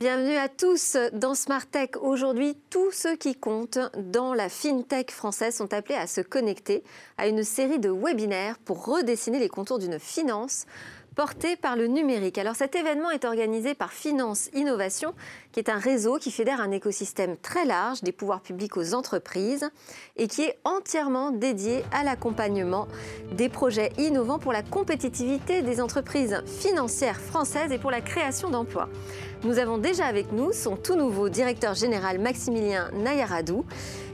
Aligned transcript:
Bienvenue 0.00 0.36
à 0.36 0.48
tous 0.48 0.96
dans 1.12 1.34
Smart 1.34 1.66
Tech. 1.66 1.90
Aujourd'hui, 2.00 2.56
tous 2.70 2.92
ceux 2.92 3.16
qui 3.16 3.34
comptent 3.34 3.80
dans 3.96 4.32
la 4.32 4.48
FinTech 4.48 5.10
française 5.10 5.56
sont 5.56 5.74
appelés 5.74 5.96
à 5.96 6.06
se 6.06 6.20
connecter 6.20 6.84
à 7.16 7.26
une 7.26 7.42
série 7.42 7.80
de 7.80 7.90
webinaires 7.90 8.60
pour 8.60 8.86
redessiner 8.86 9.40
les 9.40 9.48
contours 9.48 9.80
d'une 9.80 9.98
finance 9.98 10.66
porté 11.18 11.56
par 11.56 11.74
le 11.74 11.88
numérique. 11.88 12.38
Alors 12.38 12.54
cet 12.54 12.76
événement 12.76 13.10
est 13.10 13.24
organisé 13.24 13.74
par 13.74 13.92
Finance 13.92 14.50
Innovation, 14.54 15.14
qui 15.50 15.58
est 15.58 15.68
un 15.68 15.80
réseau 15.80 16.18
qui 16.18 16.30
fédère 16.30 16.60
un 16.60 16.70
écosystème 16.70 17.36
très 17.36 17.64
large 17.64 18.02
des 18.02 18.12
pouvoirs 18.12 18.40
publics 18.40 18.76
aux 18.76 18.94
entreprises 18.94 19.68
et 20.16 20.28
qui 20.28 20.42
est 20.42 20.56
entièrement 20.62 21.32
dédié 21.32 21.82
à 21.90 22.04
l'accompagnement 22.04 22.86
des 23.32 23.48
projets 23.48 23.90
innovants 23.98 24.38
pour 24.38 24.52
la 24.52 24.62
compétitivité 24.62 25.60
des 25.62 25.80
entreprises 25.80 26.40
financières 26.46 27.20
françaises 27.20 27.72
et 27.72 27.78
pour 27.78 27.90
la 27.90 28.00
création 28.00 28.48
d'emplois. 28.48 28.88
Nous 29.42 29.58
avons 29.58 29.78
déjà 29.78 30.06
avec 30.06 30.30
nous 30.30 30.52
son 30.52 30.76
tout 30.76 30.94
nouveau 30.94 31.28
directeur 31.28 31.74
général 31.74 32.20
Maximilien 32.20 32.92
Nayaradou 32.92 33.64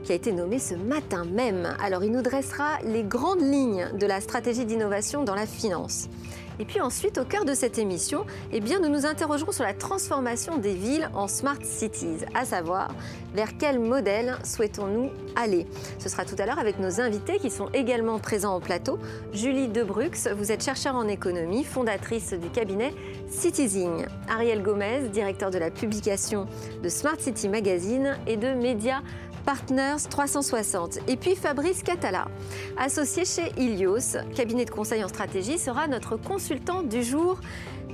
qui 0.05 0.13
a 0.13 0.15
été 0.15 0.33
nommé 0.33 0.59
ce 0.59 0.75
matin 0.75 1.25
même. 1.27 1.77
Alors 1.83 2.03
il 2.03 2.13
nous 2.13 2.23
dressera 2.23 2.79
les 2.83 3.03
grandes 3.03 3.43
lignes 3.43 3.91
de 3.99 4.07
la 4.07 4.23
stratégie 4.23 4.65
d'innovation 4.65 5.23
dans 5.23 5.35
la 5.35 5.47
finance. 5.47 6.09
Et 6.59 6.65
puis 6.65 6.81
ensuite, 6.81 7.19
au 7.19 7.25
cœur 7.25 7.45
de 7.45 7.55
cette 7.55 7.79
émission, 7.79 8.25
eh 8.53 8.61
nous 8.61 8.89
nous 8.89 9.07
interrogerons 9.07 9.53
sur 9.53 9.65
la 9.65 9.75
transformation 9.75 10.59
des 10.59 10.75
villes 10.75 11.09
en 11.15 11.29
smart 11.29 11.59
cities, 11.63 12.25
à 12.35 12.45
savoir 12.45 12.95
vers 13.35 13.57
quel 13.59 13.79
modèle 13.79 14.37
souhaitons-nous 14.45 15.11
aller? 15.37 15.67
Ce 15.99 16.09
sera 16.09 16.25
tout 16.25 16.37
à 16.39 16.47
l'heure 16.47 16.59
avec 16.59 16.79
nos 16.79 17.01
invités 17.01 17.39
qui 17.39 17.51
sont 17.51 17.69
également 17.73 18.19
présents 18.19 18.57
au 18.57 18.61
plateau. 18.61 18.99
Julie 19.33 19.69
Debrux, 19.69 20.11
vous 20.37 20.53
êtes 20.53 20.63
chercheure 20.63 20.95
en 20.95 21.09
économie, 21.09 21.65
fondatrice 21.65 22.33
du 22.33 22.49
cabinet 22.51 22.95
Citizing. 23.29 24.07
Ariel 24.29 24.63
Gomez, 24.63 25.09
directeur 25.09 25.51
de 25.51 25.59
la 25.59 25.71
publication 25.71 26.47
de 26.83 26.89
Smart 26.89 27.19
City 27.19 27.49
Magazine 27.49 28.17
et 28.27 28.37
de 28.37 28.55
Média 28.55 29.03
Partners 29.45 30.09
360. 30.09 31.01
Et 31.09 31.17
puis 31.17 31.37
Fabrice 31.37 31.83
Catala, 31.83 32.29
associé 32.77 33.25
chez 33.25 33.53
Ilios, 33.57 34.17
cabinet 34.35 34.65
de 34.65 34.71
conseil 34.71 35.05
en 35.05 35.09
stratégie, 35.09 35.59
sera 35.59 35.87
notre 35.87 36.17
consultant 36.17 36.83
du 36.83 37.03
jour. 37.03 37.39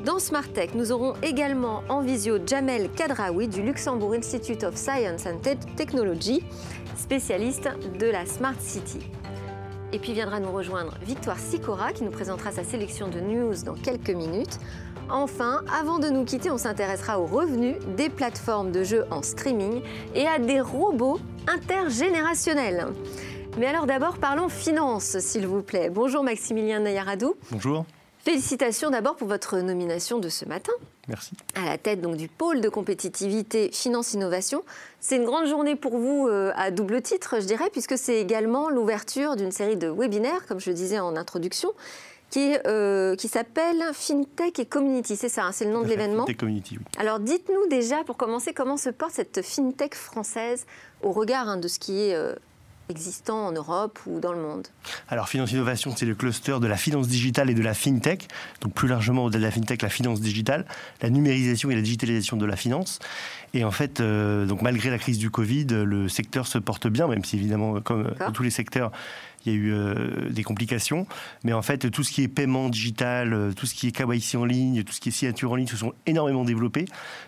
Dans 0.04 0.18
Smart 0.18 0.48
Tech, 0.48 0.70
nous 0.74 0.92
aurons 0.92 1.14
également 1.22 1.82
en 1.88 2.00
visio 2.00 2.38
Jamel 2.46 2.90
Kadraoui 2.90 3.48
du 3.48 3.62
Luxembourg 3.62 4.14
Institute 4.14 4.64
of 4.64 4.76
Science 4.76 5.26
and 5.26 5.40
Technology, 5.76 6.42
spécialiste 6.96 7.68
de 7.98 8.06
la 8.06 8.24
Smart 8.24 8.58
City. 8.60 9.00
Et 9.92 9.98
puis 9.98 10.12
viendra 10.12 10.38
nous 10.38 10.52
rejoindre 10.52 10.94
Victoire 11.02 11.38
Sicora 11.38 11.92
qui 11.92 12.04
nous 12.04 12.12
présentera 12.12 12.52
sa 12.52 12.62
sélection 12.62 13.08
de 13.08 13.18
news 13.20 13.54
dans 13.64 13.74
quelques 13.74 14.10
minutes. 14.10 14.58
Enfin, 15.08 15.62
avant 15.80 15.98
de 15.98 16.08
nous 16.08 16.24
quitter, 16.24 16.50
on 16.50 16.58
s'intéressera 16.58 17.20
aux 17.20 17.26
revenus 17.26 17.76
des 17.96 18.08
plateformes 18.08 18.70
de 18.70 18.84
jeux 18.84 19.04
en 19.10 19.22
streaming 19.22 19.82
et 20.14 20.28
à 20.28 20.38
des 20.38 20.60
robots 20.60 21.18
intergénérationnels. 21.48 22.86
Mais 23.58 23.66
alors 23.66 23.86
d'abord, 23.86 24.18
parlons 24.18 24.48
finance, 24.48 25.18
s'il 25.18 25.46
vous 25.48 25.62
plaît. 25.62 25.90
Bonjour 25.90 26.22
Maximilien 26.22 26.78
Nayaradou. 26.78 27.34
Bonjour. 27.50 27.84
Félicitations 28.20 28.90
d'abord 28.90 29.16
pour 29.16 29.26
votre 29.26 29.58
nomination 29.58 30.18
de 30.18 30.28
ce 30.28 30.44
matin. 30.44 30.72
Merci. 31.10 31.32
À 31.56 31.64
la 31.64 31.76
tête 31.76 32.00
donc, 32.00 32.16
du 32.16 32.28
pôle 32.28 32.60
de 32.60 32.68
compétitivité 32.68 33.70
Finance-Innovation. 33.72 34.62
C'est 35.00 35.16
une 35.16 35.24
grande 35.24 35.46
journée 35.46 35.74
pour 35.74 35.98
vous 35.98 36.28
euh, 36.28 36.52
à 36.54 36.70
double 36.70 37.02
titre, 37.02 37.38
je 37.40 37.46
dirais, 37.46 37.68
puisque 37.72 37.98
c'est 37.98 38.20
également 38.20 38.70
l'ouverture 38.70 39.34
d'une 39.34 39.50
série 39.50 39.76
de 39.76 39.88
webinaires, 39.88 40.46
comme 40.46 40.60
je 40.60 40.70
le 40.70 40.74
disais 40.74 41.00
en 41.00 41.16
introduction, 41.16 41.72
qui, 42.30 42.54
euh, 42.64 43.16
qui 43.16 43.26
s'appelle 43.26 43.82
FinTech 43.92 44.60
et 44.60 44.66
Community. 44.66 45.16
C'est 45.16 45.28
ça, 45.28 45.46
hein, 45.46 45.52
c'est 45.52 45.64
le 45.64 45.72
nom 45.72 45.82
de 45.82 45.88
l'événement. 45.88 46.26
FinTech 46.26 46.36
Community, 46.38 46.78
oui. 46.78 46.84
Alors 46.96 47.18
dites-nous 47.18 47.66
déjà, 47.68 48.04
pour 48.04 48.16
commencer, 48.16 48.54
comment 48.54 48.76
se 48.76 48.90
porte 48.90 49.12
cette 49.12 49.42
FinTech 49.42 49.96
française 49.96 50.64
au 51.02 51.10
regard 51.10 51.48
hein, 51.48 51.56
de 51.56 51.66
ce 51.66 51.80
qui 51.80 52.02
est 52.02 52.14
euh, 52.14 52.36
existant 52.90 53.46
en 53.46 53.52
Europe 53.52 53.98
ou 54.06 54.20
dans 54.20 54.32
le 54.32 54.40
monde 54.40 54.66
Alors, 55.08 55.28
Finance 55.28 55.52
Innovation, 55.52 55.94
c'est 55.96 56.06
le 56.06 56.14
cluster 56.14 56.58
de 56.60 56.66
la 56.66 56.76
finance 56.76 57.08
digitale 57.08 57.48
et 57.50 57.54
de 57.54 57.62
la 57.62 57.74
FinTech. 57.74 58.28
Donc, 58.60 58.74
plus 58.74 58.88
largement, 58.88 59.24
au-delà 59.24 59.38
de 59.38 59.44
la 59.44 59.50
FinTech, 59.50 59.82
la 59.82 59.88
finance 59.88 60.20
digitale, 60.20 60.66
la 61.00 61.10
numérisation 61.10 61.70
et 61.70 61.74
la 61.74 61.82
digitalisation 61.82 62.36
de 62.36 62.46
la 62.46 62.56
finance. 62.56 62.98
Et 63.52 63.64
en 63.64 63.70
fait, 63.70 64.00
euh, 64.00 64.46
donc 64.46 64.62
malgré 64.62 64.90
la 64.90 64.98
crise 64.98 65.18
du 65.18 65.30
Covid, 65.30 65.66
le 65.66 66.08
secteur 66.08 66.46
se 66.46 66.58
porte 66.58 66.86
bien, 66.86 67.08
même 67.08 67.24
si 67.24 67.36
évidemment, 67.36 67.80
comme 67.80 68.12
dans 68.18 68.30
tous 68.30 68.44
les 68.44 68.50
secteurs, 68.50 68.92
il 69.44 69.52
y 69.52 69.54
a 69.54 69.58
eu 69.58 69.72
euh, 69.72 70.28
des 70.30 70.42
complications. 70.42 71.06
Mais 71.44 71.52
en 71.52 71.62
fait, 71.62 71.90
tout 71.90 72.04
ce 72.04 72.12
qui 72.12 72.22
est 72.22 72.28
paiement 72.28 72.68
digital, 72.68 73.32
euh, 73.32 73.52
tout 73.52 73.66
ce 73.66 73.74
qui 73.74 73.88
est 73.88 73.92
KYC 73.92 74.36
en 74.36 74.44
ligne, 74.44 74.84
tout 74.84 74.92
ce 74.92 75.00
qui 75.00 75.08
est 75.08 75.12
signature 75.12 75.50
en 75.50 75.56
ligne 75.56 75.66
se 75.66 75.76
sont 75.76 75.94
énormément 76.06 76.44
développés. 76.44 76.84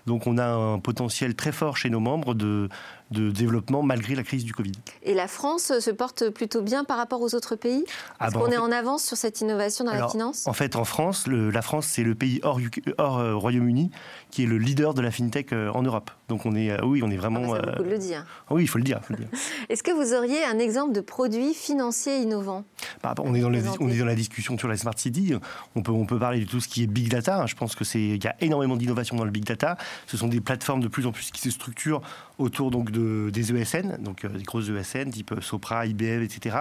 Donc 0.06 0.26
on 0.26 0.38
a 0.38 0.46
un 0.46 0.78
potentiel 0.78 1.34
très 1.34 1.52
fort 1.52 1.76
chez 1.76 1.90
nos 1.90 2.00
membres 2.00 2.34
de, 2.34 2.68
de 3.12 3.30
développement 3.30 3.82
malgré 3.82 4.14
la 4.14 4.22
crise 4.22 4.44
du 4.44 4.52
Covid. 4.52 4.72
Et 5.02 5.14
la 5.14 5.28
France 5.28 5.78
se 5.78 5.90
porte 5.90 6.30
plutôt 6.30 6.62
bien 6.62 6.84
par 6.84 6.96
rapport 6.96 7.20
aux 7.20 7.34
autres 7.34 7.56
pays? 7.56 7.84
Ah 8.18 8.26
Est-ce 8.26 8.34
qu'on 8.34 8.50
est 8.50 8.58
en 8.58 8.72
avance 8.72 9.04
sur 9.04 9.16
cette 9.16 9.40
innovation 9.40 9.84
dans 9.84 9.94
la 9.94 10.08
finance? 10.08 10.46
En 10.46 10.52
fait, 10.52 10.76
en 10.76 10.84
France, 10.84 11.26
la 11.26 11.62
France, 11.62 11.86
c'est 11.86 12.02
le 12.02 12.14
pays 12.14 12.40
hors, 12.42 12.60
hors 12.98 13.18
euh, 13.18 13.34
Royaume-Uni 13.34 13.90
qui 14.30 14.44
est 14.44 14.46
le 14.46 14.56
leader 14.56 14.94
de 14.94 15.02
la 15.02 15.10
fintech 15.10 15.52
en 15.52 15.82
Europe. 15.82 16.10
Donc 16.28 16.46
on 16.46 16.56
est, 16.56 16.82
oui, 16.82 17.02
on 17.04 17.10
est 17.10 17.16
vraiment. 17.18 17.54
Ah 17.54 17.60
bah, 17.60 17.74
le 17.84 17.98
dire. 17.98 18.24
oui, 18.50 18.62
il 18.62 18.66
faut 18.66 18.78
le 18.78 18.84
dire. 18.84 19.00
dire. 19.10 19.28
Est-ce 19.68 19.82
que 19.82 19.90
vous 19.90 20.14
auriez 20.14 20.42
un 20.44 20.58
exemple 20.58 20.94
de 20.94 21.02
produit 21.02 21.52
financier 21.52 22.16
innovant? 22.16 22.64
Bah, 23.02 23.14
on, 23.18 23.34
est 23.34 23.40
dans 23.40 23.52
on 23.80 23.90
est 23.90 23.98
dans 23.98 24.06
la 24.06 24.14
discussion 24.14 24.56
sur 24.56 24.68
la 24.68 24.78
Smart 24.78 24.96
City. 24.96 25.34
On 25.76 25.82
peut, 25.82 25.92
on 25.92 26.06
peut 26.06 26.18
parler 26.18 26.40
de 26.40 26.48
tout 26.48 26.60
ce 26.60 26.68
qui 26.68 26.82
est 26.82 26.86
Big 26.86 27.10
Data. 27.10 27.44
Je 27.46 27.54
pense 27.54 27.76
qu'il 27.76 28.24
y 28.24 28.26
a 28.26 28.34
énormément 28.40 28.76
d'innovation 28.76 29.16
dans 29.16 29.24
le 29.24 29.30
Big 29.30 29.44
Data. 29.44 29.76
Ce 30.06 30.16
sont 30.16 30.28
des 30.28 30.40
plateformes 30.40 30.80
de 30.80 30.88
plus 30.88 31.06
en 31.06 31.12
plus 31.12 31.30
qui 31.30 31.40
se 31.40 31.50
structurent 31.50 32.00
autour 32.42 32.70
donc, 32.70 32.90
de, 32.90 33.30
des 33.30 33.54
ESN, 33.54 33.98
donc 34.02 34.24
euh, 34.24 34.28
des 34.28 34.42
grosses 34.42 34.68
ESN 34.68 35.10
type 35.10 35.34
Sopra, 35.40 35.86
IBM, 35.86 36.22
etc. 36.22 36.56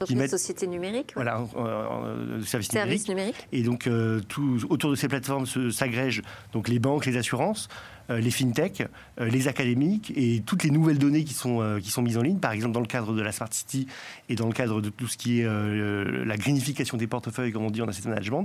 Donc 0.00 0.08
qui 0.08 0.16
mettent, 0.16 0.30
sociétés 0.30 0.66
numériques 0.66 1.12
Voilà, 1.14 1.44
euh, 1.56 2.42
services, 2.42 3.08
numériques. 3.08 3.48
Et 3.52 3.62
donc, 3.62 3.86
euh, 3.86 4.20
tout, 4.28 4.60
autour 4.68 4.90
de 4.90 4.96
ces 4.96 5.08
plateformes 5.08 5.46
s'agrègent 5.70 6.22
donc 6.52 6.68
les 6.68 6.78
banques, 6.78 7.06
les 7.06 7.16
assurances. 7.16 7.68
Euh, 8.10 8.20
les 8.20 8.30
fintech, 8.30 8.82
euh, 9.18 9.30
les 9.30 9.48
académiques 9.48 10.12
et 10.14 10.42
toutes 10.44 10.62
les 10.62 10.68
nouvelles 10.68 10.98
données 10.98 11.24
qui 11.24 11.32
sont, 11.32 11.62
euh, 11.62 11.80
qui 11.80 11.90
sont 11.90 12.02
mises 12.02 12.18
en 12.18 12.22
ligne, 12.22 12.36
par 12.36 12.52
exemple 12.52 12.74
dans 12.74 12.80
le 12.80 12.86
cadre 12.86 13.14
de 13.14 13.22
la 13.22 13.32
Smart 13.32 13.48
City 13.50 13.86
et 14.28 14.34
dans 14.34 14.46
le 14.46 14.52
cadre 14.52 14.82
de 14.82 14.90
tout 14.90 15.08
ce 15.08 15.16
qui 15.16 15.40
est 15.40 15.44
la 15.46 16.36
grinification 16.36 16.98
des 16.98 17.06
portefeuilles, 17.06 17.52
comme 17.52 17.64
on 17.64 17.70
dit 17.70 17.80
en 17.80 17.88
asset 17.88 18.06
management. 18.06 18.44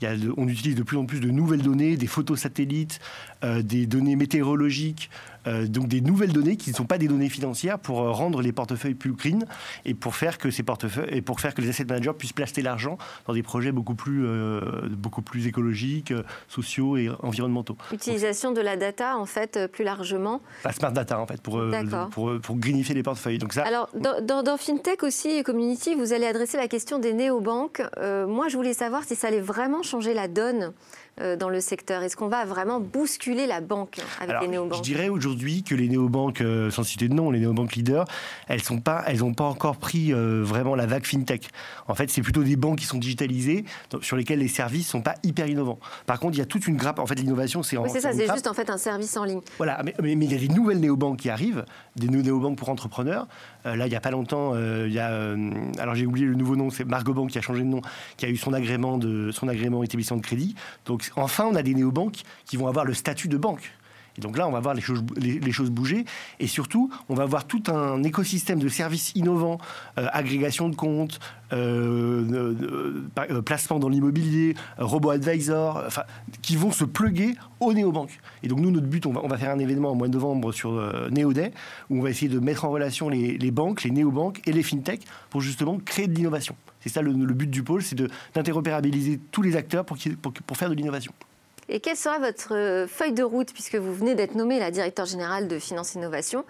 Il 0.00 0.04
y 0.04 0.06
a 0.06 0.14
on 0.36 0.46
utilise 0.46 0.76
de 0.76 0.82
plus 0.82 0.96
en 0.96 1.06
plus 1.06 1.20
de 1.20 1.30
nouvelles 1.30 1.62
données, 1.62 1.96
des 1.96 2.06
photos 2.06 2.40
satellites, 2.40 3.00
des 3.42 3.86
données 3.86 4.16
météorologiques, 4.16 5.10
euh, 5.46 5.66
donc 5.66 5.88
des 5.88 6.00
nouvelles 6.00 6.32
données 6.32 6.56
qui 6.56 6.70
ne 6.70 6.76
sont 6.76 6.84
pas 6.84 6.98
des 6.98 7.08
données 7.08 7.28
financières 7.28 7.78
pour 7.78 8.00
euh, 8.00 8.10
rendre 8.10 8.42
les 8.42 8.52
portefeuilles 8.52 8.94
plus 8.94 9.12
green 9.12 9.46
et 9.84 9.94
pour 9.94 10.14
faire 10.14 10.38
que 10.38 10.50
ces 10.50 10.62
portefeuilles 10.62 11.08
et 11.10 11.22
pour 11.22 11.40
faire 11.40 11.54
que 11.54 11.60
les 11.60 11.70
asset 11.70 11.84
managers 11.84 12.12
puissent 12.16 12.32
placer 12.32 12.62
l'argent 12.62 12.98
dans 13.26 13.34
des 13.34 13.42
projets 13.42 13.72
beaucoup 13.72 13.94
plus 13.94 14.26
euh, 14.26 14.60
beaucoup 14.90 15.22
plus 15.22 15.46
écologiques, 15.46 16.12
sociaux 16.48 16.96
et 16.96 17.10
environnementaux. 17.22 17.76
Utilisation 17.92 18.52
de 18.52 18.60
la 18.60 18.76
data 18.76 19.16
en 19.16 19.26
fait 19.26 19.66
plus 19.72 19.84
largement. 19.84 20.40
La 20.64 20.72
smart 20.72 20.92
data 20.92 21.18
en 21.18 21.26
fait 21.26 21.40
pour 21.40 21.62
pour, 22.10 22.40
pour, 22.40 22.56
greenifier 22.56 22.94
les 22.94 23.02
portefeuilles. 23.02 23.38
Donc 23.38 23.52
ça. 23.52 23.62
Alors 23.62 23.88
dans, 23.94 24.42
dans, 24.42 24.56
fintech 24.56 25.02
aussi 25.02 25.42
community, 25.42 25.94
vous 25.94 26.12
allez 26.12 26.26
adresser 26.26 26.56
la 26.56 26.68
question 26.68 26.98
des 26.98 27.12
néobanques. 27.12 27.82
moi, 28.00 28.48
je 28.48 28.56
voulais 28.56 28.74
savoir 28.74 29.04
si 29.04 29.14
ça 29.14 29.28
allait 29.28 29.40
vraiment 29.40 29.82
changer 29.82 30.14
la 30.14 30.28
donne 30.28 30.60
euh, 30.60 30.72
dans 31.38 31.48
le 31.48 31.60
secteur 31.60 32.02
Est-ce 32.02 32.16
qu'on 32.16 32.28
va 32.28 32.44
vraiment 32.44 32.80
bousculer 32.80 33.46
la 33.46 33.60
banque 33.60 33.98
avec 34.20 34.40
les 34.40 34.48
néobanques 34.48 34.78
Je 34.78 34.82
dirais 34.82 35.08
aujourd'hui 35.08 35.62
que 35.62 35.74
les 35.74 35.88
néobanques, 35.88 36.40
euh, 36.40 36.70
sans 36.70 36.82
citer 36.82 37.08
de 37.08 37.14
nom, 37.14 37.30
les 37.30 37.40
néobanques 37.40 37.74
leaders, 37.74 38.04
elles 38.48 38.60
n'ont 38.70 38.80
pas, 38.80 39.04
elles 39.06 39.20
pas 39.34 39.44
encore 39.44 39.76
pris 39.76 40.12
euh, 40.12 40.42
vraiment 40.42 40.74
la 40.74 40.86
vague 40.86 41.04
fintech. 41.04 41.48
En 41.88 41.94
fait, 41.94 42.10
c'est 42.10 42.22
plutôt 42.22 42.42
des 42.42 42.56
banques 42.56 42.78
qui 42.78 42.86
sont 42.86 42.98
digitalisées, 42.98 43.64
sur 44.00 44.16
lesquelles 44.16 44.38
les 44.38 44.48
services 44.48 44.88
sont 44.88 45.02
pas 45.02 45.14
hyper 45.22 45.46
innovants. 45.46 45.78
Par 46.06 46.18
contre, 46.18 46.36
il 46.36 46.38
y 46.38 46.42
a 46.42 46.46
toute 46.46 46.66
une 46.66 46.76
grappe. 46.76 46.98
En 46.98 47.06
fait, 47.06 47.14
l'innovation, 47.14 47.62
c'est 47.62 47.76
en. 47.76 47.84
Oui, 47.84 47.90
c'est 47.92 48.00
ça, 48.00 48.12
c'est 48.12 48.30
juste 48.30 48.46
en 48.46 48.54
fait 48.54 48.70
un 48.70 48.78
service 48.78 49.16
en 49.16 49.24
ligne. 49.24 49.40
Voilà, 49.58 49.82
mais, 49.84 49.94
mais, 50.00 50.12
il 50.12 50.32
y 50.32 50.34
a 50.34 50.38
des 50.38 50.48
nouvelles 50.48 50.80
néobanques 50.80 51.18
qui 51.18 51.30
arrivent, 51.30 51.64
des 51.96 52.08
néobanques 52.08 52.58
pour 52.58 52.68
entrepreneurs. 52.68 53.26
là, 53.64 53.86
il 53.86 53.90
n'y 53.90 53.96
a 53.96 54.00
pas 54.00 54.10
longtemps, 54.10 54.54
il 54.56 54.92
y 54.92 54.98
a. 54.98 55.34
alors, 55.78 55.94
j'ai 55.94 56.06
oublié 56.06 56.26
le 56.26 56.34
nouveau 56.34 56.56
nom, 56.56 56.70
c'est 56.70 56.84
Margot 56.84 57.14
Bank 57.14 57.30
qui 57.30 57.38
a 57.38 57.42
changé 57.42 57.60
de 57.60 57.68
nom, 57.68 57.80
qui 58.16 58.26
a 58.26 58.28
eu 58.28 58.36
son 58.36 58.52
agrément, 58.52 58.98
de, 58.98 59.30
son 59.32 59.48
agrément 59.48 59.82
établissement 59.82 60.16
de 60.16 60.22
crédit. 60.22 60.54
Donc, 60.86 61.09
enfin, 61.16 61.44
on 61.44 61.54
a 61.54 61.62
des 61.62 61.74
néobanques 61.74 62.22
qui 62.44 62.56
vont 62.56 62.66
avoir 62.66 62.84
le 62.84 62.94
statut 62.94 63.28
de 63.28 63.36
banque. 63.36 63.72
Donc 64.20 64.36
là, 64.36 64.46
on 64.46 64.52
va 64.52 64.60
voir 64.60 64.74
les 64.74 64.80
choses, 64.80 65.70
bouger. 65.70 66.04
Et 66.38 66.46
surtout, 66.46 66.90
on 67.08 67.14
va 67.14 67.24
avoir 67.24 67.46
tout 67.46 67.62
un 67.68 68.02
écosystème 68.02 68.58
de 68.58 68.68
services 68.68 69.12
innovants, 69.14 69.58
euh, 69.98 70.06
agrégation 70.12 70.68
de 70.68 70.76
comptes, 70.76 71.18
euh, 71.52 72.54
euh, 73.18 73.42
placement 73.42 73.78
dans 73.78 73.88
l'immobilier, 73.88 74.54
robot 74.78 75.10
advisor, 75.10 75.82
enfin, 75.86 76.02
qui 76.42 76.56
vont 76.56 76.70
se 76.70 76.84
pluguer 76.84 77.34
aux 77.58 77.72
néobanques. 77.72 78.18
Et 78.42 78.48
donc 78.48 78.60
nous, 78.60 78.70
notre 78.70 78.86
but, 78.86 79.06
on 79.06 79.12
va, 79.12 79.20
on 79.24 79.28
va 79.28 79.38
faire 79.38 79.50
un 79.50 79.58
événement 79.58 79.90
au 79.90 79.94
mois 79.94 80.08
de 80.08 80.12
novembre 80.12 80.52
sur 80.52 80.72
Néoday, 81.10 81.52
où 81.88 81.98
on 81.98 82.02
va 82.02 82.10
essayer 82.10 82.28
de 82.28 82.38
mettre 82.38 82.64
en 82.64 82.70
relation 82.70 83.08
les, 83.08 83.50
banques, 83.50 83.82
les 83.82 83.90
néobanques 83.90 84.40
et 84.46 84.52
les 84.52 84.62
fintech 84.62 85.02
pour 85.30 85.40
justement 85.40 85.78
créer 85.78 86.06
de 86.06 86.14
l'innovation. 86.14 86.54
C'est 86.80 86.88
ça 86.88 87.02
le, 87.02 87.12
but 87.12 87.50
du 87.50 87.62
pôle, 87.62 87.82
c'est 87.82 88.00
d'interopérabiliser 88.34 89.20
tous 89.30 89.42
les 89.42 89.56
acteurs 89.56 89.84
pour 89.84 90.56
faire 90.56 90.70
de 90.70 90.74
l'innovation. 90.74 91.12
Et 91.72 91.78
quelle 91.78 91.96
sera 91.96 92.18
votre 92.18 92.56
euh, 92.56 92.88
feuille 92.88 93.12
de 93.12 93.22
route, 93.22 93.52
puisque 93.52 93.76
vous 93.76 93.94
venez 93.94 94.16
d'être 94.16 94.34
nommé 94.34 94.58
la 94.58 94.72
directeur 94.72 95.06
générale 95.06 95.46
de 95.46 95.60
Finance 95.60 95.94
Innovation? 95.94 96.44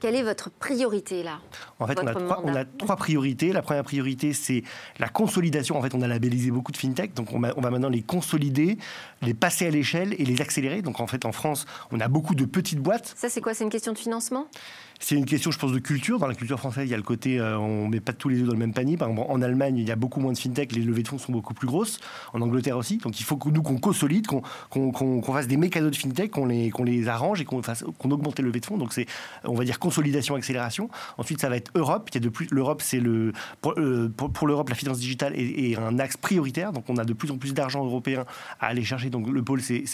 Quelle 0.00 0.14
est 0.14 0.22
votre 0.22 0.50
priorité 0.50 1.22
là? 1.22 1.40
En 1.80 1.86
fait, 1.86 1.98
on 1.98 2.06
a, 2.06 2.14
trois, 2.14 2.42
on 2.44 2.54
a, 2.54 2.66
trois, 2.66 2.96
priorités. 2.96 3.54
La 3.54 3.62
première 3.62 3.84
priorité, 3.84 4.34
c'est 4.34 4.62
la 4.98 5.08
consolidation. 5.08 5.78
En 5.78 5.82
fait, 5.82 5.94
on 5.94 6.02
a 6.02 6.06
labellisé 6.06 6.50
beaucoup 6.50 6.72
de 6.72 6.76
fintech, 6.76 7.14
donc 7.14 7.32
on, 7.32 7.36
on 7.36 7.60
va 7.62 7.70
maintenant 7.70 7.88
les 7.88 8.02
consolider, 8.02 8.76
les 9.22 9.32
passer 9.32 9.66
à 9.66 9.70
l'échelle 9.70 10.14
et 10.18 10.26
les 10.26 10.42
accélérer. 10.42 10.82
Donc 10.82 11.00
en 11.00 11.06
fait, 11.06 11.24
en 11.24 11.32
France, 11.32 11.64
on 11.90 11.98
a 12.00 12.08
beaucoup 12.08 12.34
de 12.34 12.44
petites 12.44 12.80
boîtes. 12.80 13.14
Ça, 13.16 13.30
c'est 13.30 13.40
quoi? 13.40 13.54
C'est 13.54 13.64
une 13.64 13.70
question 13.70 13.94
de 13.94 13.98
financement? 13.98 14.48
C'est 14.98 15.14
une 15.14 15.26
question, 15.26 15.50
je 15.50 15.58
pense, 15.58 15.72
de 15.72 15.78
culture. 15.78 16.18
Dans 16.18 16.26
la 16.26 16.34
culture 16.34 16.58
française, 16.58 16.84
il 16.86 16.90
y 16.90 16.94
a 16.94 16.96
le 16.96 17.02
côté, 17.02 17.38
euh, 17.38 17.58
on 17.58 17.88
met 17.88 18.00
pas 18.00 18.12
tous 18.12 18.28
les 18.28 18.40
œufs 18.40 18.46
dans 18.46 18.52
le 18.52 18.58
même 18.58 18.72
panier. 18.72 18.96
Par 18.96 19.08
exemple, 19.08 19.30
en 19.30 19.42
Allemagne, 19.42 19.76
il 19.76 19.86
y 19.86 19.90
a 19.90 19.96
beaucoup 19.96 20.20
moins 20.20 20.32
de 20.32 20.38
fintech, 20.38 20.72
les 20.72 20.82
levées 20.82 21.02
de 21.02 21.08
fonds 21.08 21.18
sont 21.18 21.32
beaucoup 21.32 21.54
plus 21.54 21.66
grosses. 21.66 22.00
En 22.32 22.40
Angleterre 22.40 22.76
aussi. 22.76 22.98
Donc 22.98 23.20
il 23.20 23.24
faut 23.24 23.36
que 23.36 23.48
nous, 23.50 23.62
qu'on 23.62 23.78
consolide, 23.78 24.26
qu'on 24.26 25.22
fasse 25.22 25.46
des 25.46 25.56
mécanos 25.56 25.90
de 25.90 25.96
fintech, 25.96 26.30
qu'on 26.30 26.46
les, 26.46 26.72
les 26.84 27.08
arrange 27.08 27.40
et 27.40 27.44
qu'on 27.44 27.60
qu'on 27.98 28.10
augmente 28.10 28.38
les 28.38 28.44
levées 28.44 28.60
de 28.60 28.66
fonds. 28.66 28.78
Donc 28.78 28.92
c'est, 28.92 29.06
on 29.44 29.54
va 29.54 29.64
dire, 29.64 29.78
consolidation, 29.78 30.34
accélération. 30.34 30.88
Ensuite, 31.18 31.40
ça 31.40 31.48
va 31.48 31.56
être 31.56 31.70
Europe. 31.74 32.10
L'Europe, 32.50 32.82
c'est 32.82 33.00
le, 33.00 33.32
pour, 33.60 33.74
euh, 33.78 34.08
pour, 34.08 34.46
l'Europe, 34.46 34.68
la 34.68 34.74
finance 34.74 34.98
digitale 34.98 35.34
est, 35.36 35.76
un 35.76 35.98
axe 35.98 36.16
prioritaire. 36.16 36.72
Donc 36.72 36.84
on 36.88 36.96
a 36.96 37.04
de 37.04 37.12
plus 37.12 37.30
en 37.30 37.38
plus 37.38 37.54
d'argent 37.54 37.84
européen 37.84 38.24
à 38.60 38.68
aller 38.68 38.84
chercher. 38.84 39.10
Donc 39.10 39.28
le 39.28 39.42
pôle 39.42 39.60
s'est 39.60 39.84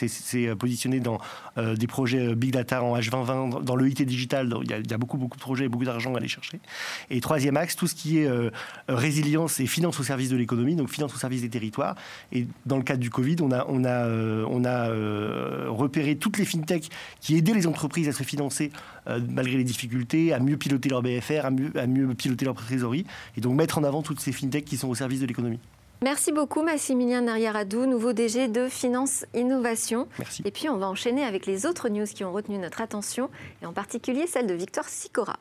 positionné 0.58 1.00
dans 1.00 1.19
euh, 1.58 1.75
des 1.76 1.87
projets 1.87 2.34
big 2.34 2.52
data 2.52 2.82
en 2.82 2.96
H2020, 2.96 3.64
dans 3.64 3.76
le 3.76 3.88
IT 3.88 4.02
digital. 4.02 4.49
Y 4.92 4.94
a 4.94 4.98
beaucoup, 4.98 5.18
de 5.18 5.26
projets 5.40 5.68
beaucoup 5.68 5.84
d'argent 5.84 6.14
à 6.14 6.18
aller 6.18 6.28
chercher. 6.28 6.60
Et 7.10 7.20
troisième 7.20 7.56
axe, 7.56 7.76
tout 7.76 7.86
ce 7.86 7.94
qui 7.94 8.18
est 8.18 8.26
euh, 8.26 8.50
résilience 8.88 9.60
et 9.60 9.66
finance 9.66 9.98
au 10.00 10.02
service 10.02 10.28
de 10.28 10.36
l'économie, 10.36 10.76
donc 10.76 10.90
finance 10.90 11.14
au 11.14 11.18
service 11.18 11.42
des 11.42 11.48
territoires. 11.48 11.96
Et 12.32 12.46
dans 12.66 12.76
le 12.76 12.82
cadre 12.82 13.00
du 13.00 13.10
Covid, 13.10 13.36
on 13.40 13.50
a, 13.52 13.66
euh, 14.06 14.46
euh, 14.46 15.66
repéré 15.68 16.16
toutes 16.16 16.38
les 16.38 16.44
fintechs 16.44 16.88
qui 17.20 17.36
aidaient 17.36 17.54
les 17.54 17.66
entreprises 17.66 18.08
à 18.08 18.12
se 18.12 18.22
financer 18.22 18.70
malgré 19.30 19.56
les 19.56 19.64
difficultés, 19.64 20.32
à 20.32 20.38
mieux 20.38 20.56
piloter 20.56 20.88
leur 20.88 21.02
BFR, 21.02 21.46
à 21.46 21.50
mieux 21.50 22.14
piloter 22.14 22.44
leur 22.44 22.54
trésorerie, 22.54 23.04
et 23.36 23.40
donc 23.40 23.56
mettre 23.56 23.78
en 23.78 23.84
avant 23.84 24.00
toutes 24.00 24.20
ces 24.20 24.30
fintechs 24.30 24.64
qui 24.64 24.76
sont 24.76 24.88
au 24.88 24.94
service 24.94 25.20
de 25.20 25.26
l'économie. 25.26 25.58
Merci 26.02 26.32
beaucoup 26.32 26.62
Massimilien 26.62 27.20
Nariaradou, 27.20 27.87
nouveau 27.87 28.12
DG 28.12 28.49
de 28.49 28.69
Finance 28.69 29.25
Innovation. 29.34 30.08
Merci. 30.19 30.43
Et 30.44 30.50
puis 30.50 30.69
on 30.69 30.76
va 30.76 30.88
enchaîner 30.88 31.22
avec 31.22 31.46
les 31.46 31.64
autres 31.64 31.88
news 31.88 32.06
qui 32.06 32.25
ont 32.25 32.32
retenu 32.32 32.58
notre 32.58 32.81
attention, 32.81 33.31
et 33.62 33.66
en 33.66 33.72
particulier 33.72 34.26
celle 34.26 34.49
de 34.49 34.54
Victor 34.54 34.84
Sicora. 34.87 35.38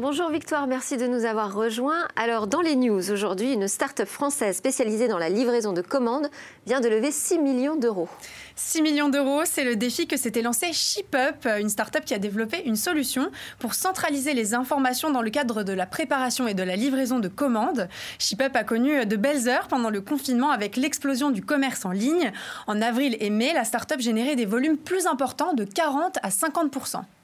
Bonjour 0.00 0.30
Victoire, 0.30 0.68
merci 0.68 0.96
de 0.96 1.08
nous 1.08 1.24
avoir 1.24 1.52
rejoints. 1.52 2.06
Alors 2.14 2.46
dans 2.46 2.60
les 2.60 2.76
news 2.76 3.10
aujourd'hui, 3.10 3.52
une 3.52 3.66
start-up 3.66 4.06
française 4.06 4.56
spécialisée 4.56 5.08
dans 5.08 5.18
la 5.18 5.28
livraison 5.28 5.72
de 5.72 5.80
commandes 5.80 6.28
vient 6.68 6.80
de 6.80 6.88
lever 6.88 7.10
6 7.10 7.40
millions 7.40 7.74
d'euros. 7.74 8.08
6 8.54 8.82
millions 8.82 9.08
d'euros, 9.08 9.40
c'est 9.44 9.64
le 9.64 9.74
défi 9.74 10.06
que 10.06 10.16
s'était 10.16 10.40
lancé 10.40 10.72
ShipUp, 10.72 11.48
une 11.58 11.68
start-up 11.68 12.04
qui 12.04 12.14
a 12.14 12.20
développé 12.20 12.62
une 12.64 12.76
solution 12.76 13.32
pour 13.58 13.74
centraliser 13.74 14.34
les 14.34 14.54
informations 14.54 15.10
dans 15.10 15.20
le 15.20 15.30
cadre 15.30 15.64
de 15.64 15.72
la 15.72 15.84
préparation 15.84 16.46
et 16.46 16.54
de 16.54 16.62
la 16.62 16.76
livraison 16.76 17.18
de 17.18 17.26
commandes. 17.26 17.88
ShipUp 18.20 18.54
a 18.54 18.62
connu 18.62 19.04
de 19.04 19.16
belles 19.16 19.48
heures 19.48 19.66
pendant 19.66 19.90
le 19.90 20.00
confinement 20.00 20.52
avec 20.52 20.76
l'explosion 20.76 21.32
du 21.32 21.42
commerce 21.42 21.84
en 21.84 21.90
ligne. 21.90 22.30
En 22.68 22.80
avril 22.82 23.16
et 23.18 23.30
mai, 23.30 23.52
la 23.52 23.64
start-up 23.64 23.98
générait 23.98 24.36
des 24.36 24.46
volumes 24.46 24.78
plus 24.78 25.08
importants 25.08 25.54
de 25.54 25.64
40 25.64 26.18
à 26.22 26.30
50 26.30 26.70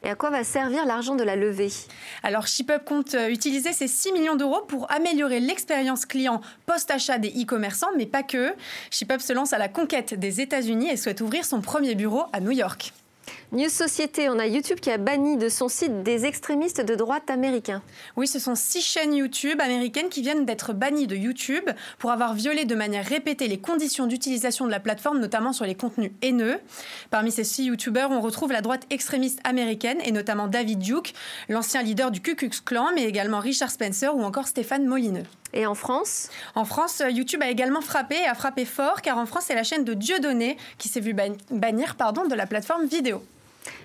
Et 0.05 0.11
à 0.11 0.15
quoi 0.15 0.29
va 0.29 0.45
servir 0.45 0.85
l'argent 0.85 1.17
de 1.17 1.25
la 1.25 1.35
levée? 1.35 1.73
Alors 2.23 2.47
ShipUp 2.47 2.85
compte 2.85 3.15
euh, 3.15 3.29
utiliser 3.29 3.73
ces 3.73 3.89
6 3.89 4.13
millions 4.13 4.37
d'euros 4.37 4.61
pour 4.69 4.91
améliorer 4.93 5.41
l'expérience 5.41 6.05
client 6.05 6.43
post-achat 6.67 7.17
des 7.19 7.31
e-commerçants, 7.31 7.89
mais 7.97 8.05
pas 8.05 8.23
que. 8.23 8.55
ShipUp 8.91 9.21
se 9.21 9.33
lance 9.33 9.55
à 9.55 9.59
la 9.59 9.69
conquête 9.69 10.13
des 10.13 10.43
États-Unis 10.43 10.91
et 10.91 10.99
souhaite 10.99 11.23
ouvrir 11.23 11.47
son 11.47 11.63
premier 11.63 11.95
bureau 11.95 12.25
à 12.35 12.41
New 12.41 12.51
York. 12.51 12.93
News 13.55 13.69
Société, 13.69 14.29
on 14.29 14.41
a 14.41 14.49
YouTube 14.49 14.81
qui 14.81 14.91
a 14.91 14.99
banni 14.99 15.37
de 15.37 15.49
son 15.49 15.69
site 15.69 16.03
des 16.03 16.27
extrémistes 16.27 16.81
de 16.81 16.97
droite 16.97 17.31
américains. 17.31 17.83
Oui, 18.17 18.27
ce 18.27 18.41
sont 18.41 18.57
six 18.57 18.81
chaînes 18.81 19.15
YouTube 19.15 19.61
américaines 19.61 20.09
qui 20.09 20.23
viennent 20.23 20.45
d'être 20.45 20.73
bannies 20.73 21.07
de 21.07 21.15
YouTube 21.15 21.71
pour 22.01 22.11
avoir 22.11 22.35
violé 22.35 22.65
de 22.65 22.75
manière 22.75 23.07
répétée 23.07 23.47
les 23.47 23.59
conditions 23.59 24.09
d'utilisation 24.09 24.67
de 24.67 24.73
la 24.73 24.81
plateforme, 24.81 25.21
notamment 25.21 25.53
sur 25.53 25.67
les 25.67 25.77
contenus 25.77 26.11
haineux. 26.21 26.59
Parmi 27.13 27.31
ces 27.31 27.45
six 27.45 27.67
YouTubeurs, 27.67 28.11
on 28.11 28.21
retrouve 28.21 28.51
la 28.51 28.61
droite 28.61 28.87
extrémiste 28.91 29.39
américaine 29.45 29.99
et 30.05 30.11
notamment 30.11 30.49
David 30.49 30.81
Duke, 30.81 31.15
l'ancien 31.49 31.83
leader 31.83 32.11
du 32.11 32.21
Ku 32.21 32.35
Klux 32.35 32.61
Klan, 32.65 32.89
mais 32.97 33.05
également 33.05 33.39
Richard 33.39 33.71
Spencer 33.71 34.17
ou 34.17 34.25
encore 34.25 34.49
Stéphane 34.49 34.85
Molineux. 34.85 35.27
Et 35.53 35.65
en 35.65 35.77
France? 35.77 36.29
En 36.57 36.65
France, 36.65 37.05
YouTube 37.09 37.41
a 37.41 37.51
également 37.51 37.83
frappé 37.83 38.17
et 38.17 38.27
a 38.27 38.35
frappé 38.35 38.65
fort, 38.65 39.01
car 39.01 39.17
en 39.17 39.27
France, 39.27 39.45
c'est 39.47 39.55
la 39.55 39.63
chaîne 39.63 39.85
de 39.85 39.95
Dieudonné 39.95 40.57
qui 40.77 40.89
s'est 40.89 40.99
vue 40.99 41.15
bannir 41.53 41.95
pardon, 41.95 42.27
de 42.27 42.35
la 42.35 42.49
plateforme 42.49 42.87
vidéo. 42.87 43.23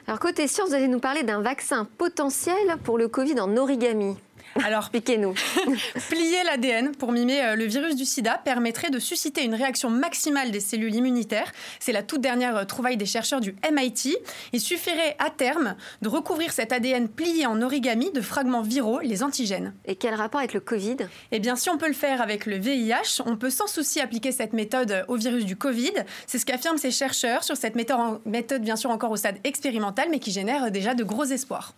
Alors 0.08 0.20
côté 0.20 0.48
science, 0.48 0.70
vous 0.70 0.76
allez 0.76 0.88
nous 0.88 1.00
parler 1.00 1.24
d'un 1.24 1.42
vaccin 1.42 1.88
potentiel 1.98 2.78
pour 2.84 2.98
le 2.98 3.08
Covid 3.08 3.40
en 3.40 3.56
origami. 3.58 4.18
Alors, 4.64 4.90
piquez-nous. 4.90 5.34
plier 6.10 6.44
l'ADN 6.44 6.96
pour 6.96 7.12
mimer 7.12 7.42
euh, 7.42 7.56
le 7.56 7.66
virus 7.66 7.96
du 7.96 8.06
sida 8.06 8.40
permettrait 8.44 8.90
de 8.90 9.00
susciter 9.00 9.44
une 9.44 9.54
réaction 9.54 9.90
maximale 9.90 10.52
des 10.52 10.60
cellules 10.60 10.96
immunitaires. 10.96 11.52
C'est 11.80 11.92
la 11.92 12.04
toute 12.04 12.22
dernière 12.22 12.58
euh, 12.58 12.66
trouvaille 12.66 12.98
des 12.98 13.06
chercheurs 13.06 13.42
du 13.42 13.56
MIT. 13.72 14.18
Il 14.54 14.60
suffirait 14.60 15.16
à 15.20 15.30
terme 15.30 15.76
de 16.02 16.10
recouvrir 16.10 16.52
cet 16.52 16.72
ADN 16.72 17.08
plié 17.08 17.46
en 17.46 17.62
origami 17.62 18.12
de 18.12 18.22
fragments 18.22 18.62
viraux, 18.62 19.00
les 19.00 19.24
antigènes. 19.24 19.74
Et 19.86 19.96
quel 19.96 20.16
rapport 20.16 20.40
avec 20.40 20.54
le 20.54 20.60
Covid? 20.60 20.98
Eh 21.32 21.40
bien, 21.40 21.56
si 21.56 21.70
on 21.70 21.78
peut 21.78 21.88
le 21.88 21.94
faire 21.94 22.22
avec 22.22 22.46
le 22.46 22.58
VIH, 22.58 23.22
on 23.26 23.38
peut 23.38 23.50
sans 23.50 23.68
souci 23.68 24.00
appliquer 24.00 24.32
cette 24.32 24.54
méthode 24.54 25.06
au 25.08 25.16
virus 25.16 25.46
du 25.46 25.56
Covid. 25.56 25.94
C'est 26.28 26.40
ce 26.40 26.46
qu'affirment 26.46 26.78
ces 26.78 26.92
chercheurs 26.92 27.44
sur 27.44 27.56
cette 27.56 27.76
méthode, 27.76 28.20
méthode, 28.26 28.62
bien 28.62 28.76
sûr 28.76 28.90
encore 28.90 29.12
au 29.12 29.18
stade 29.18 29.38
expérimental, 29.44 30.08
mais 30.10 30.20
qui 30.20 30.32
génère 30.32 30.72
déjà 30.72 30.96
de 30.96 31.04
gros 31.04 31.26
espoirs. 31.26 31.74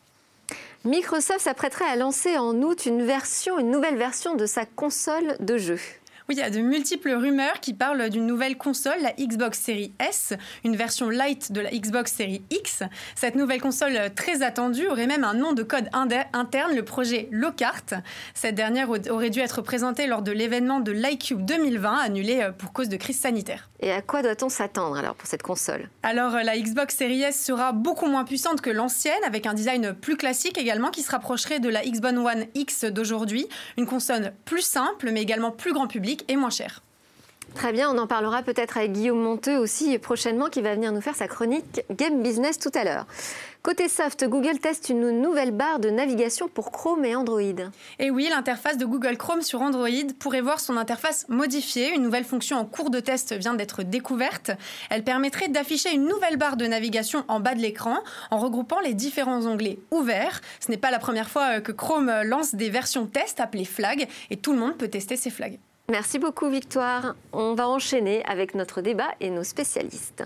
Microsoft 0.83 1.41
s'apprêterait 1.41 1.85
à 1.85 1.95
lancer 1.95 2.39
en 2.39 2.59
août 2.63 2.87
une 2.87 2.97
nouvelle 3.69 3.97
version 3.97 4.35
de 4.35 4.47
sa 4.47 4.65
console 4.65 5.35
de 5.39 5.57
jeu. 5.57 5.77
Oui, 6.29 6.35
il 6.35 6.39
y 6.39 6.43
a 6.43 6.49
de 6.49 6.59
multiples 6.59 7.11
rumeurs 7.11 7.59
qui 7.61 7.73
parlent 7.73 8.09
d'une 8.09 8.27
nouvelle 8.27 8.57
console, 8.57 8.99
la 9.01 9.13
Xbox 9.13 9.59
Series 9.59 9.93
S, 9.99 10.33
une 10.63 10.75
version 10.75 11.09
light 11.09 11.51
de 11.51 11.61
la 11.61 11.71
Xbox 11.71 12.13
Series 12.13 12.43
X. 12.51 12.83
Cette 13.15 13.35
nouvelle 13.35 13.61
console 13.61 13.97
très 14.15 14.43
attendue 14.43 14.87
aurait 14.87 15.07
même 15.07 15.23
un 15.23 15.33
nom 15.33 15.53
de 15.53 15.63
code 15.63 15.89
interne, 15.93 16.75
le 16.75 16.83
projet 16.83 17.27
Lockhart. 17.31 18.01
Cette 18.33 18.55
dernière 18.55 18.89
aurait 18.89 19.29
dû 19.29 19.39
être 19.39 19.61
présentée 19.61 20.07
lors 20.07 20.21
de 20.21 20.31
l'événement 20.31 20.79
de 20.79 20.91
l'iCube 20.91 21.43
2020, 21.43 21.97
annulé 21.97 22.41
euh, 22.41 22.51
pour 22.51 22.73
cause 22.73 22.89
de 22.89 22.97
crise 22.97 23.19
sanitaire. 23.19 23.69
Et 23.79 23.91
à 23.91 24.01
quoi 24.01 24.21
doit-on 24.21 24.49
s'attendre 24.49 24.97
alors 24.97 25.15
pour 25.15 25.27
cette 25.27 25.41
console? 25.41 25.89
Alors 26.03 26.35
euh, 26.35 26.43
la 26.43 26.57
Xbox 26.57 26.95
Series 26.95 27.23
S 27.23 27.43
sera 27.43 27.71
beaucoup 27.71 28.05
moins 28.05 28.25
puissante 28.25 28.61
que 28.61 28.69
l'ancienne, 28.69 29.23
avec 29.25 29.45
un 29.47 29.53
design 29.53 29.93
plus 29.93 30.17
classique 30.17 30.57
également 30.57 30.91
qui 30.91 31.01
se 31.01 31.11
rapprocherait 31.11 31.59
de 31.59 31.69
la 31.69 31.83
Xbox 31.83 32.01
One 32.01 32.45
X 32.55 32.85
d'aujourd'hui. 32.85 33.47
Une 33.77 33.85
console 33.85 34.33
plus 34.45 34.61
simple 34.61 35.11
mais 35.11 35.21
également 35.21 35.51
plus 35.51 35.71
grand 35.73 35.87
public 35.87 36.10
et 36.27 36.35
moins 36.35 36.49
cher. 36.49 36.81
Très 37.53 37.73
bien, 37.73 37.93
on 37.93 37.97
en 37.97 38.07
parlera 38.07 38.43
peut-être 38.43 38.77
avec 38.77 38.93
Guillaume 38.93 39.21
Monteux 39.21 39.57
aussi 39.57 39.97
prochainement 39.99 40.47
qui 40.47 40.61
va 40.61 40.73
venir 40.73 40.93
nous 40.93 41.01
faire 41.01 41.15
sa 41.15 41.27
chronique 41.27 41.81
Game 41.91 42.23
Business 42.23 42.57
tout 42.57 42.71
à 42.73 42.85
l'heure. 42.85 43.05
Côté 43.61 43.89
soft, 43.89 44.25
Google 44.27 44.57
teste 44.57 44.89
une 44.89 45.21
nouvelle 45.21 45.51
barre 45.51 45.79
de 45.79 45.89
navigation 45.89 46.47
pour 46.47 46.71
Chrome 46.71 47.03
et 47.03 47.13
Android. 47.13 47.41
Et 47.99 48.09
oui, 48.09 48.27
l'interface 48.29 48.77
de 48.77 48.85
Google 48.85 49.17
Chrome 49.17 49.41
sur 49.41 49.61
Android 49.61 49.89
pourrait 50.17 50.41
voir 50.41 50.59
son 50.61 50.77
interface 50.77 51.27
modifiée. 51.27 51.93
Une 51.93 52.03
nouvelle 52.03 52.23
fonction 52.23 52.57
en 52.57 52.65
cours 52.65 52.89
de 52.89 53.01
test 53.01 53.33
vient 53.33 53.53
d'être 53.53 53.83
découverte. 53.83 54.51
Elle 54.89 55.03
permettrait 55.03 55.49
d'afficher 55.49 55.93
une 55.93 56.07
nouvelle 56.07 56.37
barre 56.37 56.57
de 56.57 56.65
navigation 56.65 57.25
en 57.27 57.39
bas 57.41 57.53
de 57.53 57.59
l'écran 57.59 57.99
en 58.31 58.39
regroupant 58.39 58.79
les 58.79 58.93
différents 58.93 59.45
onglets 59.45 59.77
ouverts. 59.91 60.41
Ce 60.59 60.71
n'est 60.71 60.77
pas 60.77 60.89
la 60.89 60.99
première 60.99 61.29
fois 61.29 61.59
que 61.59 61.73
Chrome 61.73 62.11
lance 62.23 62.55
des 62.55 62.69
versions 62.69 63.05
test 63.05 63.41
appelées 63.41 63.65
flags 63.65 64.07
et 64.31 64.37
tout 64.37 64.53
le 64.53 64.59
monde 64.59 64.77
peut 64.77 64.87
tester 64.87 65.17
ces 65.17 65.29
flags. 65.29 65.59
Merci 65.91 66.19
beaucoup 66.19 66.49
Victoire. 66.49 67.15
On 67.33 67.53
va 67.53 67.67
enchaîner 67.67 68.23
avec 68.23 68.55
notre 68.55 68.79
débat 68.79 69.09
et 69.19 69.29
nos 69.29 69.43
spécialistes. 69.43 70.23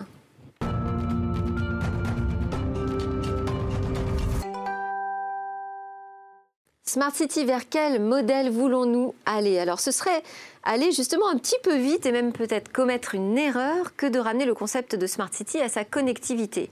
Smart 6.83 7.15
City, 7.15 7.45
vers 7.45 7.67
quel 7.67 7.99
modèle 7.99 8.51
voulons-nous 8.51 9.15
aller? 9.25 9.57
Alors 9.57 9.79
ce 9.79 9.89
serait 9.89 10.21
aller 10.61 10.91
justement 10.91 11.27
un 11.29 11.37
petit 11.39 11.57
peu 11.63 11.75
vite 11.75 12.05
et 12.05 12.11
même 12.11 12.31
peut-être 12.31 12.71
commettre 12.71 13.15
une 13.15 13.35
erreur 13.35 13.95
que 13.95 14.05
de 14.05 14.19
ramener 14.19 14.45
le 14.45 14.53
concept 14.53 14.95
de 14.95 15.07
Smart 15.07 15.33
City 15.33 15.59
à 15.61 15.67
sa 15.67 15.83
connectivité. 15.83 16.69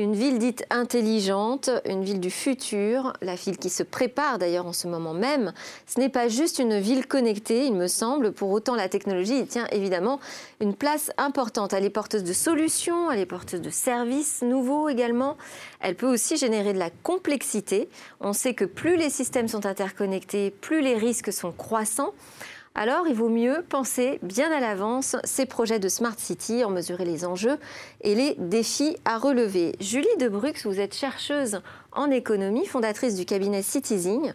Une 0.00 0.14
ville 0.14 0.38
dite 0.38 0.64
intelligente, 0.70 1.68
une 1.84 2.02
ville 2.02 2.20
du 2.20 2.30
futur, 2.30 3.12
la 3.20 3.34
ville 3.34 3.58
qui 3.58 3.68
se 3.68 3.82
prépare 3.82 4.38
d'ailleurs 4.38 4.64
en 4.64 4.72
ce 4.72 4.88
moment 4.88 5.12
même. 5.12 5.52
Ce 5.86 6.00
n'est 6.00 6.08
pas 6.08 6.28
juste 6.28 6.58
une 6.58 6.78
ville 6.78 7.06
connectée, 7.06 7.66
il 7.66 7.74
me 7.74 7.86
semble. 7.86 8.32
Pour 8.32 8.48
autant, 8.48 8.74
la 8.74 8.88
technologie 8.88 9.40
y 9.40 9.46
tient 9.46 9.66
évidemment 9.72 10.18
une 10.58 10.74
place 10.74 11.10
importante. 11.18 11.74
Elle 11.74 11.84
est 11.84 11.90
porteuse 11.90 12.24
de 12.24 12.32
solutions, 12.32 13.10
elle 13.10 13.20
est 13.20 13.26
porteuse 13.26 13.60
de 13.60 13.68
services 13.68 14.40
nouveaux 14.40 14.88
également. 14.88 15.36
Elle 15.80 15.96
peut 15.96 16.10
aussi 16.10 16.38
générer 16.38 16.72
de 16.72 16.78
la 16.78 16.88
complexité. 16.88 17.90
On 18.22 18.32
sait 18.32 18.54
que 18.54 18.64
plus 18.64 18.96
les 18.96 19.10
systèmes 19.10 19.48
sont 19.48 19.66
interconnectés, 19.66 20.50
plus 20.50 20.80
les 20.80 20.94
risques 20.94 21.30
sont 21.30 21.52
croissants. 21.52 22.14
Alors, 22.76 23.08
il 23.08 23.14
vaut 23.14 23.28
mieux 23.28 23.64
penser 23.68 24.20
bien 24.22 24.50
à 24.52 24.60
l'avance 24.60 25.16
ces 25.24 25.44
projets 25.44 25.80
de 25.80 25.88
Smart 25.88 26.14
City, 26.16 26.64
en 26.64 26.70
mesurer 26.70 27.04
les 27.04 27.24
enjeux 27.24 27.58
et 28.02 28.14
les 28.14 28.36
défis 28.38 28.96
à 29.04 29.18
relever. 29.18 29.74
Julie 29.80 30.06
Debrux, 30.18 30.54
vous 30.64 30.78
êtes 30.78 30.94
chercheuse 30.94 31.62
en 31.92 32.10
économie, 32.10 32.66
fondatrice 32.66 33.16
du 33.16 33.24
cabinet 33.24 33.62
Citizing, 33.62 34.32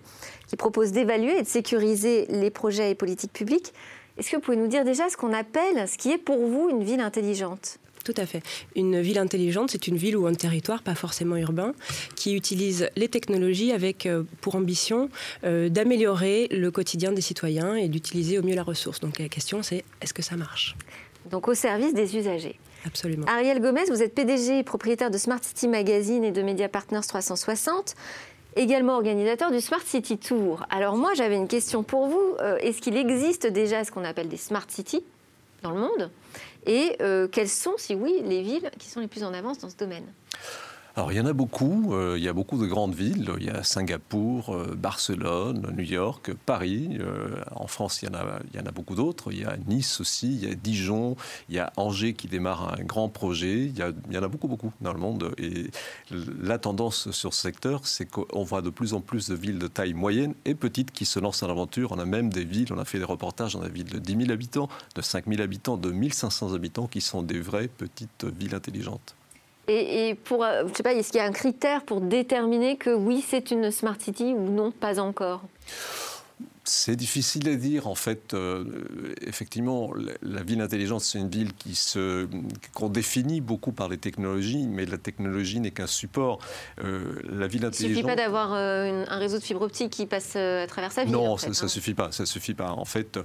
qui 0.47 0.57
propose 0.57 0.91
d'évaluer 0.91 1.37
et 1.37 1.43
de 1.43 1.47
sécuriser 1.47 2.25
les 2.29 2.49
projets 2.49 2.91
et 2.91 2.95
politiques 2.95 3.33
publiques. 3.33 3.73
Est-ce 4.17 4.29
que 4.29 4.35
vous 4.35 4.41
pouvez 4.41 4.57
nous 4.57 4.67
dire 4.67 4.83
déjà 4.83 5.09
ce 5.09 5.15
qu'on 5.15 5.33
appelle, 5.33 5.87
ce 5.87 5.97
qui 5.97 6.11
est 6.11 6.17
pour 6.17 6.45
vous 6.45 6.69
une 6.69 6.83
ville 6.83 7.01
intelligente? 7.01 7.79
Tout 8.05 8.13
à 8.17 8.25
fait. 8.25 8.41
Une 8.75 9.01
ville 9.01 9.17
intelligente, 9.17 9.71
c'est 9.71 9.87
une 9.87 9.97
ville 9.97 10.15
ou 10.15 10.27
un 10.27 10.33
territoire, 10.33 10.83
pas 10.83 10.95
forcément 10.95 11.35
urbain, 11.35 11.73
qui 12.15 12.35
utilise 12.35 12.87
les 12.95 13.09
technologies 13.09 13.73
avec 13.73 14.05
euh, 14.05 14.23
pour 14.41 14.55
ambition 14.55 15.09
euh, 15.43 15.67
d'améliorer 15.67 16.47
le 16.51 16.71
quotidien 16.71 17.11
des 17.11 17.21
citoyens 17.21 17.75
et 17.75 17.89
d'utiliser 17.89 18.39
au 18.39 18.43
mieux 18.43 18.55
la 18.55 18.63
ressource. 18.63 18.99
Donc 18.99 19.19
la 19.19 19.27
question, 19.27 19.63
c'est 19.63 19.83
est-ce 20.01 20.13
que 20.13 20.21
ça 20.21 20.37
marche? 20.37 20.75
Donc 21.31 21.47
au 21.47 21.55
service 21.55 21.93
des 21.93 22.15
usagers. 22.15 22.59
Absolument. 22.85 23.25
Ariel 23.27 23.59
Gomez, 23.59 23.85
vous 23.89 24.03
êtes 24.03 24.13
PDG 24.13 24.59
et 24.59 24.63
propriétaire 24.63 25.09
de 25.09 25.17
Smart 25.17 25.43
City 25.43 25.67
Magazine 25.67 26.23
et 26.23 26.31
de 26.31 26.43
Media 26.43 26.69
Partners 26.69 27.01
360 27.07 27.95
également 28.55 28.95
organisateur 28.95 29.51
du 29.51 29.59
Smart 29.59 29.81
City 29.83 30.17
Tour. 30.17 30.65
Alors 30.69 30.95
moi, 30.95 31.13
j'avais 31.15 31.35
une 31.35 31.47
question 31.47 31.83
pour 31.83 32.07
vous. 32.07 32.35
Euh, 32.39 32.57
est-ce 32.57 32.81
qu'il 32.81 32.95
existe 32.95 33.47
déjà 33.47 33.83
ce 33.83 33.91
qu'on 33.91 34.03
appelle 34.03 34.29
des 34.29 34.37
Smart 34.37 34.65
Cities 34.67 35.03
dans 35.61 35.71
le 35.71 35.79
monde? 35.79 36.09
Et 36.65 36.95
euh, 37.01 37.27
quelles 37.27 37.49
sont, 37.49 37.73
si 37.77 37.95
oui, 37.95 38.21
les 38.23 38.41
villes 38.41 38.69
qui 38.79 38.89
sont 38.89 38.99
les 38.99 39.07
plus 39.07 39.23
en 39.23 39.33
avance 39.33 39.59
dans 39.59 39.69
ce 39.69 39.77
domaine? 39.77 40.05
Alors 40.97 41.11
il 41.11 41.17
y 41.17 41.19
en 41.19 41.25
a 41.25 41.33
beaucoup, 41.33 41.93
euh, 41.93 42.15
il 42.17 42.23
y 42.23 42.29
a 42.29 42.33
beaucoup 42.33 42.57
de 42.57 42.65
grandes 42.65 42.95
villes, 42.95 43.29
il 43.37 43.45
y 43.45 43.49
a 43.49 43.63
Singapour, 43.63 44.55
euh, 44.55 44.75
Barcelone, 44.77 45.73
New 45.75 45.83
York, 45.83 46.31
Paris, 46.45 46.97
euh, 47.01 47.35
en 47.53 47.67
France 47.67 48.01
il 48.01 48.05
y 48.05 48.59
en 48.61 48.65
a, 48.65 48.71
beaucoup 48.71 48.95
d'autres, 48.95 49.33
il 49.33 49.41
y 49.41 49.43
a 49.43 49.57
Nice 49.67 49.99
aussi, 49.99 50.33
il 50.33 50.47
y 50.47 50.49
a 50.49 50.55
Dijon, 50.55 51.17
il 51.49 51.55
y 51.55 51.59
a 51.59 51.73
Angers 51.75 52.13
qui 52.13 52.29
démarre 52.29 52.79
un 52.79 52.83
grand 52.85 53.09
projet, 53.09 53.65
il 53.65 53.77
y, 53.77 53.81
a, 53.81 53.91
il 54.07 54.15
y 54.15 54.17
en 54.17 54.23
a 54.23 54.29
beaucoup 54.29 54.47
beaucoup 54.47 54.71
dans 54.79 54.93
le 54.93 54.99
monde. 54.99 55.35
Et 55.37 55.69
la 56.41 56.59
tendance 56.59 57.11
sur 57.11 57.33
ce 57.33 57.41
secteur 57.41 57.85
c'est 57.85 58.05
qu'on 58.05 58.43
voit 58.43 58.61
de 58.61 58.69
plus 58.69 58.93
en 58.93 59.01
plus 59.01 59.27
de 59.27 59.35
villes 59.35 59.59
de 59.59 59.67
taille 59.67 59.93
moyenne 59.93 60.33
et 60.45 60.55
petite 60.55 60.91
qui 60.91 61.03
se 61.03 61.19
lancent 61.19 61.41
dans 61.41 61.47
l'aventure, 61.47 61.91
on 61.91 61.99
a 61.99 62.05
même 62.05 62.29
des 62.29 62.45
villes, 62.45 62.71
on 62.71 62.79
a 62.79 62.85
fait 62.85 62.99
des 62.99 63.03
reportages 63.03 63.55
dans 63.55 63.63
des 63.63 63.69
villes 63.69 63.89
de 63.89 63.99
10 63.99 64.15
000 64.27 64.31
habitants, 64.31 64.69
de 64.95 65.01
5 65.01 65.25
000 65.27 65.41
habitants, 65.41 65.75
de 65.75 65.91
1500 65.91 66.53
habitants 66.53 66.87
qui 66.87 67.01
sont 67.01 67.21
des 67.21 67.41
vraies 67.41 67.67
petites 67.67 68.23
villes 68.23 68.55
intelligentes. 68.55 69.13
Et, 69.67 70.15
pour, 70.23 70.43
euh, 70.43 70.63
je 70.67 70.75
sais 70.75 70.83
pas, 70.83 70.93
est-ce 70.93 71.11
qu'il 71.11 71.19
y 71.19 71.23
a 71.23 71.27
un 71.27 71.31
critère 71.31 71.83
pour 71.83 72.01
déterminer 72.01 72.77
que 72.77 72.91
oui, 72.91 73.23
c'est 73.27 73.51
une 73.51 73.71
smart 73.71 73.95
city 73.99 74.33
ou 74.35 74.49
non, 74.49 74.71
pas 74.71 74.99
encore? 74.99 75.41
C'est 76.65 76.95
difficile 76.95 77.47
à 77.47 77.55
dire. 77.55 77.87
En 77.87 77.95
fait, 77.95 78.33
euh, 78.33 78.65
effectivement, 79.21 79.93
la, 80.21 80.43
ville 80.43 80.61
intelligente, 80.61 81.01
c'est 81.01 81.19
une 81.19 81.29
ville 81.29 81.53
qui 81.53 81.75
se, 81.75 82.27
qu'on 82.73 82.89
définit 82.89 83.39
beaucoup 83.39 83.71
par 83.71 83.87
les 83.87 83.97
technologies, 83.97 84.67
mais 84.67 84.85
la 84.85 84.97
technologie 84.97 85.59
n'est 85.59 85.71
qu'un 85.71 85.87
support. 85.87 86.39
Euh, 86.83 87.21
la 87.29 87.47
ville 87.47 87.65
intelligente. 87.65 87.79
Il 87.79 87.89
ne 87.89 87.95
suffit 87.95 88.07
pas 88.07 88.15
d'avoir 88.15 88.53
euh, 88.53 89.05
un 89.07 89.17
réseau 89.17 89.37
de 89.37 89.43
fibre 89.43 89.61
optique 89.61 89.91
qui 89.91 90.05
passe 90.05 90.35
à 90.35 90.65
travers 90.67 90.91
sa 90.91 91.03
ville. 91.03 91.13
Non, 91.13 91.37
ça 91.37 91.47
ne 91.47 91.53
hein. 91.53 91.67
suffit 91.67 91.93
pas. 91.93 92.11
Ça 92.11 92.25
suffit 92.25 92.55
pas. 92.55 92.71
En 92.71 92.85
fait, 92.85 93.19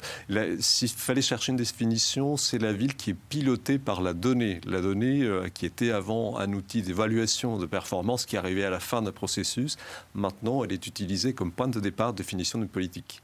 s'il 0.59 0.89
fallait 0.89 1.23
chercher 1.23 1.53
une 1.53 1.59
définition, 1.59 2.37
c'est 2.37 2.59
la 2.59 2.73
ville 2.73 2.95
qui 2.95 3.11
est 3.11 3.17
pilotée 3.29 3.79
par 3.79 4.03
la 4.03 4.13
donnée. 4.13 4.61
La 4.67 4.81
donnée 4.81 5.29
qui 5.55 5.67
était 5.67 5.91
avant 5.91 6.39
un 6.39 6.53
outil 6.53 6.83
d'évaluation 6.83 7.59
de 7.59 7.67
performance 7.67 8.27
qui 8.27 8.37
arrivait 8.37 8.65
à 8.65 8.71
la 8.71 8.81
fin 8.81 9.03
d'un 9.03 9.13
processus. 9.13 9.77
Maintenant, 10.15 10.63
elle 10.63 10.73
est 10.73 10.87
utilisée 10.87 11.33
comme 11.33 11.53
point 11.53 11.69
de 11.69 11.81
départ 11.81 12.13
de 12.13 12.19
définition 12.19 12.59
d'une 12.59 12.69
politique. 12.69 13.23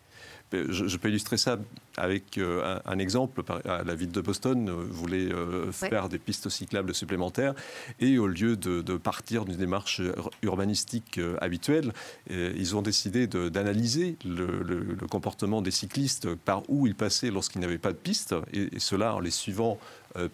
Je, 0.53 0.97
peux 0.97 1.09
illustrer 1.09 1.37
ça 1.37 1.59
avec 1.97 2.39
euh, 2.39 2.79
un, 2.85 2.99
exemple. 2.99 3.43
La 3.65 3.95
ville 3.95 4.13
de 4.13 4.21
Boston 4.21 4.69
euh, 4.69 4.87
voulait 4.89 5.33
euh, 5.33 5.73
faire 5.73 6.09
des 6.09 6.19
pistes 6.19 6.49
cyclables 6.49 6.95
supplémentaires 6.95 7.55
et 7.99 8.19
au 8.19 8.29
lieu 8.29 8.57
de, 8.57 8.97
partir 8.97 9.45
d'une 9.45 9.57
démarche 9.57 10.01
urbanistique 10.43 11.21
habituelle, 11.41 11.93
ils 12.31 12.77
ont 12.77 12.83
décidé 12.83 13.27
d'analyser 13.27 14.17
le, 14.25 14.97
comportement 15.11 15.63
des 15.63 15.71
cyclistes, 15.71 16.35
par 16.35 16.63
où 16.69 16.87
ils 16.87 16.95
passaient 16.95 17.31
lorsqu'ils 17.31 17.61
n'avaient 17.61 17.79
pas 17.79 17.93
de 17.93 17.99
piste, 17.99 18.35
et, 18.53 18.79
cela 18.79 19.15
en 19.15 19.21
les 19.21 19.31
suivant 19.31 19.79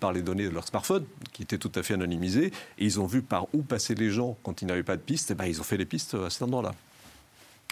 par 0.00 0.12
les 0.12 0.22
données 0.22 0.44
de 0.44 0.54
leur 0.54 0.66
smartphone, 0.66 1.04
qui 1.32 1.42
étaient 1.42 1.58
tout 1.58 1.72
à 1.74 1.82
fait 1.82 1.94
anonymisées. 1.94 2.52
Et 2.78 2.84
ils 2.84 3.00
ont 3.00 3.06
vu 3.06 3.22
par 3.22 3.46
où 3.52 3.62
passaient 3.62 3.94
les 3.94 4.10
gens 4.10 4.36
quand 4.42 4.62
ils 4.62 4.66
n'avaient 4.66 4.82
pas 4.82 4.96
de 4.96 5.02
piste, 5.02 5.30
et 5.32 5.34
ben, 5.34 5.46
ils 5.46 5.60
ont 5.60 5.64
fait 5.64 5.76
les 5.76 5.86
pistes 5.86 6.14
à 6.14 6.30
cet 6.30 6.42
endroit-là. 6.42 6.72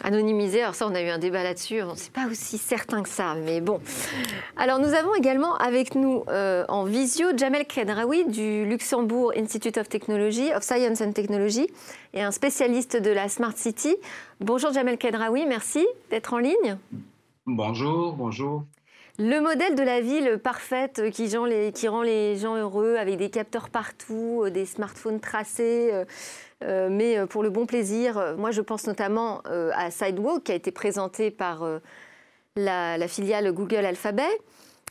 Anonymisé, 0.02 0.62
alors 0.62 0.74
ça 0.74 0.86
on 0.86 0.94
a 0.94 1.02
eu 1.02 1.08
un 1.08 1.18
débat 1.18 1.42
là-dessus, 1.42 1.82
on 1.82 1.94
n'est 1.94 2.10
pas 2.12 2.26
aussi 2.30 2.58
certain 2.58 3.02
que 3.02 3.08
ça, 3.08 3.34
mais 3.34 3.60
bon. 3.60 3.80
Alors 4.56 4.78
nous 4.78 4.94
avons 4.94 5.14
également 5.14 5.56
avec 5.56 5.94
nous 5.94 6.24
euh, 6.28 6.64
en 6.68 6.84
visio 6.84 7.28
Jamel 7.36 7.66
Kedraoui 7.66 8.24
du 8.24 8.64
Luxembourg 8.64 9.32
Institute 9.36 9.76
of 9.76 9.88
Technology, 9.88 10.52
of 10.54 10.62
Science 10.62 11.00
and 11.00 11.12
Technology, 11.12 11.68
et 12.14 12.22
un 12.22 12.30
spécialiste 12.30 12.96
de 12.96 13.10
la 13.10 13.28
Smart 13.28 13.56
City. 13.56 13.94
Bonjour 14.40 14.72
Jamel 14.72 14.96
Kedraoui, 14.96 15.44
merci 15.46 15.86
d'être 16.10 16.32
en 16.32 16.38
ligne. 16.38 16.78
Bonjour, 17.46 18.14
bonjour. 18.14 18.64
Le 19.18 19.38
modèle 19.40 19.74
de 19.74 19.82
la 19.82 20.00
ville 20.00 20.38
parfaite 20.42 21.10
qui, 21.10 21.28
qui, 21.74 21.88
rend 21.88 22.02
les 22.02 22.36
gens 22.36 22.56
heureux 22.56 22.96
avec 22.96 23.18
des 23.18 23.28
capteurs 23.28 23.68
partout, 23.68 24.44
euh, 24.44 24.50
des 24.50 24.64
smartphones 24.64 25.20
tracés, 25.20 25.90
euh, 26.62 26.88
mais 26.90 27.18
euh, 27.18 27.26
pour 27.26 27.42
le 27.42 27.50
bon 27.50 27.66
plaisir. 27.66 28.18
Euh, 28.18 28.36
moi, 28.36 28.50
je 28.50 28.60
pense 28.60 28.86
notamment 28.86 29.42
à 29.42 29.90
Sidewalk, 29.90 30.44
qui 30.44 30.52
a 30.52 30.54
été 30.54 30.70
présenté 30.70 31.30
par 31.30 31.64
la, 32.56 33.08
filiale 33.08 33.52
Google 33.52 33.84
Alphabet. 33.86 34.30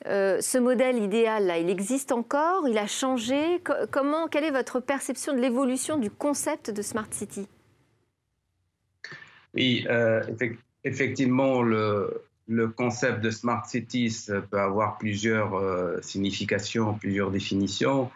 ce 0.06 0.58
modèle 0.58 0.98
idéal, 0.98 1.46
là, 1.46 1.58
il 1.58 1.70
existe 1.70 2.12
encore 2.12 2.68
Il 2.68 2.78
a 2.78 2.88
changé 2.88 3.62
Comment 3.92 4.28
Quelle 4.28 4.46
est 4.46 4.52
votre 4.52 4.80
perception 4.80 5.34
de 5.34 5.40
l'évolution 5.40 5.98
du 5.98 6.10
concept 6.10 6.72
de 6.72 6.82
Smart 6.82 7.08
City? 7.12 7.48
Oui, 9.54 9.86
effectivement, 10.84 11.62
le, 11.62 12.24
concept 12.76 13.22
de 13.22 13.30
Smart 13.30 13.66
Cities 13.66 14.28
peut 14.50 14.60
avoir 14.60 14.98
plusieurs 14.98 16.04
significations, 16.04 16.94
plusieurs 16.94 17.32
définitions. 17.32 18.10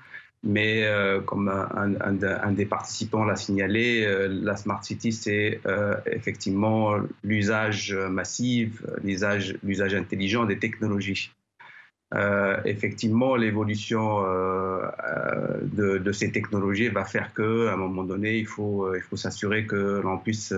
Mais 0.45 0.83
euh, 0.83 1.21
comme 1.21 1.47
un, 1.47 2.51
des 2.51 2.65
participants 2.65 3.23
l'a 3.23 3.37
signalé, 3.37 4.03
euh, 4.05 4.27
la 4.27 4.57
Smart 4.57 4.83
City, 4.83 5.13
c'est 5.13 5.61
euh, 5.65 5.95
effectivement 6.05 6.97
l'usage 7.23 7.93
massif, 7.93 8.83
l'usage, 9.01 9.55
l'usage 9.63 9.95
intelligent 9.95 10.45
des 10.45 10.59
technologies. 10.59 11.31
effectivement, 12.65 13.35
l'évolution 13.35 14.21
de, 14.21 15.97
de, 15.97 16.11
ces 16.11 16.31
technologies 16.31 16.89
va 16.89 17.05
faire 17.05 17.33
qu'à 17.33 17.73
un 17.73 17.77
moment 17.77 18.03
donné, 18.03 18.37
il 18.37 18.45
faut, 18.45 18.93
il 18.95 19.01
faut 19.01 19.17
s'assurer 19.17 19.65
que 19.65 20.01
l'on 20.03 20.19
puisse 20.19 20.53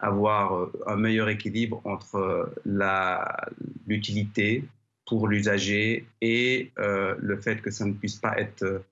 avoir 0.00 0.68
un 0.86 0.96
meilleur 0.96 1.28
équilibre 1.30 1.80
entre 1.84 2.52
la, 2.66 3.48
l'utilité 3.86 4.64
pour 5.06 5.26
l'usager 5.26 6.06
et 6.20 6.70
le 6.76 7.36
fait 7.40 7.62
que 7.62 7.70
ça 7.70 7.86
ne 7.86 7.94
puisse 7.94 8.16
pas 8.16 8.36
être 8.36 8.82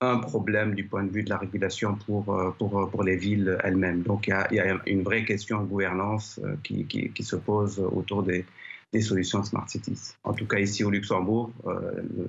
un 0.00 0.18
problème 0.18 0.74
du 0.74 0.84
point 0.84 1.04
de 1.04 1.10
vue 1.10 1.22
de 1.22 1.30
la 1.30 1.38
régulation 1.38 1.96
pour, 2.06 2.34
euh, 2.34 2.50
pour, 2.58 2.78
euh, 2.78 2.86
pour 2.86 3.02
les 3.02 3.16
villes 3.16 3.56
elles-mêmes. 3.64 4.02
Donc 4.02 4.26
il 4.26 4.56
y, 4.56 4.60
a, 4.60 4.78
une 4.86 5.02
vraie 5.02 5.24
question 5.24 5.62
de 5.62 5.66
gouvernance 5.66 6.38
euh, 6.44 6.56
qui, 6.62 6.86
qui, 6.86 7.22
se 7.22 7.36
pose 7.36 7.78
autour 7.78 8.22
des, 8.22 8.44
des, 8.92 9.00
solutions 9.00 9.42
Smart 9.42 9.68
Cities. 9.68 10.14
En 10.22 10.34
tout 10.34 10.46
cas 10.46 10.58
ici 10.58 10.84
au 10.84 10.90
Luxembourg, 10.90 11.50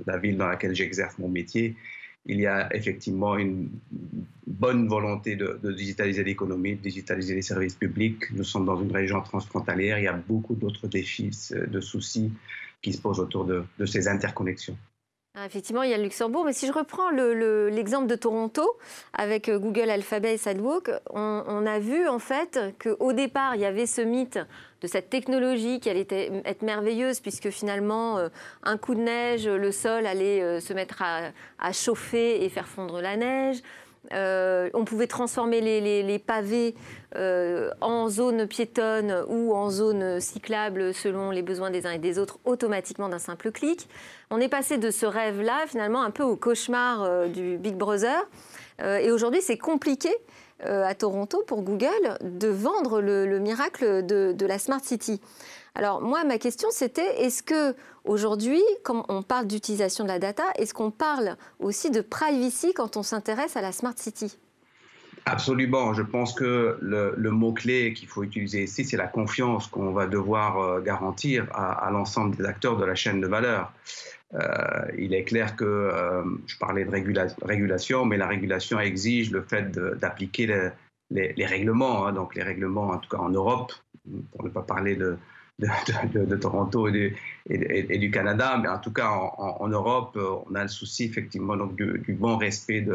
la 0.05 0.17
ville 0.17 0.37
dans 0.37 0.47
laquelle 0.47 0.75
j'exerce 0.75 1.17
mon 1.19 1.27
métier, 1.27 1.75
il 2.25 2.39
y 2.39 2.47
a 2.47 2.73
effectivement 2.75 3.37
une 3.37 3.69
bonne 4.45 4.87
volonté 4.87 5.35
de, 5.35 5.59
de 5.61 5.71
digitaliser 5.71 6.23
l'économie, 6.23 6.75
de 6.75 6.81
digitaliser 6.81 7.35
les 7.35 7.41
services 7.41 7.75
publics. 7.75 8.31
Nous 8.31 8.43
sommes 8.43 8.65
dans 8.65 8.81
une 8.81 8.91
région 8.91 9.21
transfrontalière, 9.21 9.97
il 9.99 10.03
y 10.03 10.07
a 10.07 10.13
beaucoup 10.13 10.55
d'autres 10.55 10.87
défis, 10.87 11.31
de 11.51 11.79
soucis 11.79 12.31
qui 12.81 12.93
se 12.93 13.01
posent 13.01 13.19
autour 13.19 13.45
de, 13.45 13.63
de 13.77 13.85
ces 13.85 14.07
interconnexions. 14.07 14.77
Ah, 15.39 15.45
effectivement, 15.45 15.83
il 15.83 15.91
y 15.91 15.93
a 15.93 15.97
le 15.97 16.03
Luxembourg, 16.03 16.45
mais 16.45 16.53
si 16.53 16.65
je 16.65 16.71
reprends 16.71 17.11
l'exemple 17.11 18.07
de 18.07 18.15
Toronto 18.15 18.67
avec 19.13 19.49
euh, 19.49 19.59
Google 19.59 19.91
Alphabet 19.91 20.33
et 20.33 20.37
Sidewalk, 20.37 20.89
on, 21.11 21.63
a 21.67 21.77
vu 21.77 22.07
en 22.07 22.17
fait 22.17 22.59
qu'au 22.81 23.13
départ, 23.13 23.53
il 23.53 23.61
y 23.61 23.65
avait 23.65 23.85
ce 23.85 24.01
mythe 24.01 24.39
de 24.81 24.87
cette 24.87 25.11
technologie 25.11 25.79
qui 25.79 25.91
allait 25.91 26.07
être 26.43 26.63
merveilleuse, 26.63 27.19
puisque 27.19 27.51
finalement, 27.51 28.17
euh, 28.17 28.29
un 28.63 28.77
coup 28.77 28.95
de 28.95 29.01
neige, 29.01 29.47
le 29.47 29.71
sol 29.71 30.07
allait 30.07 30.41
euh, 30.41 30.59
se 30.59 30.73
mettre 30.73 31.03
à, 31.03 31.71
chauffer 31.71 32.43
et 32.43 32.49
faire 32.49 32.67
fondre 32.67 32.99
la 32.99 33.15
neige. 33.15 33.57
On 34.11 34.85
pouvait 34.85 35.07
transformer 35.07 35.61
les, 35.61 36.19
pavés 36.19 36.75
en 37.15 38.09
zone 38.09 38.47
piétonne 38.47 39.23
ou 39.27 39.53
en 39.53 39.69
zone 39.69 40.19
cyclable 40.19 40.93
selon 40.93 41.31
les 41.31 41.41
besoins 41.41 41.71
des 41.71 41.85
uns 41.85 41.91
et 41.91 41.99
des 41.99 42.19
autres 42.19 42.39
automatiquement 42.45 43.09
d'un 43.09 43.19
simple 43.19 43.51
clic. 43.51 43.87
On 44.29 44.39
est 44.39 44.49
passé 44.49 44.77
de 44.77 44.91
ce 44.91 45.05
rêve-là 45.05 45.65
finalement 45.67 46.03
un 46.03 46.11
peu 46.11 46.23
au 46.23 46.35
cauchemar 46.35 47.27
du 47.29 47.57
Big 47.57 47.75
Brother. 47.75 48.27
et 48.79 49.11
aujourd'hui, 49.11 49.41
c'est 49.41 49.57
compliqué 49.57 50.09
à 50.63 50.95
Toronto 50.95 51.43
pour 51.45 51.61
Google 51.61 52.17
de 52.21 52.47
vendre 52.47 53.01
le, 53.01 53.39
miracle 53.39 54.05
de, 54.05 54.45
la 54.45 54.59
Smart 54.59 54.83
City. 54.83 55.21
Alors 55.75 56.01
moi, 56.01 56.23
ma 56.23 56.39
question 56.39 56.69
c'était, 56.71 57.21
est-ce 57.21 57.43
que 57.43 57.75
aujourd'hui, 58.07 58.61
quand 58.83 59.05
on 59.09 59.21
parle 59.21 59.47
d'utilisation 59.47 60.03
de 60.03 60.09
la 60.09 60.19
data, 60.19 60.43
est-ce 60.57 60.73
qu'on 60.73 60.91
parle 60.91 61.35
aussi 61.59 61.91
de 61.91 62.01
privacy 62.01 62.73
quand 62.73 62.97
on 62.97 63.03
s'intéresse 63.03 63.55
à 63.55 63.61
la 63.61 63.71
Smart 63.71 63.93
City? 63.97 64.37
Absolument. 65.25 65.93
Je 65.93 66.03
pense 66.03 66.33
que 66.33 66.77
le, 66.81 67.31
mot-clé 67.31 67.93
qu'il 67.93 68.07
faut 68.07 68.23
utiliser 68.23 68.63
ici, 68.63 68.85
c'est 68.85 68.95
la 68.95 69.07
confiance 69.07 69.67
qu'on 69.67 69.91
va 69.91 70.07
devoir 70.07 70.57
euh, 70.57 70.81
garantir 70.81 71.47
à, 71.53 71.89
l'ensemble 71.91 72.35
des 72.37 72.45
acteurs 72.45 72.77
de 72.77 72.85
la 72.85 72.95
chaîne 72.95 73.19
de 73.19 73.27
valeur. 73.27 73.73
Euh, 74.35 74.39
il 74.97 75.13
est 75.13 75.25
clair 75.25 75.57
que 75.57 75.65
euh, 75.65 76.23
je 76.45 76.57
parlais 76.57 76.85
de 76.85 76.91
régulation, 77.41 78.05
mais 78.05 78.15
la 78.15 78.27
régulation 78.27 78.79
exige 78.79 79.31
le 79.31 79.41
fait 79.41 79.69
d'appliquer 79.71 80.71
les, 81.11 81.45
règlements. 81.45 82.07
Hein. 82.07 82.13
donc 82.13 82.33
les 82.35 82.43
règlements, 82.43 82.87
en 82.87 82.97
tout 82.97 83.09
cas 83.09 83.21
en 83.21 83.29
Europe, 83.29 83.73
pour 84.31 84.45
ne 84.45 84.49
pas 84.49 84.61
parler 84.61 84.95
de, 84.95 85.17
de, 85.59 86.35
Toronto 86.35 86.87
et 86.87 87.97
du, 87.97 88.11
Canada, 88.11 88.59
mais 88.61 88.69
en 88.69 88.79
tout 88.79 88.93
cas 88.93 89.09
en, 89.09 89.67
Europe, 89.67 90.15
euh, 90.15 90.35
on 90.49 90.55
a 90.55 90.63
le 90.63 90.67
souci 90.69 91.05
effectivement 91.05 91.57
donc, 91.57 91.75
du, 91.75 92.13
bon 92.13 92.37
respect 92.37 92.85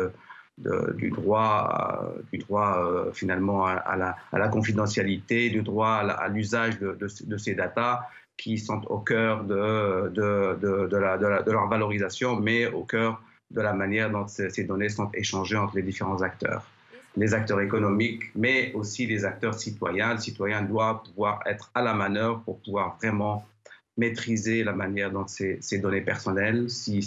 du 0.59 1.11
droit, 1.11 2.15
du 2.33 2.39
droit 2.39 2.79
euh, 2.79 3.13
finalement 3.13 3.67
à, 3.67 4.17
la, 4.33 4.49
confidentialité, 4.49 5.51
du 5.51 5.63
droit 5.63 5.95
à 5.95 6.29
l'usage 6.29 6.79
de, 6.79 7.37
ces 7.37 7.55
datas 7.55 8.03
qui 8.37 8.59
sont 8.59 8.83
au 8.87 8.99
cœur 8.99 9.45
de, 9.45 10.13
leur 11.51 11.69
valorisation, 11.69 12.37
mais 12.37 12.67
au 12.67 12.85
cœur 12.85 13.21
de 13.51 13.61
la 13.61 13.73
manière 13.73 14.11
dont 14.11 14.27
ces 14.29 14.65
données 14.65 14.89
sont 14.89 15.11
échangées 15.13 15.57
entre 15.57 15.77
les 15.77 15.83
différents 15.83 16.23
acteurs 16.23 16.65
les 17.17 17.35
acteurs 17.35 17.61
économiques, 17.61 18.25
mais 18.35 18.73
aussi 18.75 19.07
les 19.07 19.25
acteurs 19.25 19.55
citoyens. 19.55 20.15
Le 20.15 20.21
citoyen 20.21 20.63
doit 20.63 21.03
pouvoir 21.03 21.41
être 21.47 21.71
à 21.75 21.83
la 21.83 21.95
manœuvre 21.95 22.43
pour 22.45 22.59
pouvoir 22.61 22.97
vraiment 22.97 23.45
maîtriser 23.97 24.65
la 24.65 24.73
manière 24.73 25.11
dont 25.11 25.27
ces, 25.27 25.79
données 25.79 26.01
personnelles, 26.01 26.71
si, 26.71 27.01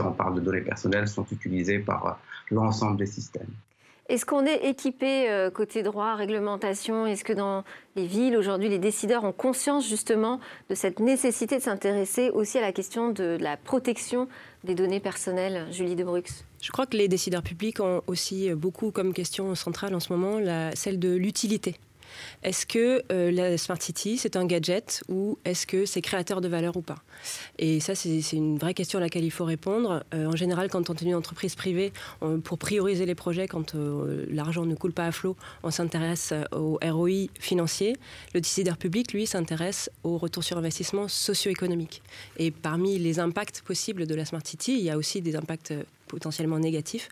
on 0.00 0.12
parle 0.12 0.36
de 0.36 0.40
données 0.40 0.60
personnelles, 0.60 1.08
sont 1.08 1.26
utilisées 1.32 1.80
par 1.80 2.20
l'ensemble 2.50 2.98
des 2.98 3.06
systèmes. 3.06 3.50
Est-ce 4.08 4.26
qu'on 4.26 4.44
est 4.44 4.66
équipé 4.66 5.30
euh, 5.30 5.50
côté 5.50 5.82
droit, 5.82 6.14
réglementation? 6.14 7.06
Est-ce 7.06 7.24
que 7.24 7.32
dans 7.32 7.64
les 7.94 8.06
villes, 8.06 8.36
aujourd'hui, 8.36 8.68
les 8.68 8.78
décideurs 8.78 9.24
ont 9.24 9.32
conscience 9.32 9.88
justement 9.88 10.40
de 10.68 10.74
cette 10.74 10.98
nécessité 10.98 11.56
de 11.56 11.62
s'intéresser 11.62 12.30
aussi 12.30 12.58
à 12.58 12.60
la 12.62 12.72
question 12.72 13.10
de 13.10 13.38
la 13.40 13.56
protection 13.56 14.28
des 14.64 14.74
données 14.74 15.00
personnelles, 15.00 15.66
Julie 15.70 15.94
Debrux. 15.94 16.24
Je 16.60 16.70
crois 16.72 16.86
que 16.86 16.96
les 16.96 17.08
décideurs 17.08 17.42
publics 17.42 17.80
ont 17.80 18.02
aussi 18.06 18.52
beaucoup 18.54 18.90
comme 18.90 19.12
question 19.12 19.54
centrale 19.54 19.94
en 19.94 20.00
ce 20.00 20.12
moment 20.12 20.38
celle 20.74 20.98
de 20.98 21.14
l'utilité 21.14 21.76
est-ce 22.42 22.66
que 22.66 23.02
euh, 23.12 23.30
la 23.30 23.58
Smart 23.58 23.80
City, 23.80 24.18
c'est 24.18 24.36
un 24.36 24.44
gadget 24.44 25.02
ou 25.08 25.38
est-ce 25.44 25.66
que 25.66 25.86
c'est 25.86 26.02
créateur 26.02 26.40
de 26.40 26.48
valeur 26.48 26.76
ou 26.76 26.82
pas? 26.82 27.02
Et 27.58 27.80
ça, 27.80 27.94
c'est 27.94 28.20
une 28.32 28.58
vraie 28.58 28.74
question 28.74 28.98
à 28.98 29.02
laquelle 29.02 29.24
il 29.24 29.30
faut 29.30 29.44
répondre. 29.44 30.04
Euh, 30.14 30.26
en 30.26 30.36
général, 30.36 30.68
quand 30.68 30.90
on 30.90 30.94
est 30.94 31.02
une 31.02 31.14
entreprise 31.14 31.54
privée, 31.54 31.92
pour 32.44 32.58
prioriser 32.58 33.06
les 33.06 33.14
projets, 33.14 33.48
quand 33.48 33.74
euh, 33.74 34.26
l'argent 34.30 34.64
ne 34.64 34.74
coule 34.74 34.92
pas 34.92 35.06
à 35.06 35.12
flot, 35.12 35.36
on 35.62 35.70
s'intéresse 35.70 36.32
au 36.52 36.78
ROI 36.82 37.28
financier. 37.38 37.96
Le 38.34 38.40
décideur 38.40 38.76
public, 38.76 39.12
lui, 39.12 39.26
s'intéresse 39.26 39.90
au 40.02 40.18
retour 40.18 40.44
sur 40.44 40.58
investissement 40.58 41.08
socio-économique. 41.08 42.02
Et 42.38 42.50
parmi 42.50 42.98
les 42.98 43.20
impacts 43.20 43.62
possibles 43.62 44.06
de 44.06 44.14
la 44.14 44.24
Smart 44.24 44.42
City, 44.44 44.72
il 44.72 44.82
y 44.82 44.90
a 44.90 44.96
aussi 44.96 45.20
des 45.20 45.36
impacts 45.36 45.74
potentiellement 46.08 46.58
négatifs, 46.58 47.08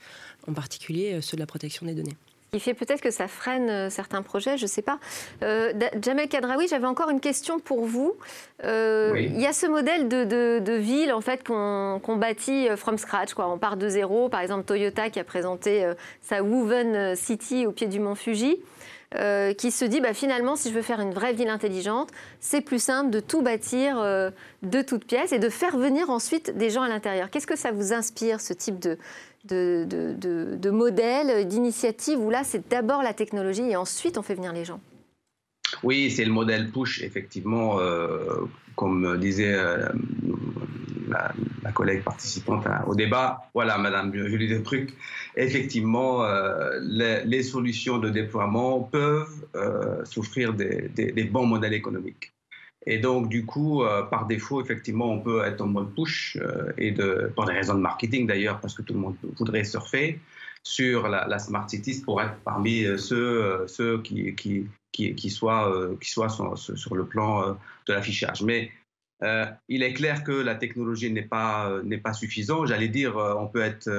en 0.46 0.52
particulier 0.52 1.20
ceux 1.22 1.36
de 1.36 1.40
la 1.40 1.46
protection 1.46 1.86
des 1.86 1.94
données. 1.94 2.16
Il 2.52 2.60
fait 2.60 2.74
peut-être 2.74 3.00
que 3.00 3.10
ça 3.10 3.28
freine 3.28 3.70
euh, 3.70 3.90
certains 3.90 4.22
projets, 4.22 4.56
je 4.56 4.64
ne 4.64 4.68
sais 4.68 4.82
pas. 4.82 4.98
Euh, 5.42 5.72
Jamel 6.02 6.28
Kadraoui, 6.28 6.66
j'avais 6.68 6.86
encore 6.86 7.10
une 7.10 7.20
question 7.20 7.60
pour 7.60 7.84
vous. 7.84 8.14
Euh, 8.64 9.14
il 9.16 9.40
y 9.40 9.46
a 9.46 9.52
ce 9.52 9.66
modèle 9.66 10.08
de, 10.08 10.72
ville 10.74 11.12
en 11.12 11.20
fait 11.20 11.46
qu'on 11.46 12.16
bâtit 12.16 12.68
from 12.76 12.98
scratch. 12.98 13.34
Quoi. 13.34 13.48
On 13.48 13.58
part 13.58 13.76
de 13.76 13.88
zéro. 13.88 14.28
Par 14.28 14.40
exemple, 14.40 14.64
Toyota 14.64 15.10
qui 15.10 15.20
a 15.20 15.24
présenté 15.24 15.88
sa 16.22 16.42
Woven 16.42 17.14
City 17.14 17.66
au 17.66 17.72
pied 17.72 17.86
du 17.86 18.00
mont 18.00 18.14
Fuji. 18.14 18.60
qui 19.58 19.70
se 19.70 19.84
dit 19.84 20.00
bah, 20.00 20.14
finalement, 20.14 20.56
si 20.56 20.70
je 20.70 20.74
veux 20.74 20.82
faire 20.82 21.00
une 21.00 21.12
vraie 21.12 21.32
ville 21.32 21.48
intelligente, 21.48 22.10
c'est 22.40 22.60
plus 22.60 22.82
simple 22.82 23.10
de 23.10 23.20
tout 23.20 23.42
bâtir 23.42 23.96
de 24.62 24.82
toutes 24.82 25.04
pièces 25.04 25.32
et 25.32 25.38
de 25.38 25.48
faire 25.48 25.76
venir 25.76 26.10
ensuite 26.10 26.56
des 26.56 26.70
gens 26.70 26.82
à 26.82 26.88
l'intérieur. 26.88 27.30
Qu'est-ce 27.30 27.46
que 27.46 27.56
ça 27.56 27.72
vous 27.72 27.92
inspire, 27.92 28.40
ce 28.40 28.52
type 28.52 28.78
de, 28.78 28.98
de, 29.44 30.70
modèles, 30.70 31.46
d'initiatives 31.46 32.18
où 32.18 32.30
là, 32.30 32.42
c'est 32.44 32.68
d'abord 32.68 33.02
la 33.02 33.14
technologie 33.14 33.70
et 33.70 33.76
ensuite 33.76 34.18
on 34.18 34.22
fait 34.22 34.34
venir 34.34 34.52
les 34.52 34.64
gens 34.64 34.80
Oui, 35.82 36.10
c'est 36.10 36.24
le 36.24 36.32
modèle 36.32 36.70
push, 36.70 37.02
effectivement, 37.02 37.78
euh, 37.80 38.46
comme 38.76 39.18
disait 39.18 39.54
euh, 39.54 39.88
la, 41.08 41.32
collègue 41.72 42.02
participante 42.02 42.66
au 42.86 42.94
débat. 42.94 43.48
Voilà, 43.54 43.78
Madame 43.78 44.12
Julie 44.12 44.48
Depruc, 44.48 44.92
effectivement, 45.36 46.24
euh, 46.24 46.78
les, 46.82 47.42
solutions 47.42 47.98
de 47.98 48.10
déploiement 48.10 48.80
peuvent 48.80 49.46
souffrir 50.04 50.52
des 50.54 51.30
bons 51.30 51.46
modèles 51.46 51.74
économiques. 51.74 52.32
Et 52.86 52.98
donc, 52.98 53.28
du 53.28 53.44
coup, 53.44 53.82
euh, 53.82 54.02
par 54.04 54.26
défaut, 54.26 54.62
effectivement, 54.62 55.12
on 55.12 55.20
peut 55.20 55.44
être 55.44 55.60
en 55.60 55.66
mode 55.66 55.94
push, 55.94 56.38
euh, 56.40 56.72
et 56.78 56.94
pour 57.34 57.44
des 57.44 57.52
raisons 57.52 57.74
de 57.74 57.80
marketing 57.80 58.26
d'ailleurs, 58.26 58.60
parce 58.60 58.74
que 58.74 58.82
tout 58.82 58.94
le 58.94 59.00
monde 59.00 59.16
voudrait 59.36 59.64
surfer 59.64 60.18
sur 60.62 61.08
la, 61.08 61.38
Smart 61.38 61.68
Cities 61.68 62.02
pour 62.02 62.20
être 62.22 62.36
parmi 62.44 62.84
euh, 62.84 62.96
ceux, 62.96 63.66
qui, 64.02 65.30
soient, 65.30 66.54
sur, 66.56 66.94
le 66.94 67.04
plan 67.04 67.58
de 67.86 67.92
l'affichage. 67.92 68.42
Mais 68.42 68.70
il 69.68 69.82
est 69.82 69.92
clair 69.92 70.24
que 70.24 70.32
la 70.32 70.54
technologie 70.54 71.12
n'est 71.12 71.22
pas, 71.22 71.80
n'est 71.84 71.98
pas 71.98 72.14
suffisante. 72.14 72.68
J'allais 72.68 72.88
dire, 72.88 73.16
on 73.16 73.46
peut 73.46 73.60
être 73.60 73.90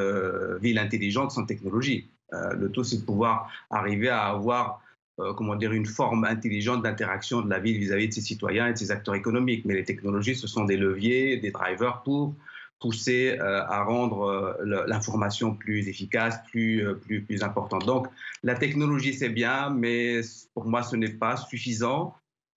ville 0.60 0.80
intelligente 0.80 1.30
sans 1.32 1.46
technologie. 1.46 2.10
le 2.32 2.68
tout, 2.70 2.84
c'est 2.84 2.98
de 2.98 3.06
pouvoir 3.06 3.52
arriver 3.70 4.10
à 4.10 4.24
avoir 4.24 4.82
euh, 5.20 5.34
comment 5.34 5.56
dire, 5.56 5.74
une 5.74 5.86
forme 5.86 6.24
intelligente 6.24 6.84
d'interaction 6.84 7.42
de 7.42 7.50
la 7.50 7.60
ville 7.60 7.78
vis-à-vis 7.78 8.08
de 8.08 8.14
ses 8.14 8.22
citoyens 8.22 8.68
et 8.68 8.74
de 8.74 8.78
ses 8.78 8.92
acteurs 8.92 9.16
économiques. 9.16 9.66
Mais 9.66 9.74
les 9.74 9.84
technologies, 9.84 10.36
ce 10.36 10.48
sont 10.48 10.64
des 10.64 10.78
leviers, 10.78 11.38
des 11.38 11.52
drivers 11.52 12.02
pour 12.04 12.34
pousser 12.80 13.38
euh, 13.38 13.64
à 13.66 13.84
rendre 13.84 14.24
euh, 14.24 14.86
l'information 14.88 15.54
plus 15.54 15.90
efficace, 15.90 16.40
plus, 16.50 16.84
plus, 17.02 17.22
plus 17.22 17.44
importante. 17.44 17.86
Donc, 17.86 18.08
la 18.42 18.56
technologie, 18.56 19.14
c'est 19.14 19.30
bien, 19.30 19.70
mais 19.70 20.22
pour 20.54 20.66
moi, 20.66 20.82
ce 20.82 20.96
n'est 20.96 21.10
pas 21.10 21.36
suffisant. 21.36 22.16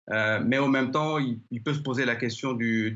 mais 0.08 0.58
en 0.58 0.68
même 0.68 0.92
temps, 0.92 1.18
il, 1.18 1.62
peut 1.62 1.74
se 1.74 1.80
poser 1.80 2.04
la 2.04 2.14
question 2.14 2.52
du, 2.52 2.92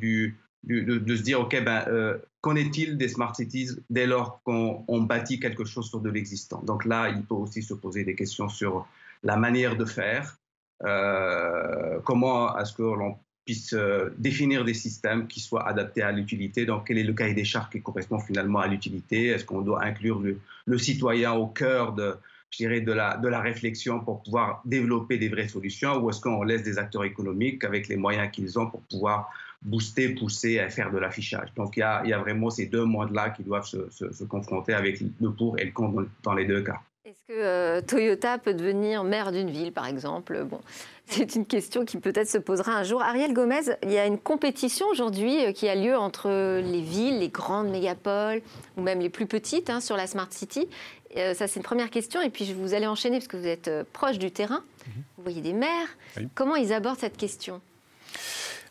de, 0.65 1.17
se 1.17 1.23
dire, 1.23 1.41
OK, 1.41 1.63
ben, 1.65 2.21
qu'en 2.41 2.55
est-il 2.55 2.97
des 2.97 3.09
smart 3.09 3.35
cities 3.35 3.71
dès 3.91 4.07
lors 4.07 4.41
qu'on 4.45 5.03
bâtit 5.03 5.41
quelque 5.41 5.65
chose 5.65 5.89
sur 5.89 6.01
de 6.01 6.11
l'existant? 6.11 6.63
Donc 6.63 6.85
là, 6.85 7.11
il 7.11 7.23
peut 7.25 7.35
aussi 7.35 7.63
se 7.63 7.75
poser 7.75 8.05
des 8.05 8.15
questions 8.15 8.49
sur 8.49 8.87
la 9.23 9.37
manière 9.37 9.77
de 9.77 9.85
faire, 9.85 10.39
euh, 10.85 11.99
comment 12.05 12.57
est-ce 12.59 12.73
que 12.73 12.83
l'on 12.83 13.17
puisse 13.49 13.73
euh, 13.73 14.15
définir 14.19 14.63
des 14.63 14.75
systèmes 14.75 15.27
qui 15.27 15.41
soient 15.41 15.67
adaptés 15.67 16.03
à 16.03 16.13
l'utilité. 16.13 16.67
Donc, 16.67 16.87
quel 16.87 16.99
est 16.99 17.03
le 17.03 17.15
cahier 17.15 17.33
des 17.33 17.47
charges 17.47 17.71
qui 17.71 17.81
correspond 17.81 18.19
finalement 18.19 18.59
à 18.59 18.67
l'utilité 18.67 19.29
Est-ce 19.29 19.47
qu'on 19.47 19.63
doit 19.63 19.83
inclure 19.83 20.21
le, 20.21 20.79
citoyen 20.79 21.33
au 21.33 21.47
cœur 21.47 21.95
de, 21.95 22.15
je 22.51 22.59
dirais, 22.59 22.83
de 22.83 22.93
la, 22.93 23.17
de 23.17 23.27
la 23.27 23.41
réflexion 23.41 24.01
pour 24.01 24.23
pouvoir 24.23 24.61
développer 24.67 25.17
des 25.17 25.31
vraies 25.31 25.49
solutions 25.49 25.97
ou 25.97 26.11
est-ce 26.11 26.21
qu'on 26.21 26.43
laisse 26.43 26.63
des 26.63 26.77
acteurs 26.77 27.05
économiques 27.05 27.65
avec 27.65 27.89
les 27.89 27.97
moyens 27.97 28.31
qu'ils 28.31 28.59
ont 28.59 28.67
pour 28.69 28.83
pouvoir 28.83 29.31
booster, 29.63 30.11
pousser 30.11 30.59
à 30.59 30.69
faire 30.69 30.93
de 30.93 30.99
l'affichage? 30.99 31.49
Donc, 31.55 31.79
il 31.79 31.81
y, 31.81 31.83
a, 32.13 32.19
vraiment 32.19 32.51
ces 32.51 32.67
deux 32.67 32.85
mondes-là 32.85 33.31
qui 33.31 33.45
doivent 33.45 33.65
se, 33.65 34.25
confronter 34.25 34.75
avec 34.75 35.01
le 35.01 35.33
pour 35.33 35.59
et 35.59 35.65
le 35.65 35.73
contre 35.73 36.07
dans 36.23 36.35
les 36.35 36.45
deux 36.45 36.61
cas. 36.61 36.83
Est-ce 37.09 37.23
que 37.27 37.33
euh, 37.33 37.81
Toyota 37.81 38.37
peut 38.37 38.53
devenir 38.53 39.03
maire 39.03 39.33
d'une 39.33 39.49
ville, 39.49 39.73
par 39.73 39.87
exemple? 39.87 40.45
Bon, 40.45 40.61
c'est 41.07 41.37
une 41.37 41.47
question 41.47 41.87
qui 41.87 41.97
peut-être 41.97 42.29
se 42.29 42.37
posera 42.37 42.73
un 42.73 42.83
jour. 42.83 43.01
Ariel 43.01 43.33
Gomez, 43.33 43.63
il 43.83 43.93
y 43.93 43.97
a 43.97 44.05
une 44.05 44.19
compétition 44.19 44.87
aujourd'hui 44.89 45.43
euh, 45.43 45.53
qui 45.53 45.71
a 45.71 45.75
lieu 45.75 45.97
entre 45.97 46.29
les 46.61 46.83
villes, 46.83 47.21
les 47.21 47.31
grandes 47.31 47.71
mégapoles, 47.71 48.43
ou 48.77 48.83
même 48.83 49.01
les 49.01 49.09
plus 49.09 49.25
petites, 49.25 49.71
hein, 49.71 49.81
sur 49.81 49.97
la 49.97 50.07
Smart 50.07 50.29
City. 50.31 50.69
Euh, 51.17 51.33
ça, 51.33 51.49
c'est 51.49 51.57
une 51.57 51.65
première 51.65 51.89
question. 51.89 52.21
Et 52.21 52.29
puis, 52.29 52.53
vous 52.53 52.75
allez 52.75 52.87
enchaîner, 52.87 53.17
parce 53.17 53.29
que 53.29 53.39
vous 53.39 53.47
êtes 53.47 53.71
proche 53.95 54.19
du 54.19 54.31
terrain. 54.31 54.63
Mhm. 54.87 55.03
Vous 55.17 55.23
voyez 55.23 55.41
des 55.41 55.55
maires. 55.55 55.89
Comment 56.35 56.57
ils 56.57 56.75
abordent 56.75 56.99
cette 56.99 57.17
question? 57.17 57.63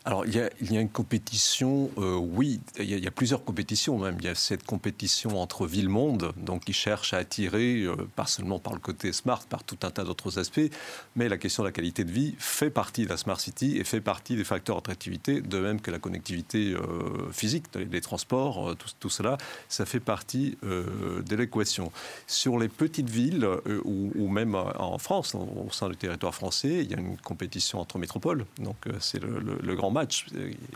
Alors, 0.08 0.24
il 0.24 0.34
y, 0.34 0.40
a, 0.40 0.80
une 0.80 0.88
compétition, 0.88 1.90
euh, 1.98 2.16
oui, 2.16 2.62
il 2.78 2.98
y, 2.98 3.06
a, 3.06 3.10
plusieurs 3.10 3.44
compétitions 3.44 3.98
même. 3.98 4.16
Il 4.20 4.24
y 4.24 4.28
a 4.28 4.34
cette 4.34 4.64
compétition 4.64 5.38
entre 5.38 5.66
ville-monde, 5.66 6.32
donc 6.38 6.64
qui 6.64 6.72
cherche 6.72 7.12
à 7.12 7.18
attirer, 7.18 7.82
euh, 7.82 7.94
pas 8.16 8.24
seulement 8.24 8.58
par 8.58 8.72
le 8.72 8.78
côté 8.78 9.12
smart, 9.12 9.44
par 9.46 9.64
tout 9.64 9.76
un 9.82 9.90
tas 9.90 10.04
d'autres 10.04 10.38
aspects, 10.38 10.70
mais 11.14 11.28
la 11.28 11.36
question 11.36 11.62
de 11.62 11.68
la 11.68 11.72
qualité 11.72 12.04
de 12.04 12.10
vie 12.10 12.34
fait 12.38 12.70
partie 12.70 13.04
de 13.04 13.10
la 13.10 13.18
smart 13.18 13.38
city 13.38 13.76
et 13.76 13.84
fait 13.84 14.00
partie 14.00 14.34
des 14.34 14.44
facteurs 14.44 14.76
d'attractivité, 14.76 15.42
de 15.42 15.58
même 15.58 15.78
que 15.78 15.90
la 15.90 15.98
connectivité 15.98 16.72
euh, 16.72 17.30
physique, 17.30 17.66
les 17.74 18.00
transports, 18.00 18.74
tout, 19.00 19.10
cela, 19.10 19.36
ça 19.68 19.84
fait 19.84 20.00
partie 20.00 20.56
de 20.62 21.36
l'équation. 21.36 21.92
Sur 22.26 22.58
les 22.58 22.68
petites 22.68 23.10
villes, 23.10 23.46
ou, 23.84 24.10
ou, 24.14 24.28
même 24.28 24.54
en 24.54 24.96
France, 24.96 25.34
au 25.34 25.70
sein 25.70 25.90
du 25.90 25.96
territoire 25.96 26.34
français, 26.34 26.78
il 26.82 26.90
y 26.90 26.94
a 26.94 26.98
une 26.98 27.18
compétition 27.18 27.78
entre 27.78 27.98
métropoles, 27.98 28.46
donc 28.58 28.76
c'est 29.00 29.22
le, 29.22 29.38
le, 29.40 29.58
le 29.60 29.74
grand 29.74 29.90
match 29.98 30.26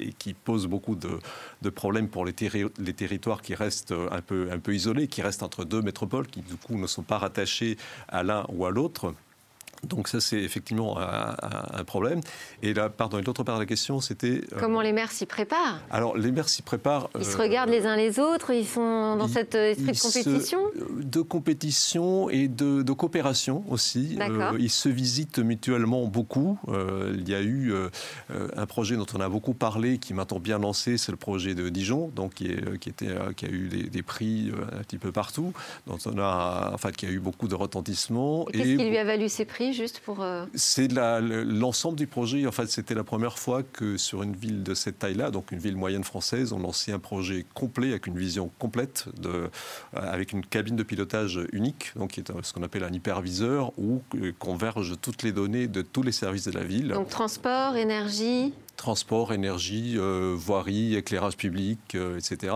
et 0.00 0.12
qui 0.12 0.34
pose 0.34 0.66
beaucoup 0.66 0.96
de, 0.96 1.70
problèmes 1.70 2.08
pour 2.08 2.24
les, 2.24 2.32
terri 2.32 2.64
les, 2.78 2.94
territoires 2.94 3.42
qui 3.42 3.54
restent 3.54 3.94
un 4.18 4.20
peu, 4.20 4.48
un 4.50 4.58
peu 4.58 4.74
isolés, 4.74 5.08
qui 5.08 5.22
restent 5.22 5.42
entre 5.42 5.64
deux 5.64 5.82
métropoles, 5.82 6.26
qui 6.26 6.42
du 6.42 6.56
coup 6.56 6.76
ne 6.76 6.86
sont 6.86 7.02
pas 7.02 7.18
rattachés 7.18 7.76
à 8.08 8.22
l'un 8.22 8.44
ou 8.48 8.66
à 8.66 8.70
l'autre. 8.70 9.14
Donc 9.86 10.08
ça, 10.08 10.20
c'est 10.20 10.38
effectivement 10.38 10.98
un, 10.98 11.34
un, 11.72 11.84
problème. 11.84 12.20
Et 12.62 12.72
là, 12.72 12.88
pardon, 12.88 13.20
l'autre 13.24 13.42
part 13.42 13.56
de 13.56 13.60
la 13.60 13.66
question, 13.66 14.00
c'était... 14.00 14.42
Euh, 14.52 14.56
Comment 14.60 14.80
les 14.80 14.92
maires 14.92 15.10
s'y 15.10 15.26
préparent? 15.26 15.80
Alors, 15.90 16.16
les 16.16 16.30
maires 16.30 16.48
s'y 16.48 16.62
préparent... 16.62 17.10
Ils 17.16 17.22
euh, 17.22 17.24
se 17.24 17.36
regardent 17.36 17.70
les 17.70 17.84
uns 17.86 17.96
les 17.96 18.20
autres, 18.20 18.52
ils 18.52 18.66
sont 18.66 19.16
dans 19.16 19.26
ils, 19.26 19.32
cet 19.32 19.54
esprit 19.56 19.92
de 19.92 20.00
compétition 20.00 20.60
se, 20.72 21.02
De 21.04 21.20
compétition 21.20 22.30
et 22.30 22.46
de, 22.46 22.82
de 22.82 22.92
coopération 22.92 23.64
aussi. 23.68 24.16
Euh, 24.20 24.56
ils 24.58 24.70
se 24.70 24.88
visitent 24.88 25.40
mutuellement 25.40 26.06
beaucoup. 26.06 26.58
Euh, 26.68 27.14
il 27.18 27.28
y 27.28 27.34
a 27.34 27.40
eu 27.40 27.72
euh, 27.72 27.88
un 28.56 28.66
projet 28.66 28.96
dont 28.96 29.06
on 29.14 29.20
a 29.20 29.28
beaucoup 29.28 29.54
parlé, 29.54 29.98
qui 29.98 30.14
maintenant 30.14 30.38
bien 30.38 30.58
lancé, 30.58 30.96
c'est 30.96 31.12
le 31.12 31.18
projet 31.18 31.54
de 31.54 31.68
Dijon, 31.68 32.10
donc 32.14 32.34
qui, 32.34 32.46
est, 32.46 32.78
qui, 32.78 32.88
était, 32.88 33.10
qui 33.36 33.46
a 33.46 33.48
eu 33.48 33.68
des, 33.68 33.84
des, 33.84 34.02
prix 34.02 34.52
un 34.72 34.82
petit 34.82 34.98
peu 34.98 35.12
partout, 35.12 35.52
dont 35.86 35.98
on 36.06 36.18
a, 36.18 36.70
enfin, 36.72 36.92
qui 36.92 37.06
a 37.06 37.10
eu 37.10 37.18
beaucoup 37.18 37.48
de 37.48 37.54
retentissement. 37.54 38.44
Qu'est-ce 38.46 38.62
qui 38.62 38.88
lui 38.88 38.98
a 38.98 39.04
valu 39.04 39.28
ces 39.28 39.44
prix? 39.44 39.71
Juste 39.72 40.00
pour... 40.00 40.22
Euh... 40.22 40.46
C'est 40.54 40.92
l'ensemble 40.92 41.96
du 41.96 42.06
projet. 42.06 42.46
En 42.46 42.52
fait, 42.52 42.66
c'était 42.66 42.94
la 42.94 43.04
première 43.04 43.38
fois 43.38 43.62
que 43.62 43.96
sur 43.96 44.22
une 44.22 44.34
ville 44.34 44.62
de 44.62 44.74
cette 44.74 44.98
taille-là, 44.98 45.30
donc 45.30 45.52
une 45.52 45.58
ville 45.58 45.76
moyenne 45.76 46.04
française, 46.04 46.52
on 46.52 46.58
lançait 46.58 46.92
un 46.92 46.98
projet 46.98 47.44
complet 47.54 47.90
avec 47.90 48.06
une 48.06 48.18
vision 48.18 48.50
complète, 48.58 49.06
de, 49.20 49.28
euh, 49.28 49.48
avec 49.94 50.32
une 50.32 50.44
cabine 50.44 50.76
de 50.76 50.82
pilotage 50.82 51.40
unique, 51.52 51.92
donc 51.96 52.12
qui 52.12 52.20
est 52.20 52.32
ce 52.42 52.52
qu'on 52.52 52.62
appelle 52.62 52.84
un 52.84 52.92
hyperviseur, 52.92 53.72
où 53.78 54.02
euh, 54.14 54.32
convergent 54.38 54.96
toutes 55.00 55.22
les 55.22 55.32
données 55.32 55.68
de 55.68 55.82
tous 55.82 56.02
les 56.02 56.12
services 56.12 56.44
de 56.44 56.52
la 56.52 56.64
ville. 56.64 56.88
Donc 56.88 57.08
transport, 57.08 57.76
énergie 57.76 58.52
transport, 58.82 59.32
énergie, 59.32 59.94
euh, 59.96 60.34
voirie, 60.36 60.96
éclairage 60.96 61.36
public, 61.36 61.78
euh, 61.94 62.18
etc. 62.18 62.52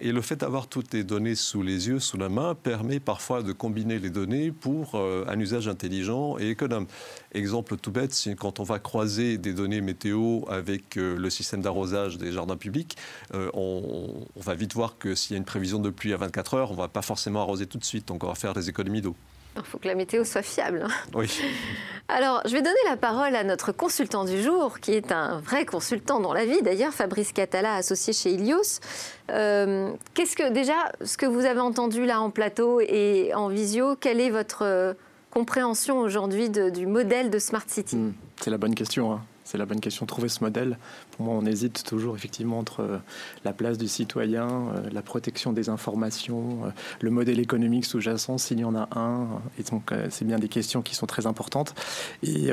Et 0.00 0.10
le 0.10 0.22
fait 0.22 0.36
d'avoir 0.36 0.68
toutes 0.68 0.94
les 0.94 1.04
données 1.04 1.34
sous 1.34 1.62
les 1.62 1.88
yeux, 1.88 2.00
sous 2.00 2.16
la 2.16 2.30
main, 2.30 2.54
permet 2.54 2.98
parfois 2.98 3.42
de 3.42 3.52
combiner 3.52 3.98
les 3.98 4.08
données 4.08 4.52
pour 4.52 4.94
euh, 4.94 5.26
un 5.28 5.38
usage 5.38 5.68
intelligent 5.68 6.38
et 6.38 6.48
économe. 6.48 6.86
Exemple 7.32 7.76
tout 7.76 7.90
bête, 7.90 8.14
c'est 8.14 8.36
quand 8.36 8.58
on 8.58 8.62
va 8.62 8.78
croiser 8.78 9.36
des 9.36 9.52
données 9.52 9.82
météo 9.82 10.40
avec 10.48 10.94
le 10.96 11.28
système 11.28 11.60
d'arrosage 11.60 12.16
des 12.16 12.32
jardins 12.32 12.56
publics, 12.56 12.96
on, 13.34 14.24
on, 14.34 14.40
va 14.40 14.54
vite 14.54 14.72
voir 14.72 14.96
que 14.96 15.14
s'il 15.14 15.32
y 15.32 15.34
a 15.34 15.38
une 15.38 15.44
prévision 15.44 15.78
de 15.78 15.90
pluie 15.90 16.14
à 16.14 16.16
24 16.16 16.54
heures, 16.54 16.70
on 16.70 16.74
ne 16.74 16.78
va 16.78 16.88
pas 16.88 17.02
forcément 17.02 17.42
arroser 17.42 17.66
tout 17.66 17.76
de 17.76 17.84
suite, 17.84 18.08
donc 18.08 18.24
on 18.24 18.28
va 18.28 18.34
faire 18.34 18.54
des 18.54 18.70
économies 18.70 19.02
d'eau. 19.02 19.14
Il 19.56 19.62
faut 19.64 19.78
que 19.78 19.88
la 19.88 19.94
météo 19.94 20.24
soit 20.24 20.42
fiable. 20.42 20.86
Oui. 21.14 21.30
Alors, 22.08 22.40
je 22.44 22.52
vais 22.52 22.62
donner 22.62 22.76
la 22.88 22.96
parole 22.96 23.34
à 23.34 23.42
notre 23.42 23.72
consultant 23.72 24.24
du 24.24 24.40
jour, 24.40 24.78
qui 24.80 24.92
est 24.92 25.10
un 25.10 25.40
vrai 25.40 25.64
consultant 25.66 26.20
dans 26.20 26.32
la 26.32 26.44
vie, 26.44 26.62
d'ailleurs, 26.62 26.92
Fabrice 26.92 27.32
Catala, 27.32 27.74
associé 27.74 28.12
chez 28.12 28.30
Ilios. 28.30 28.78
Euh, 29.30 29.90
Qu'est-ce 30.14 30.36
que, 30.36 30.50
déjà, 30.52 30.92
ce 31.04 31.16
que 31.16 31.26
vous 31.26 31.44
avez 31.44 31.60
entendu 31.60 32.06
là 32.06 32.20
en 32.20 32.30
plateau 32.30 32.80
et 32.80 33.32
en 33.34 33.48
visio, 33.48 33.96
quelle 33.96 34.20
est 34.20 34.30
votre 34.30 34.94
compréhension 35.30 35.98
aujourd'hui 35.98 36.48
du 36.48 36.86
modèle 36.86 37.28
de 37.30 37.38
Smart 37.40 37.64
City? 37.66 37.96
Mmh, 37.96 38.14
C'est 38.40 38.50
la 38.50 38.58
bonne 38.58 38.74
question. 38.74 39.12
Hein. 39.12 39.20
C'est 39.42 39.58
la 39.58 39.66
bonne 39.66 39.80
question. 39.80 40.06
Trouver 40.06 40.28
ce 40.28 40.42
modèle, 40.42 40.78
moi, 41.18 41.34
on 41.34 41.46
hésite 41.46 41.84
toujours 41.84 42.14
effectivement 42.14 42.58
entre 42.58 42.80
euh, 42.80 42.98
la 43.44 43.52
place 43.52 43.78
du 43.78 43.88
citoyen, 43.88 44.48
euh, 44.48 44.88
la 44.92 45.02
protection 45.02 45.52
des 45.52 45.68
informations, 45.68 46.64
euh, 46.64 46.70
le 47.00 47.10
modèle 47.10 47.40
économique 47.40 47.86
sous-jacent, 47.86 48.38
s'il 48.38 48.60
y 48.60 48.64
en 48.64 48.74
a 48.74 48.88
un. 48.94 49.26
Et 49.58 49.62
donc, 49.62 49.92
c'est 50.10 50.24
bien 50.24 50.38
des 50.38 50.48
questions 50.48 50.82
qui 50.82 50.94
sont 50.94 51.06
très 51.06 51.26
importantes. 51.26 51.74
Et, 52.22 52.52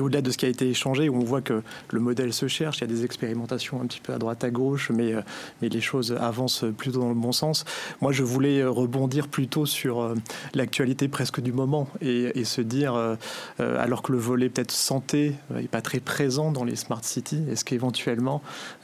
au-delà 0.00 0.22
de 0.22 0.30
ce 0.30 0.36
qui 0.36 0.46
a 0.46 0.48
été 0.48 0.68
échangé, 0.68 1.08
où 1.08 1.16
on 1.16 1.24
voit 1.24 1.40
que 1.40 1.62
le 1.90 2.00
modèle 2.00 2.32
se 2.32 2.48
cherche, 2.48 2.78
il 2.78 2.80
y 2.82 2.84
a 2.84 2.86
des 2.86 3.04
expérimentations 3.04 3.80
un 3.80 3.86
petit 3.86 4.00
peu 4.00 4.12
à 4.12 4.18
droite, 4.18 4.44
à 4.44 4.50
gauche, 4.50 4.90
mais, 4.90 5.14
mais 5.62 5.68
les 5.68 5.80
choses 5.80 6.12
avancent 6.12 6.64
plutôt 6.76 7.00
dans 7.00 7.08
le 7.08 7.14
bon 7.14 7.32
sens. 7.32 7.64
Moi, 8.00 8.12
je 8.12 8.22
voulais 8.22 8.64
rebondir 8.64 9.28
plutôt 9.28 9.66
sur 9.66 10.14
l'actualité 10.54 11.08
presque 11.08 11.40
du 11.40 11.52
moment 11.52 11.88
et, 12.00 12.38
et 12.38 12.44
se 12.44 12.60
dire, 12.60 13.16
alors 13.58 14.02
que 14.02 14.12
le 14.12 14.18
volet 14.18 14.48
peut-être 14.48 14.72
santé 14.72 15.34
n'est 15.50 15.68
pas 15.68 15.82
très 15.82 16.00
présent 16.00 16.50
dans 16.50 16.64
les 16.64 16.76
smart 16.76 17.02
cities 17.02 17.42
Est-ce 17.50 17.64
qu'éventuellement 17.64 17.85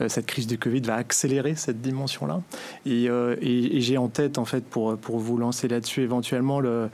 euh, 0.01 0.09
cette 0.09 0.27
crise 0.27 0.47
du 0.47 0.59
Covid 0.59 0.81
va 0.81 0.97
accélérer 0.97 1.55
cette 1.55 1.81
dimension-là 1.81 2.43
Et, 2.87 3.09
euh, 3.09 3.37
j'ai 3.41 3.99
en 3.99 4.09
tête, 4.09 4.39
en 4.39 4.45
fait, 4.45 4.65
pour, 4.65 4.97
vous 4.97 5.37
lancer 5.37 5.69
là-dessus, 5.69 6.03
éventuellement 6.03 6.61
le, 6.61 6.89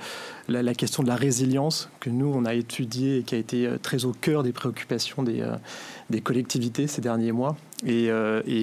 la, 0.49 0.75
question 0.75 1.03
de 1.03 1.09
la 1.09 1.17
résilience 1.17 1.91
que 2.01 2.11
nous, 2.11 2.33
on 2.35 2.45
a 2.45 2.55
étudié 2.55 3.19
et 3.19 3.23
qui 3.23 3.35
a 3.35 3.39
été 3.39 3.67
euh, 3.67 3.79
très 3.79 4.05
au 4.05 4.13
cœur 4.13 4.43
des 4.43 4.53
préoccupations 4.53 5.23
des, 5.23 5.43
collectivités 6.23 6.87
ces 6.87 7.01
derniers 7.01 7.33
mois. 7.33 7.57
Et, 7.87 8.11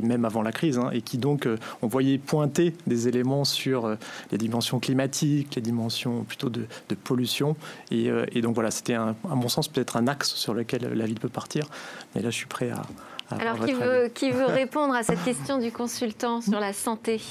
même 0.04 0.26
avant 0.26 0.42
la 0.42 0.52
crise, 0.52 0.78
hein, 0.78 0.90
et 0.92 1.02
qui 1.02 1.18
donc, 1.18 1.48
on 1.82 1.88
voyait 1.88 2.18
pointer 2.18 2.74
des 2.86 3.08
éléments 3.08 3.46
sur 3.46 3.96
les 4.32 4.38
dimensions 4.38 4.80
climatiques, 4.80 5.56
les 5.56 5.62
dimensions 5.62 6.24
plutôt 6.24 6.50
de, 6.50 6.66
pollution. 7.04 7.56
Et, 7.92 8.10
et, 8.34 8.42
donc 8.42 8.56
voilà, 8.56 8.72
c'était 8.72 8.96
à 8.96 9.16
mon 9.24 9.48
sens 9.48 9.70
peut-être 9.70 9.96
un 9.96 10.08
axe 10.08 10.34
sur 10.36 10.54
lequel 10.54 10.94
la 10.94 11.06
ville 11.06 11.20
peut 11.20 11.30
partir. 11.30 11.70
Mais 12.14 12.22
là, 12.22 12.30
je 12.30 12.36
suis 12.36 12.48
prêt 12.48 12.72
à... 12.72 12.82
à 13.32 13.36
Alors, 13.36 13.66
qui 13.66 13.74
veut, 13.74 14.08
qui 14.14 14.32
veut 14.32 14.46
répondre 14.46 14.94
à 14.94 15.04
cette 15.04 15.24
question 15.24 15.58
du 15.58 15.72
consultant 15.72 16.42
sur 16.42 16.60
la 16.60 16.74
santé? 16.74 17.22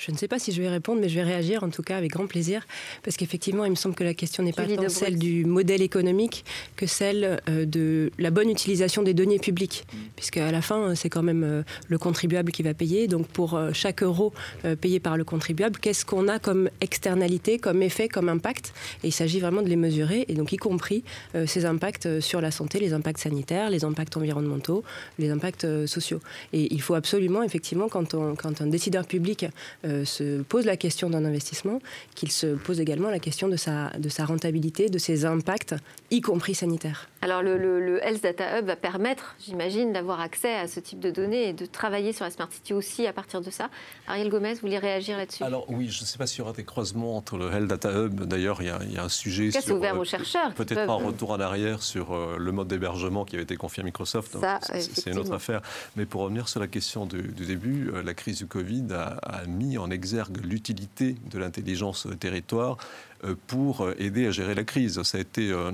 Je 0.00 0.10
ne 0.10 0.16
sais 0.16 0.28
pas 0.28 0.38
si 0.38 0.50
je 0.50 0.62
vais 0.62 0.68
répondre, 0.68 1.00
mais 1.00 1.10
je 1.10 1.14
vais 1.14 1.22
réagir 1.22 1.62
en 1.62 1.68
tout 1.68 1.82
cas 1.82 1.98
avec 1.98 2.12
grand 2.12 2.26
plaisir, 2.26 2.66
parce 3.02 3.16
qu'effectivement, 3.16 3.66
il 3.66 3.70
me 3.70 3.76
semble 3.76 3.94
que 3.94 4.04
la 4.04 4.14
question 4.14 4.42
n'est 4.42 4.52
pas 4.52 4.66
tant 4.66 4.88
celle 4.88 5.18
du 5.18 5.44
modèle 5.44 5.82
économique 5.82 6.44
que 6.76 6.86
celle 6.86 7.40
euh, 7.48 7.66
de 7.66 8.10
la 8.18 8.30
bonne 8.30 8.48
utilisation 8.48 9.02
des 9.02 9.12
données 9.12 9.38
publiques, 9.38 9.84
mmh. 9.92 9.96
puisque 10.16 10.38
à 10.38 10.50
la 10.50 10.62
fin, 10.62 10.94
c'est 10.94 11.10
quand 11.10 11.22
même 11.22 11.44
euh, 11.44 11.62
le 11.88 11.98
contribuable 11.98 12.50
qui 12.50 12.62
va 12.62 12.72
payer. 12.72 13.08
Donc 13.08 13.26
pour 13.26 13.54
euh, 13.54 13.72
chaque 13.74 14.02
euro 14.02 14.32
payé 14.80 15.00
par 15.00 15.16
le 15.16 15.24
contribuable, 15.24 15.78
qu'est-ce 15.78 16.06
qu'on 16.06 16.28
a 16.28 16.38
comme 16.38 16.70
externalité, 16.80 17.58
comme 17.58 17.82
effet, 17.82 18.08
comme 18.08 18.28
impact? 18.28 18.72
Et 19.04 19.08
il 19.08 19.12
s'agit 19.12 19.40
vraiment 19.40 19.60
de 19.62 19.68
les 19.68 19.76
mesurer, 19.76 20.24
et 20.28 20.34
donc 20.34 20.52
y 20.52 20.56
compris 20.56 21.04
ces 21.46 21.64
impacts 21.64 22.20
sur 22.20 22.40
la 22.40 22.50
santé, 22.50 22.78
les 22.78 22.92
impacts 22.92 23.20
sanitaires, 23.20 23.70
les 23.70 23.84
impacts 23.84 24.16
environnementaux, 24.16 24.82
les 25.18 25.30
impacts 25.30 25.86
sociaux. 25.86 26.20
Et 26.52 26.72
il 26.72 26.80
faut 26.80 26.94
absolument, 26.94 27.42
effectivement, 27.42 27.88
quand, 27.88 28.14
on, 28.14 28.34
quand 28.34 28.60
un 28.60 28.66
décideur 28.66 29.06
public 29.06 29.46
euh, 29.90 30.04
se 30.04 30.42
pose 30.42 30.64
la 30.64 30.76
question 30.76 31.10
d'un 31.10 31.24
investissement, 31.24 31.80
qu'il 32.14 32.30
se 32.30 32.54
pose 32.54 32.80
également 32.80 33.10
la 33.10 33.18
question 33.18 33.48
de 33.48 33.56
sa, 33.56 33.90
de 33.98 34.08
sa 34.08 34.24
rentabilité, 34.24 34.88
de 34.88 34.98
ses 34.98 35.24
impacts, 35.26 35.74
y 36.10 36.20
compris 36.20 36.54
sanitaires. 36.54 37.09
Alors 37.22 37.42
le, 37.42 37.58
le, 37.58 37.84
le, 37.84 38.02
Health 38.02 38.22
Data 38.22 38.58
Hub 38.58 38.64
va 38.64 38.76
permettre, 38.76 39.36
j'imagine, 39.38 39.92
d'avoir 39.92 40.20
accès 40.20 40.54
à 40.54 40.66
ce 40.66 40.80
type 40.80 41.00
de 41.00 41.10
données 41.10 41.50
et 41.50 41.52
de 41.52 41.66
travailler 41.66 42.14
sur 42.14 42.24
la 42.24 42.30
Smart 42.30 42.50
City 42.50 42.72
aussi 42.72 43.06
à 43.06 43.12
partir 43.12 43.42
de 43.42 43.50
ça. 43.50 43.68
Ariel 44.08 44.30
Gomez, 44.30 44.54
vous 44.54 44.60
voulez 44.60 44.78
réagir 44.78 45.18
là-dessus? 45.18 45.44
Alors 45.44 45.66
oui, 45.68 45.90
je 45.90 46.00
ne 46.00 46.06
sais 46.06 46.16
pas 46.16 46.26
s'il 46.26 46.38
y 46.38 46.42
aura 46.42 46.54
des 46.54 46.64
croisements 46.64 47.18
entre 47.18 47.36
le 47.36 47.50
Health 47.52 47.66
Data 47.66 47.90
Hub. 47.92 48.22
D'ailleurs, 48.24 48.62
il, 48.62 48.72
il, 48.86 48.94
y 48.94 48.98
a 48.98 49.04
un 49.04 49.10
sujet 49.10 49.50
sur... 49.50 49.60
C'est 49.60 49.72
ouvert 49.72 49.98
aux 49.98 50.04
chercheurs. 50.04 50.54
Peut-être 50.54 50.86
pas 50.86 50.92
un 50.92 51.04
retour 51.04 51.32
en 51.32 51.40
arrière 51.40 51.82
sur 51.82 52.12
euh, 52.12 52.36
le 52.38 52.52
mode 52.52 52.68
d'hébergement 52.68 53.26
qui 53.26 53.36
avait 53.36 53.42
été 53.42 53.56
confié 53.56 53.82
à 53.82 53.84
Microsoft. 53.84 54.38
C'est 54.62 55.10
une 55.10 55.18
autre 55.18 55.34
affaire. 55.34 55.60
Mais 55.96 56.06
pour 56.06 56.22
revenir 56.22 56.48
sur 56.48 56.60
la 56.60 56.68
question 56.68 57.04
du, 57.04 57.20
du 57.20 57.44
début, 57.44 57.90
euh, 57.92 58.02
la 58.02 58.14
crise 58.14 58.38
du 58.38 58.46
Covid 58.46 58.86
a, 58.92 59.18
a 59.22 59.44
mis 59.44 59.76
en 59.76 59.90
exergue 59.90 60.38
l'utilité 60.42 61.16
de 61.30 61.38
l'intelligence 61.38 62.06
territoire 62.18 62.78
euh, 63.24 63.34
pour 63.48 63.90
aider 63.98 64.26
à 64.26 64.30
gérer 64.30 64.54
la 64.54 64.64
crise. 64.64 65.02
Ça 65.02 65.18
a 65.18 65.20
été 65.20 65.50
euh, 65.50 65.70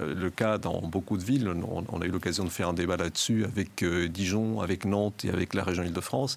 le 0.00 0.30
cas 0.30 0.56
dans 0.56 0.80
beaucoup 0.86 1.16
de 1.16 1.22
villes. 1.22 1.48
On 1.48 2.00
a 2.00 2.06
eu 2.06 2.10
l'occasion 2.10 2.44
de 2.44 2.48
faire 2.48 2.68
un 2.68 2.72
débat 2.72 2.96
là-dessus 2.96 3.44
avec 3.44 3.82
euh, 3.82 4.08
Dijon, 4.08 4.60
avec 4.60 4.84
Nantes 4.84 5.24
et 5.24 5.30
avec 5.30 5.54
la 5.54 5.62
région 5.64 5.82
Île-de-France. 5.82 6.36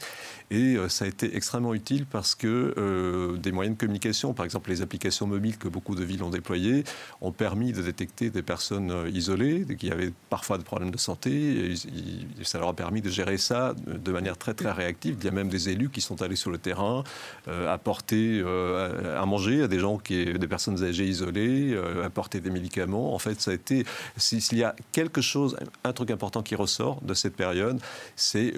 Et 0.51 0.77
ça 0.87 1.05
a 1.05 1.07
été 1.07 1.35
extrêmement 1.35 1.73
utile 1.75 2.05
parce 2.07 2.33
que 2.33 2.73
euh, 2.77 3.37
des 3.37 3.51
moyens 3.51 3.75
de 3.75 3.79
communication, 3.79 4.33
par 4.33 4.45
exemple 4.45 4.71
les 4.71 4.81
applications 4.81 5.27
mobiles 5.27 5.57
que 5.57 5.67
beaucoup 5.67 5.93
de 5.93 6.03
villes 6.03 6.23
ont 6.23 6.31
déployées, 6.31 6.83
ont 7.21 7.31
permis 7.31 7.71
de 7.71 7.81
détecter 7.83 8.31
des 8.31 8.41
personnes 8.41 9.07
isolées 9.13 9.65
qui 9.77 9.91
avaient 9.91 10.11
parfois 10.29 10.57
des 10.57 10.63
problèmes 10.63 10.91
de 10.91 10.97
santé. 10.97 11.75
Ça 12.43 12.57
leur 12.57 12.69
a 12.69 12.73
permis 12.73 13.01
de 13.01 13.09
gérer 13.09 13.37
ça 13.37 13.75
de 13.85 14.11
manière 14.11 14.37
très 14.37 14.55
très 14.55 14.71
réactive. 14.71 15.17
Il 15.19 15.25
y 15.25 15.27
a 15.27 15.31
même 15.31 15.49
des 15.49 15.69
élus 15.69 15.89
qui 15.89 16.01
sont 16.01 16.21
allés 16.21 16.35
sur 16.35 16.49
le 16.49 16.57
terrain 16.57 17.03
apporter 17.67 18.41
à 18.41 19.25
manger 19.25 19.63
à 19.63 19.67
des 19.67 19.79
gens 19.79 19.97
qui, 19.97 20.25
des 20.25 20.47
personnes 20.47 20.83
âgées 20.83 21.05
isolées, 21.05 21.79
apporter 22.03 22.39
des 22.39 22.49
médicaments. 22.49 23.13
En 23.13 23.19
fait, 23.19 23.39
ça 23.39 23.51
a 23.51 23.53
été, 23.53 23.85
s'il 24.17 24.57
y 24.57 24.63
a 24.63 24.75
quelque 24.91 25.21
chose, 25.21 25.57
un 25.83 25.93
truc 25.93 26.11
important 26.11 26.41
qui 26.41 26.55
ressort 26.55 27.01
de 27.01 27.13
cette 27.13 27.35
période, 27.35 27.79
c'est 28.15 28.53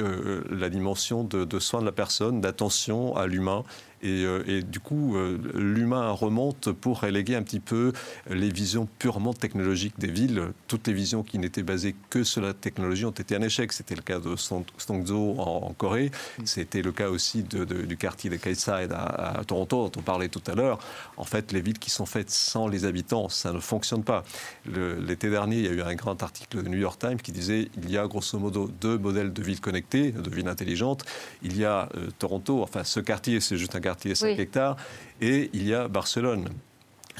la 0.49 0.69
dimension 0.69 1.23
de, 1.23 1.43
de 1.43 1.59
soin 1.59 1.80
de 1.81 1.85
la 1.85 1.91
personne, 1.91 2.41
d'attention 2.41 3.15
à 3.15 3.27
l'humain 3.27 3.63
euh, 4.03 4.43
et, 4.47 4.61
du 4.61 4.79
coup, 4.79 5.15
euh, 5.15 5.37
l'humain 5.53 6.11
remonte 6.11 6.71
pour 6.71 7.01
reléguer 7.01 7.35
un 7.35 7.43
petit 7.43 7.59
peu 7.59 7.93
les 8.29 8.49
visions 8.49 8.87
purement 8.99 9.33
technologiques 9.33 9.99
des 9.99 10.09
villes. 10.09 10.49
Toutes 10.67 10.87
les 10.87 10.93
visions 10.93 11.23
qui 11.23 11.37
n'étaient 11.37 11.63
basées 11.63 11.95
que 12.09 12.23
sur 12.23 12.41
la 12.41 12.53
technologie 12.53 13.05
ont 13.05 13.11
été 13.11 13.35
un 13.35 13.41
échec. 13.41 13.71
C'était 13.73 13.95
le 13.95 14.01
cas 14.01 14.19
de 14.19 14.35
Stongzo 14.35 15.35
en, 15.39 15.73
Corée. 15.77 16.11
C'était 16.45 16.81
le 16.81 16.91
cas 16.91 17.09
aussi 17.09 17.43
du 17.43 17.97
quartier 17.97 18.29
de 18.29 18.35
Kayside 18.35 18.91
à, 18.91 19.39
à, 19.39 19.43
Toronto, 19.43 19.89
dont 19.89 19.99
on 19.99 20.03
parlait 20.03 20.29
tout 20.29 20.41
à 20.47 20.55
l'heure. 20.55 20.79
En 21.17 21.23
fait, 21.23 21.51
les 21.51 21.61
villes 21.61 21.79
qui 21.79 21.89
sont 21.89 22.05
faites 22.05 22.29
sans 22.29 22.67
les 22.67 22.85
habitants, 22.85 23.29
ça 23.29 23.53
ne 23.53 23.59
fonctionne 23.59 24.03
pas. 24.03 24.23
L'été 24.65 25.29
dernier, 25.29 25.57
il 25.57 25.65
y 25.65 25.69
a 25.69 25.71
eu 25.71 25.81
un 25.81 25.95
grand 25.95 26.21
article 26.23 26.63
de 26.63 26.69
New 26.69 26.77
York 26.77 26.99
Times 26.99 27.21
qui 27.21 27.31
disait 27.31 27.69
il 27.77 27.89
y 27.89 27.97
a 27.97 28.07
grosso 28.07 28.37
modo 28.37 28.69
deux 28.81 28.97
modèles 28.97 29.33
de 29.33 29.41
villes 29.43 29.61
connectées, 29.61 30.11
de 30.11 30.29
villes 30.29 30.47
intelligentes. 30.47 31.05
Il 31.43 31.57
y 31.57 31.65
a 31.65 31.89
euh, 31.95 32.09
Toronto, 32.19 32.61
enfin 32.63 32.83
ce 32.83 32.99
quartier, 32.99 33.39
c'est 33.39 33.57
juste 33.57 33.75
un 33.75 33.79
quartier 33.79 33.90
quartier 33.91 34.15
5 34.15 34.39
hectares, 34.39 34.77
et 35.19 35.49
il 35.53 35.67
y 35.67 35.73
a 35.73 35.87
Barcelone. 35.87 36.49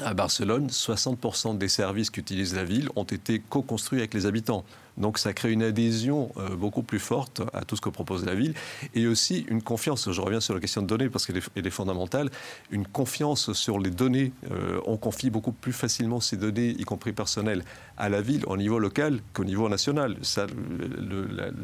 À 0.04 0.14
Barcelone, 0.14 0.66
60% 0.66 1.58
des 1.58 1.68
services 1.68 2.10
qu'utilise 2.10 2.54
la 2.54 2.64
ville 2.64 2.88
ont 2.96 3.04
été 3.04 3.38
co-construits 3.38 4.00
avec 4.00 4.14
les 4.14 4.26
habitants. 4.26 4.64
Donc 4.98 5.18
ça 5.18 5.32
crée 5.32 5.52
une 5.52 5.62
adhésion 5.62 6.30
euh, 6.36 6.54
beaucoup 6.54 6.82
plus 6.82 6.98
forte 6.98 7.40
à 7.52 7.64
tout 7.64 7.76
ce 7.76 7.80
que 7.80 7.88
propose 7.88 8.26
la 8.26 8.34
ville 8.34 8.54
et 8.94 9.06
aussi 9.06 9.46
une 9.48 9.62
confiance. 9.62 10.10
Je 10.10 10.20
reviens 10.20 10.40
sur 10.40 10.54
la 10.54 10.60
question 10.60 10.82
de 10.82 10.86
données 10.86 11.08
parce 11.08 11.26
qu'elle 11.26 11.38
est, 11.38 11.70
fondamentale. 11.70 12.30
Une 12.70 12.86
confiance 12.86 13.52
sur 13.52 13.78
les 13.78 13.90
données. 13.90 14.32
Euh, 14.50 14.80
on 14.86 14.96
confie 14.96 15.30
beaucoup 15.30 15.52
plus 15.52 15.72
facilement 15.72 16.20
ces 16.20 16.36
données, 16.36 16.70
y 16.78 16.84
compris 16.84 17.12
personnelles, 17.12 17.64
à 17.96 18.08
la 18.08 18.20
ville 18.20 18.42
au 18.46 18.56
niveau 18.56 18.78
local 18.78 19.20
qu'au 19.32 19.44
niveau 19.44 19.68
national. 19.68 20.16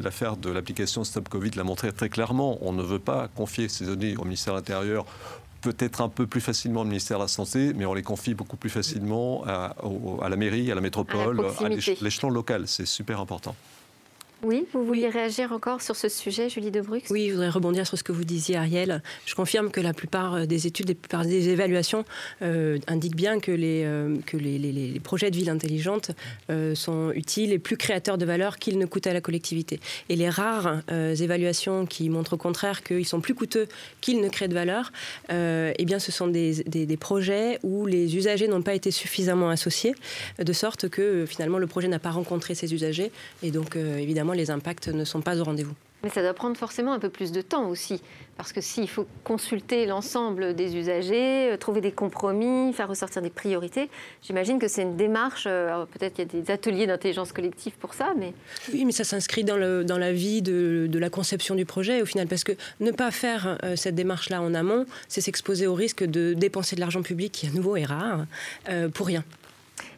L'affaire 0.01 0.37
de 0.37 0.49
l'application 0.49 1.03
Stop 1.03 1.29
Covid 1.29 1.51
l'a 1.51 1.63
montré 1.63 1.91
très 1.91 2.09
clairement. 2.09 2.57
On 2.61 2.73
ne 2.73 2.83
veut 2.83 2.99
pas 2.99 3.27
confier 3.27 3.69
ces 3.69 3.85
données 3.85 4.15
au 4.17 4.23
ministère 4.23 4.53
de 4.53 4.59
l'Intérieur 4.59 5.05
peut-être 5.61 6.01
un 6.01 6.09
peu 6.09 6.27
plus 6.27 6.41
facilement 6.41 6.81
au 6.81 6.85
ministère 6.85 7.17
de 7.17 7.23
la 7.23 7.27
Santé, 7.27 7.73
mais 7.75 7.85
on 7.85 7.93
les 7.93 8.03
confie 8.03 8.33
beaucoup 8.33 8.57
plus 8.57 8.69
facilement 8.69 9.43
à, 9.45 9.75
à 10.21 10.29
la 10.29 10.35
mairie, 10.35 10.71
à 10.71 10.75
la 10.75 10.81
métropole, 10.81 11.39
à 11.63 11.69
l'échelon 12.01 12.29
local. 12.29 12.67
C'est 12.67 12.85
super 12.85 13.19
important. 13.19 13.55
Oui, 14.41 14.65
vous 14.71 14.85
vouliez 14.85 15.09
réagir 15.09 15.51
encore 15.51 15.81
sur 15.81 15.97
ce 15.97 16.07
sujet, 16.07 16.47
Julie 16.47 16.71
Debrux? 16.71 17.01
Oui, 17.09 17.27
je 17.27 17.33
voudrais 17.33 17.49
rebondir 17.49 17.85
sur 17.85 17.97
ce 17.97 18.03
que 18.03 18.13
vous 18.13 18.23
disiez, 18.23 18.55
Ariel. 18.55 19.03
Je 19.25 19.35
confirme 19.35 19.69
que 19.69 19.81
la 19.81 19.91
plupart 19.91 20.35
euh, 20.35 20.45
des 20.45 20.65
études, 20.65 20.87
la 20.87 20.95
plupart 20.95 21.25
des 21.25 21.49
évaluations 21.49 22.05
euh, 22.41 22.77
indiquent 22.87 23.17
bien 23.17 23.41
que, 23.41 23.51
les, 23.51 23.83
euh, 23.83 24.15
que 24.25 24.37
les, 24.37 24.57
les, 24.57 24.97
projets 25.01 25.29
de 25.29 25.35
ville 25.35 25.49
intelligente 25.49 26.11
sont 26.73 27.11
utiles 27.13 27.51
et 27.51 27.59
plus 27.59 27.77
créateurs 27.77 28.17
de 28.17 28.25
valeur 28.25 28.57
qu'ils 28.57 28.77
ne 28.77 28.85
coûtent 28.85 29.07
à 29.07 29.13
la 29.13 29.21
collectivité. 29.21 29.79
Et 30.09 30.15
les 30.15 30.29
rares 30.29 30.81
évaluations 30.89 31.85
qui 31.85 32.09
montrent 32.09 32.33
au 32.33 32.37
contraire 32.37 32.83
qu'ils 32.83 33.05
sont 33.05 33.21
plus 33.21 33.33
coûteux 33.33 33.67
qu'ils 34.01 34.21
ne 34.21 34.29
créent 34.29 34.47
de 34.47 34.53
valeur, 34.53 34.91
eh 35.29 35.85
bien, 35.85 35.99
ce 35.99 36.11
sont 36.11 36.27
des, 36.27 36.63
des, 36.63 36.85
des 36.85 36.97
projets 36.97 37.59
où 37.63 37.85
les 37.85 38.15
usagers 38.15 38.47
n'ont 38.47 38.61
pas 38.61 38.73
été 38.73 38.91
suffisamment 38.91 39.49
associés, 39.49 39.95
de 40.37 40.53
sorte 40.53 40.89
que 40.89 41.25
finalement 41.25 41.57
le 41.57 41.67
projet 41.67 41.87
n'a 41.87 41.99
pas 41.99 42.11
rencontré 42.11 42.55
ses 42.55 42.73
usagers. 42.73 43.11
Et 43.41 43.51
donc, 43.51 43.75
évidemment, 43.75 44.28
les 44.35 44.51
impacts 44.51 44.87
ne 44.87 45.03
sont 45.03 45.21
pas 45.21 45.39
au 45.39 45.43
rendez-vous. 45.43 45.75
Mais 46.03 46.09
ça 46.09 46.21
doit 46.21 46.33
prendre 46.33 46.55
forcément 46.55 46.93
un 46.93 46.99
peu 46.99 47.09
plus 47.09 47.31
de 47.31 47.41
temps 47.41 47.67
aussi. 47.67 48.01
Parce 48.37 48.53
que 48.53 48.61
s'il 48.61 48.87
faut 48.87 49.05
consulter 49.25 49.85
l'ensemble 49.85 50.55
des 50.55 50.77
usagers, 50.77 51.51
euh, 51.51 51.57
trouver 51.57 51.81
des 51.81 51.91
compromis, 51.91 52.71
faire 52.71 52.87
ressortir 52.87 53.21
des 53.21 53.29
priorités, 53.29 53.89
j'imagine 54.21 54.59
que 54.59 54.69
c'est 54.69 54.83
une 54.83 54.95
démarche. 54.95 55.43
Euh, 55.45 55.83
peut-être 55.91 56.13
qu'il 56.13 56.25
y 56.25 56.37
a 56.39 56.41
des 56.41 56.51
ateliers 56.51 56.87
d'intelligence 56.87 57.33
collective 57.33 57.73
pour 57.79 57.93
ça, 57.93 58.13
mais. 58.17 58.33
Oui, 58.71 58.85
mais 58.85 58.93
ça 58.93 59.03
s'inscrit 59.03 59.43
dans, 59.43 59.57
le, 59.57 59.83
dans 59.83 59.97
la 59.97 60.13
vie 60.13 60.41
de, 60.41 60.87
de, 60.89 60.99
la 60.99 61.09
conception 61.09 61.53
du 61.55 61.65
projet 61.65 62.01
au 62.01 62.05
final. 62.05 62.27
Parce 62.27 62.45
que 62.45 62.53
ne 62.79 62.91
pas 62.91 63.11
faire 63.11 63.57
euh, 63.63 63.75
cette 63.75 63.95
démarche-là 63.95 64.41
en 64.41 64.53
amont, 64.53 64.85
c'est 65.09 65.19
s'exposer 65.19 65.67
au 65.67 65.73
risque 65.73 66.05
de 66.05 66.33
dépenser 66.33 66.77
de 66.77 66.81
l'argent 66.81 67.01
public, 67.01 67.33
qui 67.33 67.47
à 67.47 67.51
nouveau 67.51 67.75
est 67.75 67.85
rare, 67.85 68.25
pour 68.93 69.07
rien. 69.07 69.25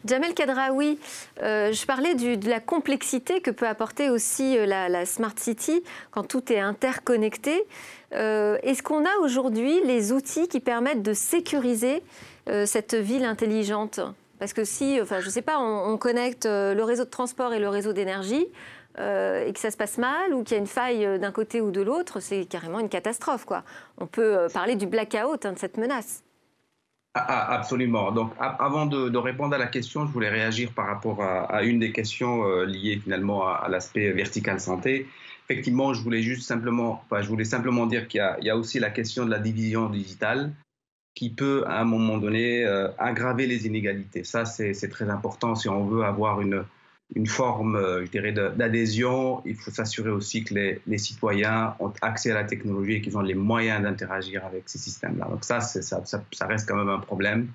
Jamel 0.06 0.34
Kadraoui, 0.34 1.00
euh, 1.44 1.72
je 1.72 1.86
parlais 1.86 2.16
de 2.16 2.50
la 2.50 2.60
complexité 2.60 3.40
que 3.40 3.52
peut 3.52 3.68
apporter 3.68 4.10
aussi 4.10 4.58
euh, 4.58 4.66
la, 4.66 5.06
Smart 5.06 5.34
City 5.38 5.84
quand 6.10 6.24
tout 6.24 6.52
est 6.52 6.60
interconnecté. 6.60 7.64
Euh, 8.14 8.58
est-ce 8.64 8.82
qu'on 8.82 9.06
a 9.06 9.18
aujourd'hui 9.22 9.80
les 9.86 10.12
outils 10.12 10.48
qui 10.48 10.60
permettent 10.60 11.04
de 11.04 11.14
sécuriser 11.14 12.04
cette 12.66 12.96
ville 12.96 13.24
intelligente? 13.24 14.00
Parce 14.40 14.52
que 14.52 14.64
si, 14.64 15.00
enfin, 15.00 15.20
je 15.20 15.28
ne 15.28 15.32
sais 15.32 15.44
pas, 15.44 15.60
on, 15.60 15.96
connecte 15.98 16.46
le 16.46 16.82
réseau 16.82 17.06
de 17.06 17.10
transport 17.10 17.54
et 17.54 17.60
le 17.60 17.70
réseau 17.70 17.94
d'énergie, 17.94 18.48
et 18.98 19.54
que 19.54 19.60
ça 19.60 19.72
se 19.72 19.78
passe 19.78 19.98
mal 19.98 20.34
ou 20.34 20.44
qu'il 20.44 20.56
y 20.56 20.58
a 20.58 20.60
une 20.60 20.68
faille 20.68 21.20
d'un 21.20 21.32
côté 21.32 21.62
ou 21.62 21.72
de 21.72 21.82
l'autre, 21.82 22.20
c'est 22.20 22.46
carrément 22.46 22.80
une 22.80 22.90
catastrophe. 22.90 23.46
Quoi. 23.46 23.64
On 24.00 24.08
peut 24.08 24.48
parler 24.54 24.76
du 24.76 24.88
blackout, 24.88 25.46
hein, 25.46 25.54
de 25.54 25.60
cette 25.60 25.78
menace. 25.78 26.24
Ah, 27.14 27.26
ah, 27.28 27.56
absolument. 27.56 28.12
Donc, 28.14 28.32
avant 28.40 28.86
de, 28.86 29.18
répondre 29.18 29.54
à 29.54 29.58
la 29.58 29.68
question, 29.68 30.06
je 30.06 30.12
voulais 30.12 30.30
réagir 30.30 30.72
par 30.72 30.88
rapport 30.88 31.22
à, 31.22 31.64
une 31.64 31.80
des 31.80 31.92
questions 31.92 32.46
euh, 32.46 32.66
liées 32.66 33.02
finalement 33.04 33.46
à, 33.46 33.68
l'aspect 33.68 34.12
vertical 34.12 34.62
santé. 34.62 35.08
Effectivement, 35.44 35.94
je 35.94 36.02
voulais 36.02 36.22
juste 36.22 36.44
simplement, 36.44 37.04
je 37.12 37.28
voulais 37.28 37.44
simplement 37.44 37.86
dire 37.86 38.08
qu'il 38.08 38.22
y, 38.42 38.50
a 38.50 38.56
aussi 38.56 38.80
la 38.80 38.90
question 38.90 39.26
de 39.26 39.30
la 39.30 39.40
division 39.40 39.90
digitale 39.90 40.54
qui 41.14 41.30
peut, 41.30 41.66
à 41.68 41.82
un 41.82 41.84
moment 41.84 42.18
donné, 42.18 42.64
euh, 42.64 42.88
aggraver 42.98 43.46
les 43.46 43.68
inégalités. 43.68 44.24
Ça, 44.24 44.46
c'est 44.46 44.90
très 44.90 45.10
important 45.10 45.56
si 45.56 45.68
on 45.68 45.84
veut 45.84 46.06
avoir 46.06 46.40
une, 46.40 46.64
une 47.16 47.28
forme, 47.28 47.76
euh, 47.76 48.06
je 48.06 48.12
dirais, 48.12 48.32
d'adhésion. 48.32 49.42
Il 49.46 49.56
faut 49.56 49.72
s'assurer 49.72 50.10
aussi 50.10 50.44
que 50.44 50.54
les, 50.54 50.98
citoyens 50.98 51.76
ont 51.80 51.92
accès 52.02 52.32
à 52.32 52.36
la 52.36 52.44
technologie 52.44 52.94
et 52.94 53.02
qu'ils 53.02 53.18
ont 53.18 53.22
les 53.22 53.34
moyens 53.34 53.84
d'interagir 53.84 54.46
avec 54.46 54.64
ces 54.68 54.78
systèmes-là. 54.78 55.28
Donc 55.30 55.44
ça, 55.44 55.60
ça, 55.62 56.02
ça, 56.06 56.48
reste 56.48 56.68
quand 56.68 56.78
même 56.78 56.90
un 56.90 57.00
problème 57.00 57.50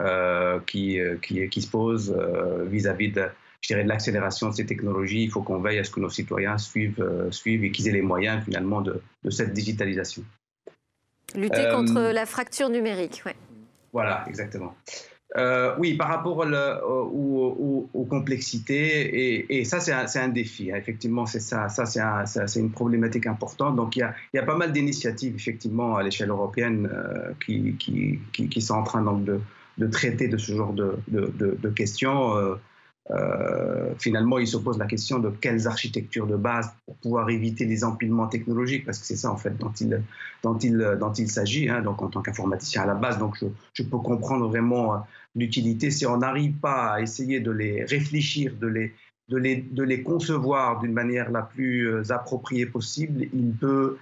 euh, 0.00 0.58
qui, 0.66 1.00
euh, 1.00 1.16
qui, 1.16 1.48
qui, 1.48 1.62
se 1.62 1.70
pose 1.70 2.16
vis-à-vis 2.66 3.12
de, 3.12 3.26
je 3.60 3.68
dirais, 3.68 3.84
de 3.84 3.88
l'accélération 3.88 4.48
de 4.48 4.54
ces 4.54 4.66
technologies. 4.66 5.24
Il 5.24 5.30
faut 5.30 5.42
qu'on 5.42 5.60
veille 5.60 5.78
à 5.78 5.84
ce 5.84 5.90
que 5.90 6.00
nos 6.00 6.10
citoyens 6.10 6.58
suivent, 6.58 7.28
suivent 7.30 7.64
et 7.64 7.70
qu'ils 7.70 7.88
aient 7.88 7.92
les 7.92 8.02
moyens 8.02 8.44
finalement 8.44 8.80
de, 8.80 9.00
de 9.22 9.30
cette 9.30 9.52
digitalisation. 9.52 10.24
Lutter 11.34 11.68
contre 11.72 12.12
la 12.12 12.26
fracture 12.26 12.70
numérique, 12.70 13.22
oui. 13.26 13.32
Voilà, 13.92 14.24
exactement. 14.28 14.74
Euh, 15.36 15.74
oui, 15.78 15.94
par 15.94 16.08
rapport 16.08 16.38
aux, 16.38 18.06
complexités, 18.08 19.58
et, 19.58 19.64
ça 19.64 19.80
c'est 19.80 19.92
un, 19.92 20.28
défi, 20.28 20.72
hein. 20.72 20.76
effectivement, 20.76 21.26
c'est 21.26 21.40
ça, 21.40 21.68
ça 21.68 21.86
c'est 22.26 22.60
une 22.60 22.70
problématique 22.70 23.26
importante. 23.26 23.76
Donc 23.76 23.96
il 23.96 24.08
y 24.32 24.38
a, 24.38 24.42
pas 24.42 24.56
mal 24.56 24.72
d'initiatives 24.72 25.34
effectivement 25.34 25.96
à 25.96 26.02
l'échelle 26.02 26.30
européenne 26.30 26.88
euh, 26.90 27.32
qui, 27.44 28.60
sont 28.62 28.74
en 28.74 28.82
train 28.82 29.02
donc, 29.02 29.24
de, 29.24 29.86
traiter 29.88 30.28
de 30.28 30.38
ce 30.38 30.52
genre 30.52 30.72
de, 30.72 30.96
de 31.08 31.68
questions. 31.68 32.32
Euh, 33.10 33.94
finalement, 33.98 34.38
il 34.38 34.46
se 34.46 34.56
pose 34.56 34.78
la 34.78 34.86
question 34.86 35.18
de 35.18 35.30
quelles 35.30 35.66
architectures 35.66 36.26
de 36.26 36.36
base 36.36 36.70
pour 36.84 36.96
pouvoir 36.96 37.30
éviter 37.30 37.64
les 37.64 37.84
empilements 37.84 38.26
technologiques, 38.26 38.84
parce 38.84 38.98
que 38.98 39.06
c'est 39.06 39.16
ça 39.16 39.32
en 39.32 39.36
fait 39.36 39.56
dont 39.56 39.72
il, 40.58 41.30
s'agit, 41.30 41.68
hein, 41.68 41.80
donc 41.80 42.02
en 42.02 42.08
tant 42.08 42.20
qu'informaticien 42.20 42.82
à 42.82 42.86
la 42.86 42.94
base. 42.94 43.18
Donc 43.18 43.42
je, 43.72 43.82
peux 43.82 43.98
comprendre 43.98 44.48
vraiment 44.48 44.94
euh, 44.94 44.98
l'utilité 45.34 45.90
si 45.90 46.04
on 46.06 46.18
n'arrive 46.18 46.54
pas 46.54 46.92
à 46.94 47.00
essayer 47.00 47.40
de 47.40 47.50
les 47.50 47.84
réfléchir, 47.84 48.52
de 48.60 48.66
les, 49.36 50.02
concevoir 50.02 50.80
d'une 50.80 50.92
manière 50.92 51.30
la 51.30 51.42
plus 51.42 51.88
euh, 51.88 52.02
appropriée 52.10 52.66
possible, 52.66 53.26
il 53.32 53.52
peut, 53.52 53.96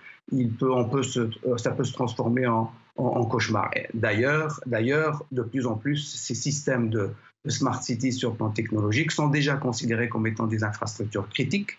ça 1.59 1.71
peut 1.71 1.85
se 1.85 1.93
transformer 1.93 2.49
en, 2.49 2.73
en, 2.97 3.05
en 3.05 3.25
cauchemar. 3.25 3.71
D'ailleurs, 3.95 4.61
d'ailleurs, 4.67 5.25
de 5.31 5.43
plus 5.43 5.67
en 5.67 5.77
plus, 5.77 5.99
ces 5.99 6.35
systèmes 6.35 6.91
de 6.91 7.11
smart 7.49 7.83
cities 7.83 8.13
sur 8.13 8.31
le 8.31 8.37
plan 8.37 8.51
technologique 8.51 9.11
sont 9.13 9.29
déjà 9.29 9.57
considérés 9.57 10.09
comme 10.09 10.27
étant 10.27 10.47
des 10.47 10.65
infrastructures 10.65 11.29
critiques. 11.29 11.79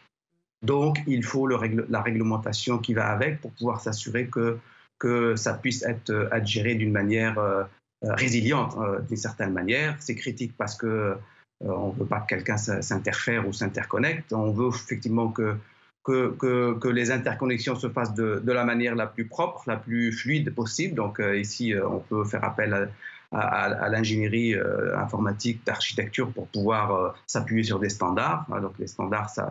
Donc, 0.64 1.00
il 1.08 1.24
faut 1.24 1.48
la 1.48 2.02
réglementation 2.02 2.80
qui 2.80 2.94
va 2.94 3.10
avec 3.10 3.42
pour 3.42 3.52
pouvoir 3.52 3.80
s'assurer 3.80 4.28
que, 4.28 4.58
que 5.00 5.36
ça 5.36 5.54
puisse 5.54 5.84
être, 5.84 6.10
euh, 6.10 6.44
géré 6.44 6.76
d'une 6.76 6.92
manière 6.92 7.38
euh, 7.38 7.64
euh, 8.06 8.14
résiliente, 8.14 8.76
d'une 9.08 9.18
certaine 9.18 9.54
manière. 9.54 9.96
C'est 10.00 10.16
critique 10.16 10.54
parce 10.58 10.76
que 10.76 11.16
on 11.60 11.92
ne 11.92 12.00
veut 12.00 12.06
pas 12.06 12.20
que 12.20 12.28
quelqu'un 12.28 12.58
s'interfère 12.58 13.48
ou 13.48 13.54
s'interconnecte. 13.54 14.32
On 14.32 14.52
veut 14.52 14.70
effectivement 14.70 15.30
que, 15.30 15.56
que, 16.04 16.36
que, 16.38 16.88
les 16.88 17.10
interconnexions 17.10 17.76
se 17.76 17.90
fassent 17.90 18.14
de, 18.14 18.40
de, 18.44 18.52
la 18.52 18.64
manière 18.64 18.94
la 18.94 19.08
plus 19.08 19.26
propre, 19.26 19.64
la 19.66 19.78
plus 19.78 20.12
fluide 20.12 20.54
possible. 20.54 20.94
Donc 20.94 21.20
ici, 21.34 21.74
on 21.76 21.98
peut 21.98 22.24
faire 22.26 22.44
appel 22.44 22.74
à, 22.76 22.88
à, 23.32 23.90
l'ingénierie 23.90 24.56
euh, 24.56 24.98
informatique 24.98 25.62
d'architecture 25.66 26.32
pour 26.32 26.48
pouvoir 26.48 26.96
euh, 26.96 27.10
s'appuyer 27.26 27.64
sur 27.64 27.80
des 27.80 27.90
standards. 27.90 28.46
Donc 28.62 28.74
les 28.80 28.88
standards, 28.88 29.30
ça, 29.30 29.50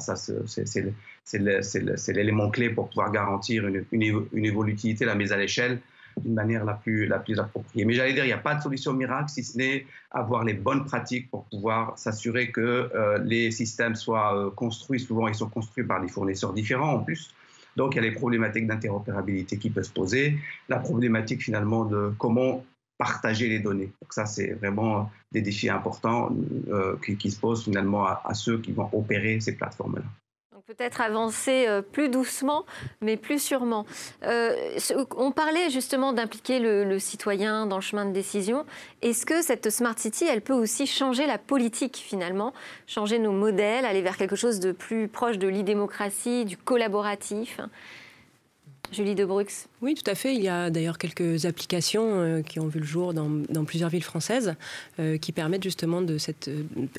c'est 1.24 2.12
l'élément 2.12 2.50
clé 2.50 2.70
pour 2.70 2.88
pouvoir 2.88 3.12
garantir 3.12 3.66
une, 3.66 3.84
une, 3.92 4.44
évolutivité, 4.44 5.04
la 5.04 5.14
mise 5.14 5.32
à 5.32 5.36
l'échelle. 5.36 5.80
d'une 6.16 6.32
manière 6.32 6.64
la 6.64 6.72
plus, 6.72 7.06
la 7.06 7.18
plus 7.18 7.38
appropriée. 7.38 7.84
Mais 7.84 7.92
j'allais 7.92 8.14
dire, 8.14 8.24
il 8.24 8.28
n'y 8.28 8.32
a 8.32 8.38
pas 8.38 8.54
de 8.54 8.62
solution 8.62 8.94
miracle 8.94 9.28
si 9.28 9.44
ce 9.44 9.58
n'est 9.58 9.84
avoir 10.10 10.44
les 10.44 10.54
bonnes 10.54 10.86
pratiques 10.86 11.30
pour 11.30 11.44
pouvoir 11.44 11.98
s'assurer 11.98 12.50
que 12.50 12.90
les 13.22 13.50
systèmes 13.50 13.94
soient 13.94 14.50
construits. 14.56 14.98
Souvent, 14.98 15.28
ils 15.28 15.34
sont 15.34 15.50
construits 15.50 15.84
par 15.84 16.00
des 16.00 16.08
fournisseurs 16.08 16.54
différents 16.54 16.94
en 16.94 17.00
plus. 17.00 17.34
Donc, 17.76 17.94
il 17.94 17.96
y 17.96 17.98
a 17.98 18.02
les 18.02 18.12
problématiques 18.14 18.66
d'interopérabilité 18.66 19.58
qui 19.58 19.68
peuvent 19.68 19.84
se 19.84 19.92
poser, 19.92 20.38
la 20.70 20.78
problématique 20.78 21.42
finalement 21.42 21.84
de 21.84 22.14
comment 22.18 22.64
partager 22.98 23.48
les 23.48 23.58
données. 23.58 23.92
Donc 24.02 24.12
ça, 24.12 24.26
c'est 24.26 24.52
vraiment 24.52 25.10
des 25.32 25.42
défis 25.42 25.68
importants 25.68 26.30
euh, 26.68 26.96
qui, 27.18 27.30
se 27.30 27.38
posent 27.38 27.64
finalement 27.64 28.06
à, 28.06 28.34
ceux 28.34 28.58
qui 28.58 28.72
vont 28.72 28.88
opérer 28.92 29.40
ces 29.40 29.56
plateformes-là. 29.56 30.04
Peut-être 30.66 31.00
avancer 31.00 31.66
euh, 31.68 31.80
plus 31.80 32.08
doucement, 32.08 32.64
mais 33.00 33.16
plus 33.16 33.40
sûrement. 33.40 33.86
Euh, 34.24 34.76
on 35.16 35.30
parlait 35.30 35.70
justement 35.70 36.12
d'impliquer 36.12 36.58
le, 36.58 36.98
citoyen 36.98 37.66
dans 37.66 37.76
le 37.76 37.82
chemin 37.82 38.04
de 38.04 38.10
décision. 38.10 38.66
Est-ce 39.00 39.26
que 39.26 39.42
cette 39.42 39.70
Smart 39.70 39.96
City, 39.96 40.24
elle 40.24 40.40
peut 40.40 40.54
aussi 40.54 40.88
changer 40.88 41.28
la 41.28 41.38
politique 41.38 41.96
finalement, 41.98 42.52
changer 42.88 43.20
nos 43.20 43.30
modèles, 43.30 43.84
aller 43.84 44.02
vers 44.02 44.16
quelque 44.16 44.34
chose 44.34 44.58
de 44.58 44.72
plus 44.72 45.06
proche 45.06 45.38
de 45.38 45.46
l'e-démocratie, 45.46 46.44
du 46.44 46.56
collaboratif? 46.56 47.60
Julie 48.92 49.14
Debrux. 49.14 49.46
Oui, 49.82 49.94
tout 49.94 50.08
à 50.10 50.14
fait. 50.14 50.34
Il 50.34 50.42
y 50.42 50.48
a 50.48 50.70
d'ailleurs 50.70 50.98
quelques 50.98 51.44
applications 51.44 52.20
euh, 52.20 52.42
qui 52.42 52.60
ont 52.60 52.68
vu 52.68 52.80
le 52.80 52.86
jour 52.86 53.12
dans, 53.12 53.64
plusieurs 53.64 53.90
villes 53.90 54.04
françaises 54.04 54.54
euh, 55.00 55.18
qui 55.18 55.32
permettent 55.32 55.62
justement 55.62 56.02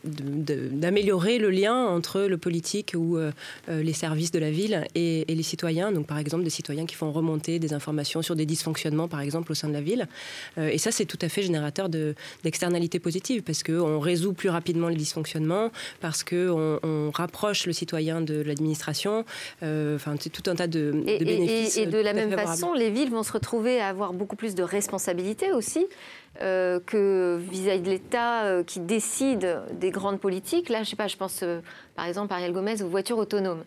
d'améliorer 0.03 1.37
le 1.39 1.49
lien 1.49 1.75
entre 1.75 2.21
le 2.21 2.37
politique 2.37 2.93
ou 2.95 3.17
euh, 3.17 3.31
les 3.67 3.93
services 3.93 4.31
de 4.31 4.39
la 4.39 4.51
ville 4.51 4.85
et, 4.95 5.25
les 5.27 5.43
citoyens. 5.43 5.91
Donc, 5.91 6.07
par 6.07 6.17
exemple, 6.17 6.43
des 6.43 6.49
citoyens 6.49 6.85
qui 6.85 6.95
font 6.95 7.11
remonter 7.11 7.59
des 7.59 7.73
informations 7.73 8.21
sur 8.21 8.35
des 8.35 8.45
dysfonctionnements, 8.45 9.07
par 9.07 9.21
exemple, 9.21 9.51
au 9.51 9.55
sein 9.55 9.67
de 9.67 9.73
la 9.73 9.81
ville. 9.81 10.07
et 10.57 10.77
ça, 10.77 10.91
c'est 10.91 11.05
tout 11.05 11.19
à 11.21 11.29
fait 11.29 11.43
générateur 11.43 11.89
d'externalités 11.89 12.99
positives 12.99 13.43
parce 13.43 13.63
qu'on 13.63 13.99
résout 13.99 14.33
plus 14.33 14.49
rapidement 14.49 14.89
les 14.89 14.95
dysfonctionnements, 14.95 15.71
parce 15.99 16.23
qu'on 16.23 16.79
on 16.81 17.11
rapproche 17.11 17.65
le 17.67 17.73
citoyen 17.73 18.21
de 18.21 18.41
l'administration. 18.41 19.25
Enfin, 19.61 20.15
c'est 20.19 20.31
tout 20.31 20.49
un 20.49 20.55
tas 20.55 20.67
de, 20.67 20.91
bénéfices 21.19 21.76
et 21.76 21.76
de 21.85 21.97
la 21.97 22.13
même 22.13 22.31
façon, 22.31 22.73
les 22.73 22.89
villes 22.89 23.11
vont 23.11 23.23
se 23.23 23.31
retrouver 23.31 23.79
à 23.79 23.87
avoir 23.87 24.13
beaucoup 24.13 24.35
plus 24.35 24.55
de 24.55 24.63
responsabilités 24.63 25.51
aussi. 25.51 25.85
Euh, 26.41 26.79
que 26.85 27.39
vis-à-vis 27.49 27.81
de 27.81 27.89
l'État 27.89 28.43
euh, 28.43 28.63
qui 28.63 28.79
décide 28.79 29.59
des 29.71 29.89
grandes 29.89 30.19
politiques. 30.19 30.69
Là, 30.69 30.83
je 30.83 30.89
sais 30.91 30.95
pas, 30.95 31.07
je 31.07 31.17
pense 31.17 31.39
euh, 31.41 31.61
par 31.95 32.05
exemple, 32.05 32.31
Ariel 32.31 32.53
Gomez, 32.53 32.83
aux 32.83 32.87
voitures 32.87 33.17
autonomes. 33.17 33.63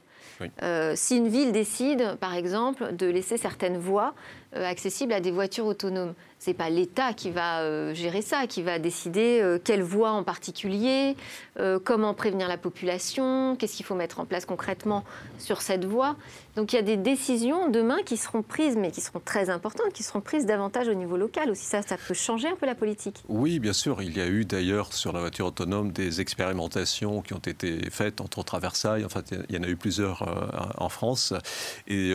si 0.94 1.16
une 1.16 1.26
ville 1.26 1.50
décide, 1.50 2.16
par 2.20 2.34
exemple, 2.34 2.94
de 2.94 3.06
laisser 3.06 3.38
certaines 3.38 3.76
voies 3.76 4.14
accessibles 4.52 5.12
à 5.12 5.20
des 5.20 5.30
voitures 5.30 5.66
autonomes, 5.66 6.14
c'est 6.40 6.54
pas 6.54 6.70
l'État 6.70 7.12
qui 7.12 7.30
va 7.30 7.60
euh, 7.60 7.94
gérer 7.94 8.22
ça, 8.22 8.46
qui 8.46 8.62
va 8.62 8.78
décider 8.78 9.40
euh, 9.42 9.58
quelle 9.62 9.82
voie 9.82 10.12
en 10.12 10.24
particulier, 10.24 11.14
euh, 11.58 11.78
comment 11.78 12.14
prévenir 12.14 12.48
la 12.48 12.56
population, 12.56 13.56
qu'est-ce 13.56 13.76
qu'il 13.76 13.84
faut 13.84 13.94
mettre 13.94 14.20
en 14.20 14.24
place 14.24 14.46
concrètement 14.46 15.04
sur 15.38 15.60
cette 15.60 15.84
voie. 15.84 16.16
Donc 16.56 16.72
il 16.72 16.76
y 16.76 16.78
a 16.78 16.82
des 16.82 16.96
décisions 16.96 17.68
demain 17.68 17.98
qui 18.06 18.16
seront 18.16 18.42
prises, 18.42 18.74
mais 18.76 18.90
qui 18.90 19.02
seront 19.02 19.20
très 19.22 19.50
importantes, 19.50 19.92
qui 19.92 20.02
seront 20.02 20.22
prises 20.22 20.46
davantage 20.46 20.88
au 20.88 20.94
niveau 20.94 21.18
local 21.18 21.50
aussi. 21.50 21.66
Ça, 21.66 21.82
ça 21.82 21.98
peut 21.98 22.14
changer 22.14 22.48
un 22.48 22.56
peu 22.56 22.64
la 22.64 22.74
politique. 22.74 23.22
Oui, 23.28 23.58
bien 23.58 23.74
sûr. 23.74 24.00
Il 24.00 24.16
y 24.16 24.20
a 24.22 24.26
eu 24.26 24.46
d'ailleurs 24.46 24.94
sur 24.94 25.12
la 25.12 25.20
voiture 25.20 25.46
autonome 25.46 25.92
des 25.92 26.22
expérimentations 26.22 27.20
qui 27.20 27.34
ont 27.34 27.38
été 27.38 27.90
faites, 27.90 28.22
entre 28.22 28.38
autres 28.38 28.54
à 28.54 28.60
Versailles. 28.60 29.04
Enfin, 29.04 29.22
il 29.50 29.54
y 29.54 29.58
en 29.58 29.62
a 29.62 29.68
eu 29.68 29.76
plusieurs 29.76 30.26
en 30.78 30.88
France. 30.88 31.34
Et 31.86 32.14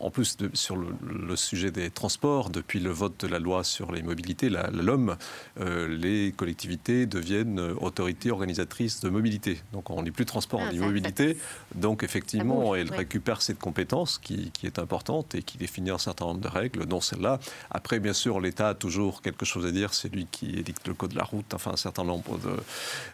en 0.00 0.10
plus, 0.10 0.38
sur 0.54 0.76
le, 0.76 0.88
le 1.20 1.36
sujet 1.36 1.70
des 1.70 1.90
transports, 1.90 2.50
depuis 2.50 2.80
le 2.80 2.90
vote 2.90 3.24
de 3.24 3.26
la 3.26 3.38
loi 3.38 3.64
sur 3.64 3.92
les 3.92 4.02
mobilités, 4.02 4.48
la, 4.48 4.70
LOM, 4.70 5.16
euh, 5.60 5.88
les 5.88 6.32
collectivités 6.32 7.06
deviennent 7.06 7.60
autorités 7.80 8.30
organisatrices 8.30 9.00
de 9.00 9.08
mobilité. 9.10 9.60
Donc 9.72 9.90
on 9.90 10.02
n'est 10.02 10.10
plus 10.10 10.24
transport, 10.24 10.60
on 10.60 10.66
ah, 10.66 10.70
dit 10.70 10.78
mobilité. 10.78 11.36
Donc 11.74 12.02
effectivement, 12.02 12.74
elles 12.74 12.92
récupèrent 12.92 13.42
cette 13.42 13.58
compétence 13.58 14.18
qui, 14.18 14.50
est 14.64 14.78
importante 14.78 15.34
et 15.34 15.42
qui 15.42 15.58
définit 15.58 15.90
un 15.90 15.98
certain 15.98 16.26
nombre 16.26 16.40
de 16.40 16.48
règles, 16.48 16.86
dont 16.86 17.00
celle-là. 17.00 17.38
Après, 17.70 18.00
bien 18.00 18.12
sûr, 18.12 18.40
l'État 18.40 18.70
a 18.70 18.74
toujours 18.74 19.22
quelque 19.22 19.44
chose 19.44 19.66
à 19.66 19.70
dire, 19.70 19.94
c'est 19.94 20.12
lui 20.12 20.26
qui 20.30 20.58
édicte 20.58 20.86
le 20.88 20.94
code 20.94 21.10
de 21.10 21.16
la 21.16 21.24
route, 21.24 21.54
enfin 21.54 21.72
un 21.72 21.76
certain 21.76 22.04
nombre 22.04 22.38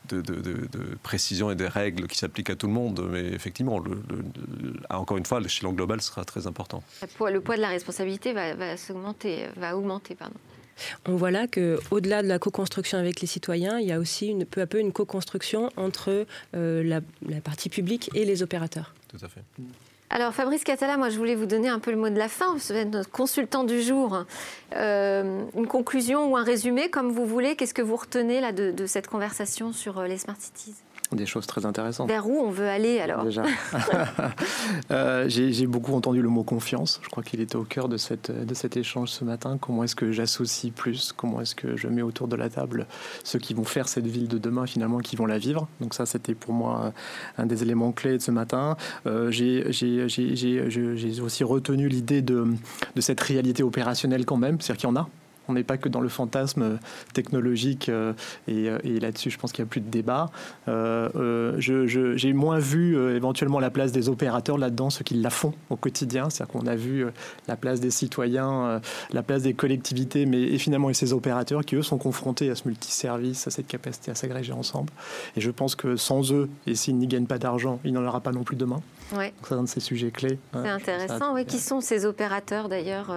de, 0.08 0.20
de, 0.20 0.68
précisions 1.02 1.50
et 1.50 1.54
des 1.54 1.68
règles 1.68 2.06
qui 2.06 2.18
s'appliquent 2.18 2.50
à 2.50 2.56
tout 2.56 2.66
le 2.66 2.72
monde. 2.72 3.06
Mais 3.10 3.26
effectivement, 3.26 3.78
le, 3.78 4.02
encore 4.90 5.16
une 5.16 5.26
fois, 5.26 5.40
l'échelon 5.40 5.72
global 5.72 6.00
sera 6.00 6.24
très 6.24 6.46
important. 6.46 6.82
Le 7.02 7.40
poids 7.40 7.56
de 7.56 7.62
la 7.62 7.68
responsabilité 7.68 7.95
va, 8.32 8.54
va 8.54 8.76
s'augmenter, 8.76 9.46
va 9.56 9.76
augmenter 9.76 10.16
on 11.06 11.16
voit 11.16 11.30
là 11.30 11.46
qu'au-delà 11.46 12.22
de 12.22 12.28
la 12.28 12.38
co-construction 12.38 12.98
avec 12.98 13.20
les 13.20 13.26
citoyens, 13.26 13.78
il 13.78 13.86
y 13.86 13.92
a 13.92 13.98
aussi 13.98 14.28
une, 14.28 14.44
peu 14.44 14.60
à 14.60 14.66
peu 14.66 14.78
une 14.78 14.92
co-construction 14.92 15.70
entre 15.76 16.26
euh, 16.54 16.82
la, 16.82 17.40
partie 17.40 17.68
publique 17.68 18.10
et 18.14 18.24
les 18.24 18.42
opérateurs. 18.42 18.94
Tout 19.08 19.24
à 19.24 19.28
fait. 19.28 19.42
Alors 20.10 20.32
Fabrice 20.32 20.62
Catala, 20.62 20.96
moi 20.96 21.10
je 21.10 21.16
voulais 21.16 21.34
vous 21.34 21.46
donner 21.46 21.68
un 21.68 21.80
peu 21.80 21.90
le 21.90 21.96
mot 21.96 22.08
de 22.08 22.18
la 22.18 22.28
fin. 22.28 22.54
Vous 22.54 22.72
êtes 22.72 22.90
notre 22.90 23.10
consultant 23.10 23.64
du 23.64 23.82
jour. 23.82 24.24
Euh, 24.74 25.42
une 25.56 25.66
conclusion 25.66 26.30
ou 26.30 26.36
un 26.36 26.44
résumé, 26.44 26.90
comme 26.90 27.10
vous 27.10 27.26
voulez. 27.26 27.56
Qu'est-ce 27.56 27.74
que 27.74 27.82
vous 27.82 27.96
retenez 27.96 28.40
là 28.40 28.52
de, 28.52 28.70
de 28.70 28.86
cette 28.86 29.08
conversation 29.08 29.72
sur 29.72 29.98
euh, 29.98 30.06
les 30.06 30.18
Smart 30.18 30.36
Cities? 30.38 30.74
Des 31.12 31.26
choses 31.26 31.46
très 31.46 31.66
intéressantes. 31.66 32.08
Vers 32.08 32.28
où 32.28 32.38
on 32.40 32.50
veut 32.50 32.68
aller 32.68 33.00
alors 33.00 33.24
Déjà. 33.24 33.44
Euh, 34.90 35.28
j'ai 35.28 35.66
beaucoup 35.66 35.94
entendu 35.94 36.22
le 36.22 36.28
mot 36.28 36.42
confiance. 36.42 37.00
Je 37.02 37.08
crois 37.08 37.22
qu'il 37.22 37.40
était 37.40 37.56
au 37.56 37.64
cœur 37.64 37.88
de, 37.88 37.96
cette, 37.96 38.30
de 38.30 38.54
cet 38.54 38.76
échange 38.76 39.10
ce 39.10 39.24
matin. 39.24 39.58
Comment 39.60 39.84
est-ce 39.84 39.96
que 39.96 40.12
j'associe 40.12 40.72
plus? 40.72 41.12
Comment 41.12 41.40
est-ce 41.40 41.54
que 41.54 41.76
je 41.76 41.88
mets 41.88 42.02
autour 42.02 42.28
de 42.28 42.36
la 42.36 42.48
table 42.48 42.86
ceux 43.24 43.38
qui 43.38 43.54
vont 43.54 43.64
faire 43.64 43.88
cette 43.88 44.06
ville 44.06 44.28
de 44.28 44.38
demain, 44.38 44.66
finalement, 44.66 44.98
qui 44.98 45.16
vont 45.16 45.26
la 45.26 45.38
vivre? 45.38 45.68
Donc 45.80 45.94
ça, 45.94 46.06
c'était 46.06 46.34
pour 46.34 46.52
moi 46.52 46.92
un 47.38 47.46
des 47.46 47.62
éléments 47.62 47.92
clés 47.92 48.18
de 48.18 48.22
ce 48.22 48.30
matin. 48.30 48.76
Euh, 49.06 49.30
j'ai 49.30 51.20
aussi 51.20 51.44
retenu 51.44 51.88
l'idée 51.88 52.22
de, 52.22 52.46
de 52.94 53.00
cette 53.00 53.20
réalité 53.20 53.62
opérationnelle 53.62 54.24
quand 54.24 54.36
même, 54.36 54.60
c'est-à-dire 54.60 54.80
qu'il 54.80 54.88
y 54.88 54.92
en 54.92 54.96
a 54.96 55.08
on 55.48 55.52
n'est 55.52 55.64
pas 55.64 55.76
que 55.76 55.88
dans 55.88 56.00
le 56.00 56.08
fantasme 56.08 56.78
technologique 57.12 57.88
euh, 57.88 58.12
euh, 58.48 58.78
et, 58.84 59.00
là-dessus, 59.00 59.30
je 59.30 59.38
pense 59.38 59.52
qu'il 59.52 59.64
n'y 59.64 59.68
a 59.68 59.70
plus 59.70 59.80
de 59.80 59.90
débat. 59.90 60.30
Euh, 60.68 61.54
j'ai 61.58 62.32
moins 62.32 62.58
vu 62.58 62.96
éventuellement 63.14 63.60
la 63.60 63.70
place 63.70 63.92
des 63.92 64.08
opérateurs 64.08 64.58
là-dedans, 64.58 64.90
ceux 64.90 65.04
qui 65.04 65.14
la 65.14 65.30
font 65.30 65.54
au 65.70 65.76
quotidien. 65.76 66.30
C'est-à-dire 66.30 66.52
qu'on 66.52 66.66
a 66.66 66.76
vu 66.76 67.06
la 67.48 67.56
place 67.56 67.80
des 67.80 67.90
citoyens, 67.90 68.80
la 69.12 69.22
place 69.22 69.42
des 69.42 69.54
collectivités, 69.54 70.26
mais 70.26 70.42
et 70.42 70.58
finalement 70.58 70.90
et 70.90 70.94
ces 70.94 71.12
opérateurs 71.12 71.64
qui, 71.64 71.76
eux, 71.76 71.82
sont 71.82 71.98
confrontés 71.98 72.50
à 72.50 72.54
ce 72.54 72.66
multiservice, 72.66 73.46
à 73.46 73.50
cette 73.50 73.66
capacité 73.66 74.10
à 74.10 74.14
s'agréger 74.14 74.52
ensemble. 74.52 74.92
Et 75.36 75.40
je 75.40 75.50
pense 75.50 75.74
que 75.74 75.96
sans 75.96 76.32
eux, 76.32 76.48
et 76.66 76.74
s'ils 76.74 76.96
n'y 76.96 77.06
gagnent 77.06 77.26
pas 77.26 77.38
d'argent, 77.38 77.80
il 77.84 77.92
n'en 77.92 78.04
aura 78.04 78.20
pas 78.20 78.32
non 78.32 78.44
plus 78.44 78.56
demain. 78.56 78.80
Ouais. 79.14 79.32
C'est 79.42 79.54
un 79.54 79.62
de 79.62 79.68
ces 79.68 79.80
sujets 79.80 80.10
clés. 80.10 80.38
C'est 80.52 80.68
intéressant. 80.68 81.34
Oui. 81.34 81.44
Qui 81.44 81.58
sont 81.58 81.80
ces 81.80 82.04
opérateurs 82.06 82.68
d'ailleurs 82.68 83.10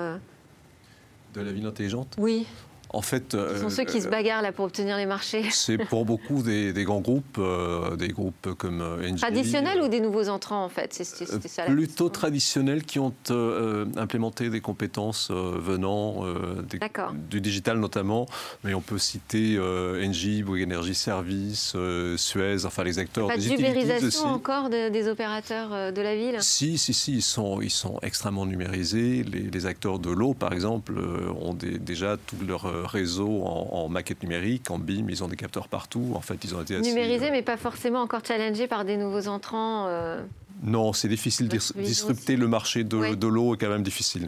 de 1.33 1.41
la 1.41 1.51
ville 1.51 1.65
intelligente 1.65 2.15
Oui. 2.17 2.45
En 2.91 3.01
fait, 3.01 3.33
Ce 3.33 3.57
sont 3.57 3.69
ceux 3.69 3.83
qui 3.83 4.01
se 4.01 4.07
euh, 4.07 4.09
bagarrent 4.09 4.41
là 4.41 4.51
pour 4.51 4.65
obtenir 4.65 4.97
les 4.97 5.05
marchés. 5.05 5.45
C'est 5.51 5.77
pour 5.77 6.05
beaucoup 6.05 6.41
des, 6.41 6.73
grands 6.83 7.01
groupes, 7.01 7.37
euh, 7.37 7.95
des 7.95 8.07
groupes 8.07 8.55
comme 8.57 8.81
euh, 8.81 8.97
NGV. 9.01 9.17
Traditionnels 9.17 9.81
ou 9.81 9.87
des 9.89 9.99
nouveaux 9.99 10.27
entrants 10.29 10.63
en 10.63 10.69
fait? 10.69 10.93
Ça, 10.93 11.65
Plutôt 11.65 12.09
traditionnels 12.09 12.83
qui 12.83 12.99
ont 12.99 13.13
implémenté 13.95 14.49
des 14.49 14.61
compétences 14.61 15.29
venant 15.31 16.23
du 17.29 17.41
digital 17.41 17.79
notamment, 17.79 18.25
mais 18.63 18.73
on 18.73 18.81
peut 18.81 18.97
citer 18.97 19.59
Engie, 19.59 20.43
Bouygues 20.43 20.65
Energy 20.65 20.95
Service, 20.95 21.75
Suez, 22.17 22.65
enfin 22.65 22.83
les 22.83 22.97
acteurs. 22.97 23.27
Pas 23.27 23.37
de 23.37 23.49
numérisation 23.49 24.25
encore 24.25 24.69
des 24.69 25.07
opérateurs 25.07 25.93
de 25.93 26.01
la 26.01 26.15
ville? 26.15 26.37
Si, 26.39 26.77
si, 26.77 26.93
si, 26.93 27.13
ils 27.15 27.21
sont, 27.21 27.61
ils 27.61 27.69
sont 27.69 27.99
extrêmement 28.01 28.45
numérisés. 28.45 29.23
Les, 29.23 29.65
acteurs 29.65 29.99
de 29.99 30.09
l'eau, 30.09 30.33
par 30.33 30.53
exemple, 30.53 30.93
ont 31.41 31.53
déjà 31.53 32.15
tout 32.15 32.37
leur 32.47 32.65
réseau 32.85 33.43
en, 33.43 33.89
maquette 33.89 34.23
numérique, 34.23 34.69
en 34.71 34.79
BIM, 34.79 35.05
ils 35.09 35.23
ont 35.23 35.27
des 35.27 35.35
capteurs 35.35 35.67
partout. 35.67 36.13
En 36.15 36.21
fait, 36.21 36.43
ils 36.43 36.55
ont 36.55 36.61
été 36.61 36.79
numérisés, 36.79 37.27
euh, 37.27 37.31
mais 37.31 37.41
pas 37.41 37.57
forcément 37.57 38.01
encore 38.01 38.25
challengés 38.25 38.67
par 38.67 38.85
des 38.85 38.97
nouveaux 38.97 39.27
entrants. 39.27 39.87
Euh. 39.87 40.21
Non, 40.63 40.93
c'est 40.93 41.07
difficile. 41.07 41.47
de 41.47 41.57
disrupter 41.81 42.35
le 42.35 42.47
marché 42.47 42.83
de, 42.83 43.27
l'eau 43.27 43.55
est 43.55 43.57
quand 43.57 43.69
même 43.69 43.83
difficile. 43.83 44.27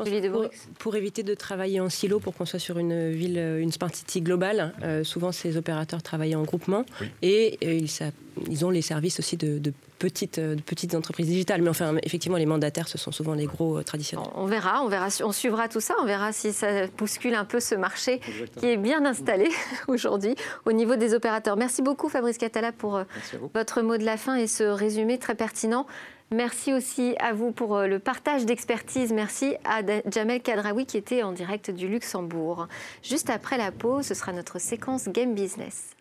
Euh. 0.00 0.30
Pour, 0.30 0.48
pour, 0.78 0.96
éviter 0.96 1.22
de 1.22 1.34
travailler 1.34 1.80
en 1.80 1.88
silo, 1.88 2.20
pour 2.20 2.34
qu'on 2.34 2.46
soit 2.46 2.58
sur 2.58 2.78
une 2.78 3.10
ville, 3.10 3.38
une 3.38 3.72
smart 3.72 3.94
city 3.94 4.20
globale, 4.20 4.74
souvent 5.04 5.32
ces 5.32 5.56
opérateurs 5.56 6.02
travaillent 6.02 6.36
en 6.36 6.42
groupement 6.42 6.84
et 7.22 7.58
ils, 7.62 7.88
ils, 8.48 8.64
ont 8.64 8.70
les 8.70 8.82
services 8.82 9.18
aussi 9.18 9.36
de, 9.36 9.58
de 9.58 9.72
petites, 9.98 10.38
euh, 10.38 10.56
petites 10.64 10.94
entreprises 10.94 11.26
digitales. 11.26 11.62
Mais 11.62 11.68
enfin, 11.68 11.96
effectivement, 12.02 12.38
les 12.38 12.46
mandataires, 12.46 12.88
ce 12.88 12.98
sont 12.98 13.12
souvent 13.12 13.34
les 13.34 13.46
gros 13.46 13.78
euh, 13.78 13.82
traditionnels. 13.82 14.28
On 14.34 14.46
verra, 14.46 14.82
on 14.82 14.88
verra, 14.88 15.08
on 15.22 15.32
suivra 15.32 15.68
tout 15.68 15.80
ça. 15.80 15.94
On 16.00 16.04
verra 16.04 16.32
si 16.32 16.52
ça 16.52 16.86
bouscule 16.96 17.34
un 17.34 17.44
peu 17.44 17.60
ce 17.60 17.74
marché 17.74 18.20
qui 18.58 18.66
est 18.66 18.76
bien 18.76 19.04
installé 19.04 19.48
aujourd'hui 19.88 20.34
au 20.64 20.72
niveau 20.72 20.96
des 20.96 21.14
opérateurs. 21.14 21.56
Merci 21.56 21.82
beaucoup, 21.82 22.08
Fabrice 22.08 22.38
Catala, 22.38 22.72
pour 22.72 22.96
euh, 22.96 23.04
votre 23.54 23.82
mot 23.82 23.96
de 23.96 24.04
la 24.04 24.16
fin 24.16 24.36
et 24.36 24.46
ce 24.46 24.64
résumé 24.64 25.18
très 25.18 25.34
pertinent. 25.34 25.86
Merci 26.30 26.74
aussi 26.74 27.14
à 27.20 27.32
vous 27.32 27.52
pour 27.52 27.74
euh, 27.76 27.86
le 27.86 27.98
partage 27.98 28.44
d'expertise. 28.44 29.12
Merci 29.14 29.56
à 29.64 29.80
Jamel 30.10 30.42
Kadraoui 30.42 30.84
qui 30.84 30.98
était 30.98 31.22
en 31.22 31.32
direct 31.32 31.70
du 31.70 31.88
Luxembourg. 31.88 32.68
Juste 33.02 33.30
après 33.30 33.56
la 33.56 33.72
pause, 33.72 34.06
ce 34.06 34.14
sera 34.14 34.32
notre 34.32 34.58
séquence 34.58 35.08
Game 35.08 35.34
Business. 35.34 35.96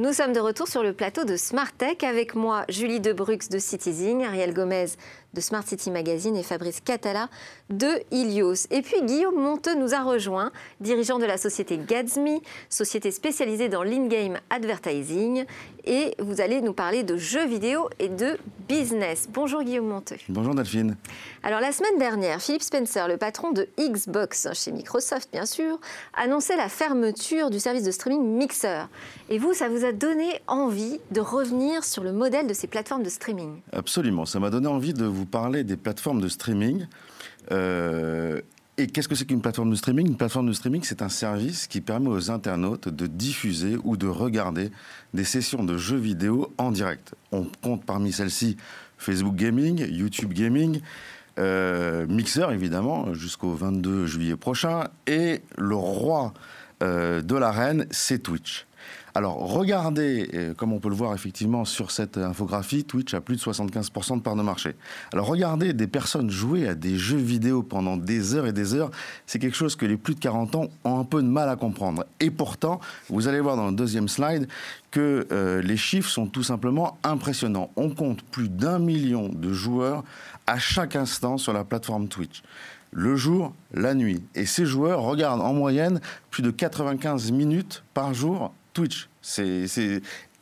Nous 0.00 0.14
sommes 0.14 0.32
de 0.32 0.40
retour 0.40 0.66
sur 0.66 0.82
le 0.82 0.94
plateau 0.94 1.24
de 1.24 1.36
Smart 1.36 1.70
Tech 1.72 2.04
avec 2.04 2.34
moi, 2.34 2.64
Julie 2.70 3.00
Debrux 3.00 3.50
de 3.50 3.58
Citizen, 3.58 4.22
Ariel 4.22 4.54
Gomez 4.54 4.86
de 5.34 5.40
Smart 5.40 5.66
City 5.66 5.90
Magazine 5.90 6.36
et 6.36 6.42
Fabrice 6.42 6.80
Catala 6.80 7.28
de 7.68 7.88
Ilios. 8.10 8.66
Et 8.70 8.82
puis 8.82 9.02
Guillaume 9.02 9.40
Monteux 9.40 9.74
nous 9.74 9.94
a 9.94 10.02
rejoint, 10.02 10.50
dirigeant 10.80 11.18
de 11.18 11.24
la 11.24 11.36
société 11.36 11.78
Gadsme, 11.78 12.38
société 12.68 13.10
spécialisée 13.10 13.68
dans 13.68 13.82
l'in-game 13.82 14.38
advertising. 14.50 15.44
Et 15.84 16.14
vous 16.18 16.40
allez 16.40 16.60
nous 16.60 16.74
parler 16.74 17.02
de 17.02 17.16
jeux 17.16 17.46
vidéo 17.46 17.88
et 17.98 18.08
de 18.08 18.38
business. 18.68 19.28
Bonjour 19.32 19.62
Guillaume 19.62 19.86
Monteux. 19.86 20.16
Bonjour 20.28 20.54
Delphine. 20.54 20.96
Alors 21.42 21.60
la 21.60 21.72
semaine 21.72 21.98
dernière, 21.98 22.40
Philippe 22.40 22.62
Spencer, 22.62 23.08
le 23.08 23.16
patron 23.16 23.52
de 23.52 23.68
Xbox, 23.78 24.48
chez 24.52 24.72
Microsoft 24.72 25.30
bien 25.32 25.46
sûr, 25.46 25.78
annonçait 26.14 26.56
la 26.56 26.68
fermeture 26.68 27.50
du 27.50 27.58
service 27.58 27.82
de 27.82 27.90
streaming 27.90 28.36
Mixer. 28.36 28.88
Et 29.30 29.38
vous, 29.38 29.54
ça 29.54 29.68
vous 29.68 29.84
a 29.84 29.92
donné 29.92 30.40
envie 30.46 31.00
de 31.10 31.20
revenir 31.20 31.84
sur 31.84 32.02
le 32.02 32.12
modèle 32.12 32.46
de 32.46 32.54
ces 32.54 32.66
plateformes 32.66 33.02
de 33.02 33.08
streaming? 33.08 33.60
Absolument, 33.72 34.26
ça 34.26 34.38
m'a 34.38 34.50
donné 34.50 34.66
envie 34.66 34.92
de 34.92 35.04
vous 35.04 35.19
vous 35.20 35.26
parler 35.26 35.64
des 35.64 35.76
plateformes 35.76 36.20
de 36.20 36.28
streaming. 36.28 36.86
Euh, 37.52 38.40
et 38.78 38.86
qu'est-ce 38.86 39.08
que 39.08 39.14
c'est 39.14 39.26
qu'une 39.26 39.42
plateforme 39.42 39.70
de 39.70 39.76
streaming? 39.76 40.06
Une 40.06 40.16
plateforme 40.16 40.46
de 40.48 40.54
streaming, 40.54 40.82
c'est 40.82 41.02
un 41.02 41.10
service 41.10 41.66
qui 41.66 41.82
permet 41.82 42.08
aux 42.08 42.30
internautes 42.30 42.88
de 42.88 43.06
diffuser 43.06 43.76
ou 43.84 43.98
de 43.98 44.06
regarder 44.06 44.70
des 45.12 45.24
sessions 45.24 45.62
de 45.62 45.76
jeux 45.76 45.98
vidéo 45.98 46.54
en 46.56 46.70
direct. 46.70 47.14
On 47.32 47.46
compte 47.62 47.84
parmi 47.84 48.12
celles-ci 48.12 48.56
Facebook 48.96 49.36
Gaming, 49.36 49.86
YouTube 49.90 50.32
Gaming, 50.32 50.80
euh, 51.38 52.06
Mixer 52.08 52.50
évidemment, 52.52 53.12
jusqu'au 53.12 53.52
22 53.52 54.06
juillet 54.06 54.36
prochain, 54.36 54.84
et 55.06 55.42
le 55.58 55.74
roi 55.74 56.32
euh, 56.82 57.20
de 57.20 57.36
l'arène, 57.36 57.86
c'est 57.90 58.22
Twitch. 58.22 58.66
Alors, 59.14 59.36
regardez, 59.38 60.30
euh, 60.34 60.54
comme 60.54 60.72
on 60.72 60.78
peut 60.78 60.88
le 60.88 60.94
voir 60.94 61.14
effectivement 61.14 61.64
sur 61.64 61.90
cette 61.90 62.16
infographie, 62.16 62.84
Twitch 62.84 63.12
a 63.14 63.20
plus 63.20 63.36
de 63.36 63.40
75% 63.40 64.16
de 64.16 64.22
part 64.22 64.36
de 64.36 64.42
marché. 64.42 64.76
Alors, 65.12 65.26
regardez 65.26 65.72
des 65.72 65.86
personnes 65.86 66.30
jouer 66.30 66.68
à 66.68 66.74
des 66.74 66.96
jeux 66.96 67.16
vidéo 67.16 67.62
pendant 67.62 67.96
des 67.96 68.34
heures 68.34 68.46
et 68.46 68.52
des 68.52 68.74
heures, 68.74 68.90
c'est 69.26 69.38
quelque 69.38 69.56
chose 69.56 69.74
que 69.76 69.86
les 69.86 69.96
plus 69.96 70.14
de 70.14 70.20
40 70.20 70.54
ans 70.54 70.68
ont 70.84 70.98
un 70.98 71.04
peu 71.04 71.22
de 71.22 71.28
mal 71.28 71.48
à 71.48 71.56
comprendre. 71.56 72.04
Et 72.20 72.30
pourtant, 72.30 72.80
vous 73.08 73.26
allez 73.26 73.40
voir 73.40 73.56
dans 73.56 73.66
le 73.66 73.74
deuxième 73.74 74.08
slide 74.08 74.48
que 74.90 75.26
euh, 75.32 75.60
les 75.62 75.76
chiffres 75.76 76.10
sont 76.10 76.26
tout 76.26 76.42
simplement 76.42 76.98
impressionnants. 77.02 77.70
On 77.76 77.90
compte 77.90 78.22
plus 78.22 78.48
d'un 78.48 78.78
million 78.78 79.28
de 79.28 79.52
joueurs 79.52 80.04
à 80.46 80.58
chaque 80.58 80.96
instant 80.96 81.36
sur 81.36 81.52
la 81.52 81.64
plateforme 81.64 82.08
Twitch 82.08 82.42
le 82.92 83.16
jour, 83.16 83.54
la 83.72 83.94
nuit. 83.94 84.22
Et 84.34 84.46
ces 84.46 84.66
joueurs 84.66 85.02
regardent 85.02 85.42
en 85.42 85.54
moyenne 85.54 86.00
plus 86.30 86.42
de 86.42 86.50
95 86.50 87.30
minutes 87.30 87.84
par 87.94 88.14
jour 88.14 88.52
Twitch. 88.72 89.08
Et 89.38 89.66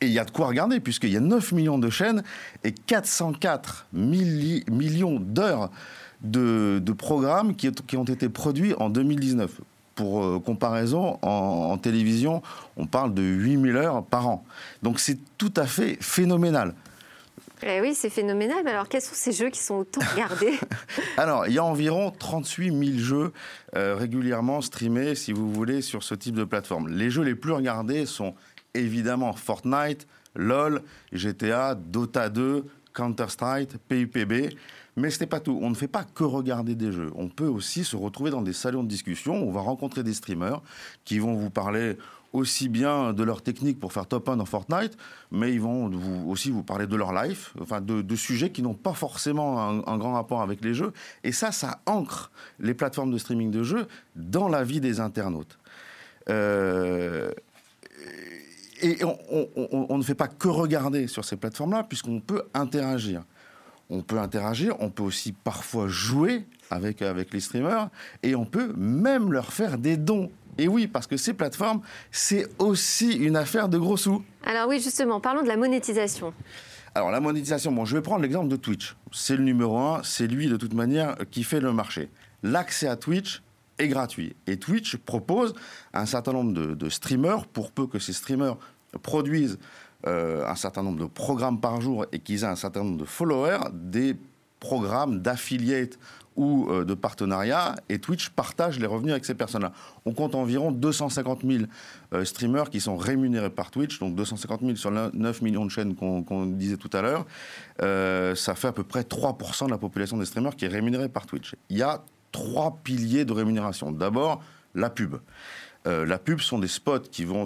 il 0.01 0.09
y 0.09 0.19
a 0.19 0.25
de 0.25 0.31
quoi 0.31 0.47
regarder, 0.47 0.79
puisqu'il 0.79 1.11
y 1.11 1.17
a 1.17 1.21
9 1.21 1.51
millions 1.51 1.77
de 1.77 1.89
chaînes 1.89 2.23
et 2.63 2.71
404 2.71 3.87
millions 3.93 5.19
d'heures 5.19 5.69
de, 6.21 6.81
programmes 6.97 7.55
qui, 7.55 7.97
ont 7.97 8.03
été 8.03 8.29
produits 8.29 8.73
en 8.77 8.89
2019. 8.89 9.61
Pour 9.95 10.23
euh, 10.23 10.39
comparaison, 10.39 11.19
en, 11.21 11.77
télévision, 11.77 12.41
on 12.77 12.85
parle 12.85 13.13
de 13.13 13.21
8000 13.21 13.75
heures 13.75 14.03
par 14.05 14.29
an. 14.29 14.45
Donc 14.81 14.99
c'est 14.99 15.17
tout 15.37 15.51
à 15.57 15.65
fait 15.65 15.97
phénoménal. 15.99 16.73
Eh 17.63 17.81
oui, 17.81 17.93
c'est 17.93 18.09
phénoménal. 18.09 18.65
alors, 18.67 18.87
quels 18.87 19.01
sont 19.01 19.13
ces 19.13 19.31
jeux 19.31 19.49
qui 19.49 19.59
sont 19.59 19.75
autant 19.75 20.01
regardés? 20.13 20.57
Alors, 21.17 21.47
il 21.47 21.53
y 21.53 21.57
a 21.57 21.63
environ 21.63 22.11
38 22.11 22.93
000 22.93 22.97
jeux 22.99 23.33
euh, 23.75 23.95
régulièrement 23.95 24.61
streamés, 24.61 25.15
si 25.15 25.33
vous 25.33 25.51
voulez, 25.51 25.81
sur 25.81 26.03
ce 26.03 26.15
type 26.15 26.35
de 26.35 26.45
plateforme. 26.45 26.87
Les 26.87 27.09
jeux 27.09 27.23
les 27.23 27.35
plus 27.35 27.51
regardés 27.51 28.05
sont 28.05 28.35
évidemment 28.73 29.33
Fortnite, 29.33 30.07
LOL, 30.35 30.81
GTA, 31.11 31.75
Dota 31.75 32.29
2, 32.29 32.65
Counter-Strike, 32.93 33.77
PUPB. 33.87 34.53
Mais 34.95 35.09
ce 35.09 35.21
n'est 35.21 35.27
pas 35.27 35.39
tout. 35.39 35.57
On 35.61 35.69
ne 35.69 35.75
fait 35.75 35.87
pas 35.87 36.03
que 36.03 36.23
regarder 36.23 36.75
des 36.75 36.91
jeux. 36.91 37.11
On 37.15 37.29
peut 37.29 37.47
aussi 37.47 37.83
se 37.83 37.95
retrouver 37.95 38.31
dans 38.31 38.41
des 38.41 38.53
salons 38.53 38.83
de 38.83 38.89
discussion. 38.89 39.35
On 39.35 39.51
va 39.51 39.61
rencontrer 39.61 40.03
des 40.03 40.13
streamers 40.13 40.61
qui 41.05 41.19
vont 41.19 41.35
vous 41.35 41.49
parler 41.49 41.97
aussi 42.33 42.69
bien 42.69 43.13
de 43.13 43.23
leur 43.23 43.41
technique 43.41 43.79
pour 43.79 43.93
faire 43.93 44.05
top 44.05 44.29
1 44.29 44.37
dans 44.37 44.45
Fortnite, 44.45 44.97
mais 45.31 45.53
ils 45.53 45.61
vont 45.61 45.91
aussi 46.27 46.51
vous 46.51 46.63
parler 46.63 46.87
de 46.87 46.95
leur 46.95 47.11
life, 47.11 47.53
enfin 47.59 47.81
de, 47.81 48.15
sujets 48.15 48.51
qui 48.51 48.61
n'ont 48.61 48.73
pas 48.73 48.93
forcément 48.93 49.59
un, 49.87 49.97
grand 49.97 50.13
rapport 50.13 50.41
avec 50.41 50.63
les 50.63 50.73
jeux. 50.73 50.93
Et 51.23 51.31
ça, 51.31 51.51
ça 51.51 51.81
ancre 51.85 52.31
les 52.59 52.73
plateformes 52.73 53.11
de 53.11 53.17
streaming 53.17 53.51
de 53.51 53.63
jeux 53.63 53.87
dans 54.15 54.47
la 54.47 54.63
vie 54.63 54.79
des 54.79 54.99
internautes. 54.99 55.57
Euh, 56.29 57.31
et 58.81 58.97
on, 59.03 59.97
ne 59.97 60.03
fait 60.03 60.15
pas 60.15 60.27
que 60.27 60.47
regarder 60.47 61.07
sur 61.07 61.25
ces 61.25 61.35
plateformes-là, 61.35 61.83
puisqu'on 61.83 62.21
peut 62.21 62.43
interagir. 62.53 63.23
On 63.89 64.01
peut 64.01 64.19
interagir, 64.19 64.75
on 64.79 64.89
peut 64.89 65.03
aussi 65.03 65.31
parfois 65.31 65.87
jouer 65.87 66.45
avec, 66.69 67.01
avec 67.01 67.33
les 67.33 67.39
streamers, 67.39 67.89
et 68.23 68.35
on 68.35 68.45
peut 68.45 68.71
même 68.77 69.33
leur 69.33 69.51
faire 69.51 69.77
des 69.77 69.97
dons. 69.97 70.31
Et 70.59 70.67
oui, 70.67 70.87
parce 70.87 71.07
que 71.07 71.15
ces 71.15 71.33
plateformes, 71.33 71.79
c'est 72.11 72.45
aussi 72.59 73.13
une 73.13 73.37
affaire 73.37 73.69
de 73.69 73.77
gros 73.77 73.95
sous. 73.95 74.21
Alors 74.45 74.67
oui, 74.67 74.81
justement, 74.81 75.21
parlons 75.21 75.41
de 75.41 75.47
la 75.47 75.55
monétisation. 75.55 76.33
Alors 76.93 77.11
la 77.11 77.21
monétisation, 77.21 77.71
bon, 77.71 77.85
je 77.85 77.95
vais 77.95 78.01
prendre 78.01 78.21
l'exemple 78.23 78.49
de 78.49 78.57
Twitch. 78.57 78.97
C'est 79.13 79.37
le 79.37 79.43
numéro 79.43 79.77
un, 79.77 80.01
c'est 80.03 80.27
lui 80.27 80.47
de 80.47 80.57
toute 80.57 80.73
manière 80.73 81.15
qui 81.31 81.43
fait 81.43 81.61
le 81.61 81.71
marché. 81.71 82.09
L'accès 82.43 82.89
à 82.89 82.97
Twitch 82.97 83.41
est 83.77 83.87
gratuit. 83.87 84.35
Et 84.47 84.57
Twitch 84.57 84.97
propose 84.97 85.53
un 85.93 86.05
certain 86.05 86.33
nombre 86.33 86.51
de, 86.51 86.89
streamers, 86.89 87.47
pour 87.47 87.71
peu 87.71 87.87
que 87.87 87.97
ces 87.97 88.11
streamers 88.11 88.57
produisent 89.01 89.59
euh, 90.07 90.45
un 90.45 90.55
certain 90.55 90.83
nombre 90.83 90.99
de 90.99 91.05
programmes 91.05 91.61
par 91.61 91.79
jour 91.79 92.05
et 92.11 92.19
qu'ils 92.19 92.43
aient 92.43 92.47
un 92.47 92.57
certain 92.57 92.83
nombre 92.83 92.97
de 92.97 93.05
followers, 93.05 93.69
des 93.71 94.17
programmes 94.59 95.21
d'affiliate 95.21 95.97
ou 96.35 96.69
euh, 96.69 96.85
de 96.85 96.93
partenariat, 96.93 97.75
et 97.89 97.99
Twitch 97.99 98.29
partage 98.29 98.79
les 98.79 98.85
revenus 98.85 99.11
avec 99.11 99.25
ces 99.25 99.33
personnes-là. 99.33 99.71
On 100.05 100.13
compte 100.13 100.35
environ 100.35 100.71
250 100.71 101.41
000 101.45 101.63
euh, 102.13 102.25
streamers 102.25 102.69
qui 102.69 102.79
sont 102.79 102.97
rémunérés 102.97 103.49
par 103.49 103.71
Twitch, 103.71 103.99
donc 103.99 104.15
250 104.15 104.61
000 104.61 104.75
sur 104.75 104.91
9 104.91 105.41
millions 105.41 105.65
de 105.65 105.71
chaînes 105.71 105.95
qu'on 105.95 106.45
disait 106.45 106.77
tout 106.77 106.89
à 106.93 107.01
l'heure. 107.01 107.25
Euh, 107.81 108.35
ça 108.35 108.55
fait 108.55 108.67
à 108.67 108.71
peu 108.71 108.83
près 108.83 109.01
3% 109.01 109.65
de 109.65 109.71
la 109.71 109.77
population 109.77 110.17
des 110.17 110.25
streamers 110.25 110.55
qui 110.55 110.65
est 110.65 110.69
rémunérée 110.69 111.09
par 111.09 111.25
Twitch. 111.25 111.55
Il 111.69 111.77
y 111.77 111.83
a 111.83 112.03
trois 112.31 112.79
piliers 112.83 113.25
de 113.25 113.33
rémunération. 113.33 113.91
D'abord, 113.91 114.41
la 114.75 114.89
pub. 114.89 115.15
Euh, 115.87 116.05
la 116.05 116.19
pub 116.19 116.39
sont 116.41 116.59
des 116.59 116.67
spots 116.67 116.99
qui 116.99 117.23
vont 117.23 117.45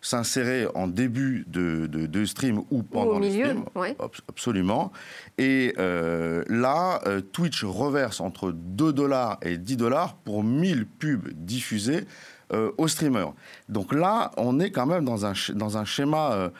s'insérer 0.00 0.66
en 0.74 0.86
début 0.86 1.44
de, 1.48 2.24
stream 2.24 2.62
ou 2.70 2.82
pendant 2.82 3.18
le 3.18 3.28
stream. 3.28 3.64
Absolument. 4.28 4.92
Et 5.38 5.74
euh, 5.78 6.44
là, 6.48 7.00
euh, 7.06 7.20
Twitch 7.20 7.64
reverse 7.64 8.20
entre 8.20 8.52
2 8.52 8.92
dollars 8.92 9.38
et 9.42 9.58
10 9.58 9.76
dollars 9.76 10.14
pour 10.14 10.44
1000 10.44 10.86
pubs 10.86 11.28
diffusées 11.32 12.06
aux 12.78 12.88
streamers. 12.88 13.32
Donc 13.68 13.94
là, 13.94 14.32
on 14.36 14.58
est 14.58 14.72
quand 14.72 14.86
même 14.86 15.04
dans 15.04 15.24
un, 15.24 15.34
dans 15.54 15.78
un 15.78 15.84
schéma 15.84 16.50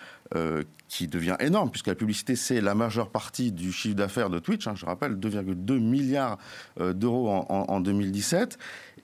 qui 0.87 1.09
devient 1.09 1.35
énorme, 1.41 1.69
puisque 1.69 1.89
la 1.89 1.97
publicité, 1.97 2.37
c'est 2.37 2.61
la 2.61 2.77
majeure 2.77 3.11
partie 3.11 3.51
du 3.51 3.73
chiffre 3.73 3.97
d'affaires 3.97 4.31
de 4.31 4.39
Twitch. 4.39 4.69
Hein, 4.69 4.75
je 4.77 4.87
rappelle, 4.87 5.15
2,2 5.15 5.81
milliards 5.81 6.39
d'euros 6.79 7.29
en, 7.29 7.45
en, 7.49 7.81
2017. 7.81 8.57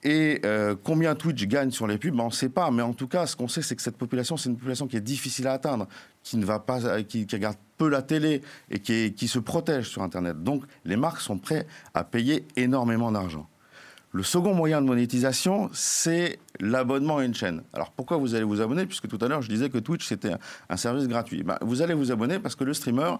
Et 0.03 0.41
euh, 0.45 0.75
combien 0.83 1.15
Twitch 1.15 1.45
gagne 1.45 1.71
sur 1.71 1.87
les 1.87 1.97
pubs, 1.97 2.15
ben, 2.15 2.23
on 2.23 2.27
ne 2.27 2.31
sait 2.31 2.49
pas. 2.49 2.69
Mais 2.71 2.81
en 2.81 2.93
tout 2.93 3.07
cas, 3.07 3.25
ce 3.25 3.35
qu'on 3.35 3.47
sait, 3.47 3.61
c'est 3.61 3.75
que 3.75 3.81
cette 3.81 3.97
population, 3.97 4.37
c'est 4.37 4.49
une 4.49 4.57
population 4.57 4.87
qui 4.87 4.97
est 4.97 5.01
difficile 5.01 5.47
à 5.47 5.53
atteindre, 5.53 5.87
qui 6.23 6.37
ne 6.37 6.45
va 6.45 6.59
pas, 6.59 6.85
euh, 6.85 7.03
qui, 7.03 7.27
regarde 7.31 7.57
peu 7.77 7.89
la 7.89 8.01
télé 8.01 8.41
et 8.69 8.79
qui, 8.79 9.13
qui 9.13 9.27
se 9.27 9.39
protège 9.39 9.89
sur 9.89 10.01
Internet. 10.01 10.41
Donc, 10.43 10.63
les 10.85 10.97
marques 10.97 11.21
sont 11.21 11.37
prêtes 11.37 11.67
à 11.93 12.03
payer 12.03 12.45
énormément 12.55 13.11
d'argent. 13.11 13.47
Le 14.13 14.23
second 14.23 14.53
moyen 14.53 14.81
de 14.81 14.87
monétisation, 14.87 15.69
c'est 15.73 16.39
l'abonnement 16.61 17.17
à 17.17 17.25
une 17.25 17.35
chaîne. 17.35 17.61
Alors 17.73 17.91
pourquoi 17.91 18.17
vous 18.17 18.35
allez 18.35 18.45
vous 18.45 18.61
abonner? 18.61 18.85
Puisque 18.85 19.07
tout 19.07 19.17
à 19.21 19.27
l'heure, 19.27 19.41
je 19.41 19.49
disais 19.49 19.69
que 19.69 19.77
Twitch, 19.77 20.07
c'était 20.07 20.31
un, 20.69 20.77
service 20.77 21.07
gratuit. 21.07 21.43
Ben, 21.43 21.57
vous 21.61 21.81
allez 21.81 21.93
vous 21.93 22.11
abonner 22.11 22.39
parce 22.39 22.55
que 22.55 22.63
le 22.63 22.73
streamer 22.73 23.15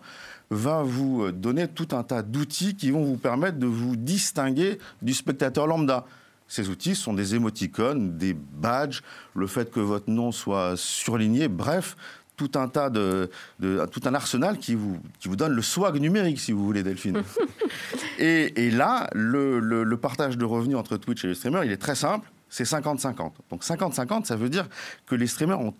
va 0.50 0.84
vous 0.84 1.26
euh, 1.26 1.32
donner 1.34 1.68
tout 1.68 1.90
un 1.92 2.04
tas 2.04 2.24
d'outils 2.24 2.76
qui 2.76 2.90
vont 2.92 3.04
vous 3.04 3.18
permettre 3.18 3.60
de 3.60 3.68
vous 3.68 3.98
distinguer 3.98 4.80
du 5.02 5.14
spectateur 5.14 5.68
lambda. 5.68 6.06
Ces 6.48 6.70
outils 6.70 6.96
sont 6.96 7.14
des 7.14 7.36
émoticônes, 7.36 8.18
des 8.18 8.34
badges, 8.34 9.02
le 9.36 9.48
fait 9.48 9.70
que 9.72 9.80
votre 9.80 10.10
nom 10.10 10.32
soit 10.32 10.76
surligné, 10.78 11.48
bref, 11.48 11.96
tout 12.38 12.52
un 12.56 12.68
tas 12.68 12.90
de, 12.90 13.30
tout 13.92 14.02
un 14.06 14.14
arsenal 14.14 14.60
qui 14.60 14.76
vous, 14.76 15.00
qui 15.20 15.28
vous 15.28 15.36
donne 15.36 15.54
le 15.54 15.62
swag 15.62 16.00
numérique, 16.00 16.40
si 16.40 16.52
vous 16.52 16.64
voulez, 16.64 16.84
Delphine. 16.84 17.24
et, 18.20 18.72
là, 18.72 19.10
le, 19.14 19.96
partage 19.96 20.38
de 20.38 20.46
revenus 20.46 20.78
entre 20.78 20.98
Twitch 20.98 21.26
et 21.26 21.28
les 21.28 21.36
streamers, 21.36 21.64
il 21.64 21.72
est 21.72 21.78
très 21.78 21.96
simple, 21.96 22.30
c'est 22.48 22.64
50-50. 22.64 23.32
Donc 23.50 23.64
50-50, 23.64 24.26
ça 24.26 24.36
veut 24.36 24.50
dire 24.50 24.68
que 25.08 25.16
les 25.16 25.28
streamers 25.28 25.60
ont 25.60 25.74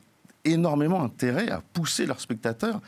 énormément 0.44 1.04
intérêt 1.04 1.50
à 1.50 1.62
pousser 1.74 2.06
leurs 2.06 2.20
spectateurs 2.20 2.82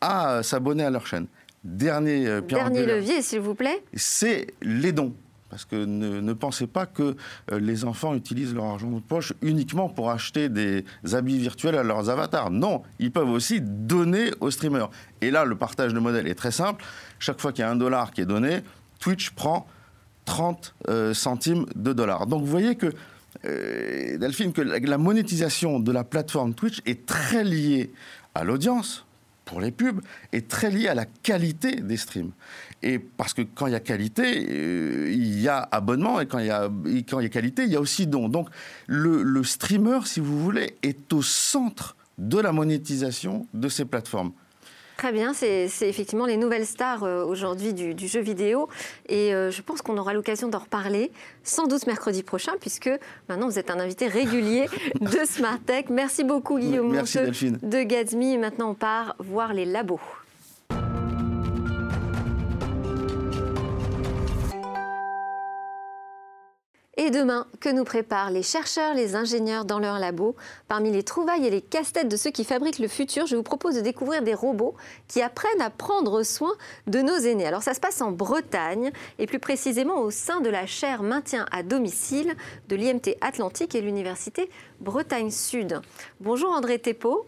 à 0.00 0.42
s'abonner 0.42 0.84
à 0.84 0.90
leur 0.90 1.06
chaîne. 1.06 1.26
Dernier, 1.62 2.26
euh, 2.26 2.40
Dernier 2.42 2.84
levier, 2.84 3.22
s'il 3.22 3.40
vous 3.40 3.54
plaît. 3.54 3.82
C'est 3.94 4.48
les 4.60 4.92
dons. 4.92 5.14
Parce 5.54 5.66
que 5.66 5.84
ne, 5.84 6.32
pensez 6.32 6.66
pas 6.66 6.84
que 6.84 7.14
euh, 7.52 7.60
les 7.60 7.84
enfants 7.84 8.16
utilisent 8.16 8.52
leur 8.52 8.64
argent 8.64 8.90
de 8.90 8.98
poche 8.98 9.34
uniquement 9.40 9.88
pour 9.88 10.10
acheter 10.10 10.48
des 10.48 10.84
habits 11.12 11.38
virtuels 11.38 11.76
à 11.76 11.84
leurs 11.84 12.10
avatars. 12.10 12.50
Non, 12.50 12.82
ils 12.98 13.12
peuvent 13.12 13.30
aussi 13.30 13.60
donner 13.60 14.32
aux 14.40 14.50
streamers. 14.50 14.90
Et 15.20 15.30
là, 15.30 15.44
le 15.44 15.54
partage 15.54 15.94
de 15.94 16.00
modèle 16.00 16.26
est 16.26 16.34
très 16.34 16.50
simple. 16.50 16.84
Chaque 17.20 17.40
fois 17.40 17.52
qu'il 17.52 17.62
y 17.62 17.64
a 17.64 17.70
un 17.70 17.76
dollar 17.76 18.10
qui 18.10 18.20
est 18.20 18.26
donné, 18.26 18.62
Twitch 18.98 19.30
prend 19.30 19.68
30 20.24 20.74
euh, 20.88 21.14
centimes 21.14 21.66
de 21.76 21.92
dollars. 21.92 22.26
Donc 22.26 22.40
vous 22.40 22.50
voyez 22.50 22.74
que, 22.74 22.92
Delphine, 23.44 24.52
que 24.52 24.60
la 24.60 24.98
monétisation 24.98 25.78
de 25.78 25.92
la 25.92 26.02
plateforme 26.02 26.54
Twitch 26.54 26.80
est 26.84 27.06
très 27.06 27.44
liée 27.44 27.92
à 28.34 28.42
l'audience, 28.42 29.06
pour 29.44 29.60
les 29.60 29.70
pubs 29.70 30.00
est 30.32 30.48
très 30.48 30.70
lié 30.70 30.88
à 30.88 30.94
la 30.94 31.04
qualité 31.04 31.76
des 31.76 31.96
streams. 31.96 32.32
Et 32.86 32.98
parce 32.98 33.32
que 33.32 33.40
quand 33.40 33.66
il 33.66 33.72
y 33.72 33.76
a 33.76 33.80
qualité, 33.80 34.46
euh, 34.50 35.10
il 35.10 35.40
y 35.40 35.48
a 35.48 35.66
abonnement, 35.72 36.20
et 36.20 36.26
quand 36.26 36.38
il 36.38 36.46
y 36.46 36.50
a, 36.50 36.68
quand 37.08 37.18
il 37.18 37.22
y 37.22 37.26
a 37.26 37.30
qualité, 37.30 37.62
il 37.64 37.72
y 37.72 37.76
a 37.76 37.80
aussi 37.80 38.06
don. 38.06 38.28
Donc 38.28 38.48
le, 38.86 39.22
le 39.22 39.42
streamer, 39.42 40.00
si 40.04 40.20
vous 40.20 40.38
voulez, 40.38 40.76
est 40.82 41.10
au 41.14 41.22
centre 41.22 41.96
de 42.18 42.38
la 42.38 42.52
monétisation 42.52 43.46
de 43.54 43.70
ces 43.70 43.86
plateformes. 43.86 44.32
Très 44.98 45.12
bien, 45.12 45.32
c'est 45.34 45.68
effectivement 45.82 46.26
les 46.26 46.36
nouvelles 46.36 46.66
stars 46.66 47.02
euh, 47.02 47.24
aujourd'hui 47.24 47.72
du, 47.74 48.06
jeu 48.06 48.20
vidéo 48.20 48.68
et 49.08 49.34
euh, 49.34 49.50
je 49.50 49.60
pense 49.60 49.82
qu'on 49.82 49.98
aura 49.98 50.14
l'occasion 50.14 50.48
d'en 50.48 50.60
reparler 50.60 51.10
sans 51.42 51.66
doute 51.66 51.86
mercredi 51.86 52.22
prochain 52.22 52.52
puisque 52.60 52.90
maintenant 53.28 53.48
vous 53.48 53.58
êtes 53.58 53.70
un 53.70 53.80
invité 53.80 54.06
régulier 54.06 54.66
de 55.00 55.18
Smart 55.24 55.58
Tech. 55.58 55.86
Merci 55.90 56.22
beaucoup 56.22 56.60
Guillaume 56.60 56.92
Merci, 56.92 57.18
de 57.18 57.82
Gatsby. 57.82 58.38
Maintenant 58.38 58.70
on 58.70 58.74
part 58.74 59.16
voir 59.18 59.52
les 59.52 59.64
labos. 59.64 60.00
Et 67.04 67.10
demain, 67.10 67.46
que 67.60 67.68
nous 67.68 67.84
préparent 67.84 68.30
les 68.30 68.42
chercheurs, 68.42 68.94
les 68.94 69.14
ingénieurs 69.14 69.66
dans 69.66 69.78
leurs 69.78 69.98
labos 69.98 70.34
Parmi 70.68 70.90
les 70.90 71.02
trouvailles 71.02 71.46
et 71.46 71.50
les 71.50 71.60
casse-têtes 71.60 72.08
de 72.08 72.16
ceux 72.16 72.30
qui 72.30 72.44
fabriquent 72.44 72.78
le 72.78 72.88
futur, 72.88 73.26
je 73.26 73.36
vous 73.36 73.42
propose 73.42 73.74
de 73.74 73.82
découvrir 73.82 74.22
des 74.22 74.32
robots 74.32 74.74
qui 75.06 75.20
apprennent 75.20 75.60
à 75.60 75.68
prendre 75.68 76.22
soin 76.22 76.54
de 76.86 77.02
nos 77.02 77.18
aînés. 77.18 77.46
Alors 77.46 77.62
ça 77.62 77.74
se 77.74 77.80
passe 77.80 78.00
en 78.00 78.10
Bretagne 78.10 78.90
et 79.18 79.26
plus 79.26 79.38
précisément 79.38 80.00
au 80.00 80.10
sein 80.10 80.40
de 80.40 80.48
la 80.48 80.64
chaire 80.64 81.02
maintien 81.02 81.44
à 81.52 81.62
domicile 81.62 82.32
de 82.68 82.76
l'IMT 82.76 83.18
Atlantique 83.20 83.74
et 83.74 83.82
l'Université 83.82 84.48
Bretagne 84.80 85.30
Sud. 85.30 85.82
Bonjour 86.20 86.52
André 86.52 86.78
Thépeau. 86.78 87.26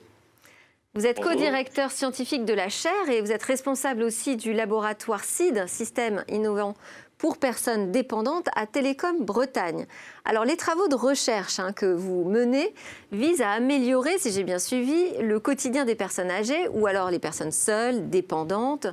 Vous 0.96 1.06
êtes 1.06 1.20
co-directeur 1.20 1.90
scientifique 1.90 2.46
de 2.46 2.54
la 2.54 2.70
chaire 2.70 3.10
et 3.10 3.20
vous 3.20 3.30
êtes 3.30 3.42
responsable 3.42 4.02
aussi 4.02 4.36
du 4.36 4.54
laboratoire 4.54 5.24
CID, 5.24 5.66
Système 5.66 6.24
innovant 6.28 6.74
pour 7.18 7.38
personnes 7.38 7.92
dépendantes 7.92 8.48
à 8.54 8.66
Télécom 8.66 9.24
Bretagne. 9.24 9.86
Alors 10.24 10.44
les 10.44 10.56
travaux 10.56 10.88
de 10.88 10.94
recherche 10.94 11.58
hein, 11.58 11.72
que 11.72 11.86
vous 11.86 12.24
menez 12.24 12.74
visent 13.12 13.42
à 13.42 13.52
améliorer, 13.52 14.18
si 14.18 14.32
j'ai 14.32 14.44
bien 14.44 14.58
suivi, 14.58 15.12
le 15.20 15.40
quotidien 15.40 15.84
des 15.84 15.94
personnes 15.94 16.30
âgées 16.30 16.68
ou 16.68 16.86
alors 16.86 17.10
les 17.10 17.18
personnes 17.18 17.52
seules, 17.52 18.10
dépendantes, 18.10 18.86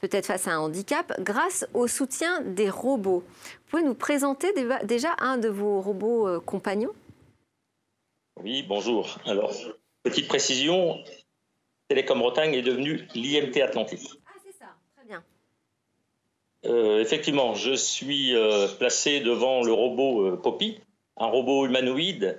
peut-être 0.00 0.26
face 0.26 0.48
à 0.48 0.52
un 0.52 0.58
handicap, 0.58 1.12
grâce 1.20 1.66
au 1.74 1.86
soutien 1.86 2.40
des 2.42 2.68
robots. 2.68 3.22
Vous 3.26 3.70
pouvez 3.70 3.82
nous 3.82 3.94
présenter 3.94 4.52
déjà 4.84 5.14
un 5.18 5.38
de 5.38 5.48
vos 5.48 5.80
robots 5.80 6.28
euh, 6.28 6.40
compagnons? 6.40 6.92
Oui, 8.42 8.64
bonjour. 8.68 9.18
Alors, 9.26 9.52
petite 10.02 10.26
précision, 10.26 10.98
Télécom 11.88 12.18
Bretagne 12.18 12.54
est 12.54 12.62
devenu 12.62 13.06
l'IMT 13.14 13.62
Atlantique. 13.62 14.21
Euh, 16.64 17.00
effectivement, 17.00 17.54
je 17.54 17.72
suis 17.72 18.34
euh, 18.34 18.68
placé 18.78 19.20
devant 19.20 19.62
le 19.62 19.72
robot 19.72 20.26
euh, 20.26 20.36
Poppy, 20.36 20.78
un 21.16 21.26
robot 21.26 21.66
humanoïde 21.66 22.38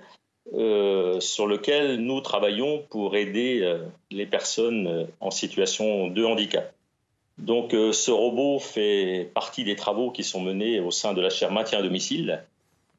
sur 1.22 1.48
lequel 1.48 1.98
nous 2.02 2.20
travaillons 2.20 2.84
pour 2.90 3.16
aider 3.16 3.78
les 4.12 4.26
personnes 4.26 5.08
en 5.22 5.32
situation 5.32 6.10
de 6.10 6.26
handicap. 6.26 6.74
Donc 7.38 7.72
ce 7.72 8.12
robot 8.12 8.60
fait 8.60 9.32
partie 9.34 9.64
des 9.64 9.78
travaux 9.78 10.12
qui 10.12 10.26
sont 10.26 10.42
menés 10.42 10.82
au 10.82 10.92
sein 10.92 11.14
de 11.14 11.22
la 11.22 11.30
chaire 11.30 11.50
maintien 11.50 11.80
à 11.80 11.82
domicile. 11.82 12.44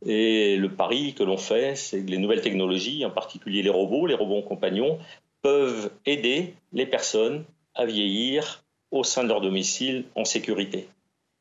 Et 0.06 0.56
le 0.56 0.70
pari 0.70 1.12
que 1.12 1.22
l'on 1.22 1.36
fait, 1.36 1.76
c'est 1.76 2.02
que 2.02 2.10
les 2.10 2.16
nouvelles 2.16 2.40
technologies, 2.40 3.04
en 3.04 3.10
particulier 3.10 3.62
les 3.62 3.70
robots, 3.70 4.06
les 4.06 4.14
robots 4.14 4.40
compagnons, 4.40 4.98
peuvent 5.42 5.90
aider 6.06 6.54
les 6.72 6.86
personnes 6.86 7.44
à 7.74 7.84
vieillir 7.84 8.64
au 8.90 9.04
sein 9.04 9.22
de 9.22 9.28
leur 9.28 9.42
domicile 9.42 10.04
en 10.14 10.24
sécurité. 10.24 10.88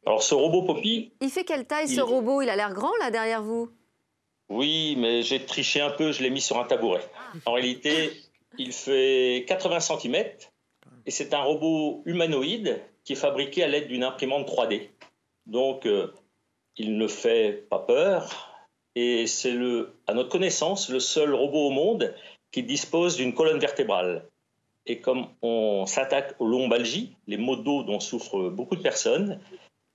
Alors 0.05 0.21
ce 0.21 0.35
robot 0.35 0.63
Poppy... 0.63 1.13
Il 1.21 1.29
fait 1.29 1.43
quelle 1.43 1.65
taille 1.65 1.87
ce 1.87 2.01
robot? 2.01 2.41
Il 2.41 2.49
a 2.49 2.55
l'air 2.55 2.73
grand 2.73 2.95
là 2.99 3.09
derrière 3.09 3.41
vous 3.41 3.69
Oui, 4.49 4.95
mais 4.97 5.21
j'ai 5.21 5.45
triché 5.45 5.81
un 5.81 5.91
peu, 5.91 6.11
je 6.11 6.21
l'ai 6.21 6.29
mis 6.29 6.41
sur 6.41 6.59
un 6.59 6.65
tabouret. 6.65 7.07
En 7.45 7.53
réalité, 7.53 8.11
il 8.57 8.73
fait 8.73 9.45
80 9.47 9.79
cm 9.79 10.15
et 11.05 11.11
c'est 11.11 11.33
un 11.33 11.41
robot 11.41 12.01
humanoïde 12.05 12.81
qui 13.03 13.13
est 13.13 13.17
fabriqué 13.17 13.63
à 13.63 13.67
l'aide 13.67 13.87
d'une 13.87 14.03
imprimante 14.03 14.47
3D. 14.47 14.89
Donc 15.45 15.85
euh, 15.85 16.13
il 16.77 16.97
ne 16.97 17.07
fait 17.07 17.67
pas 17.69 17.79
peur 17.79 18.49
et 18.95 19.27
c'est 19.27 19.51
le, 19.51 19.95
à 20.07 20.13
notre 20.13 20.29
connaissance 20.29 20.89
le 20.89 20.99
seul 20.99 21.33
robot 21.33 21.67
au 21.67 21.71
monde 21.71 22.13
qui 22.51 22.63
dispose 22.63 23.15
d'une 23.15 23.33
colonne 23.33 23.59
vertébrale. 23.59 24.27
Et 24.85 24.99
comme 24.99 25.27
on 25.41 25.85
s'attaque 25.85 26.35
aux 26.39 26.47
lombalgies, 26.47 27.15
les 27.27 27.37
maux 27.37 27.55
de 27.55 27.63
dos 27.63 27.83
dont 27.83 27.99
souffrent 27.99 28.49
beaucoup 28.49 28.75
de 28.75 28.81
personnes, 28.81 29.39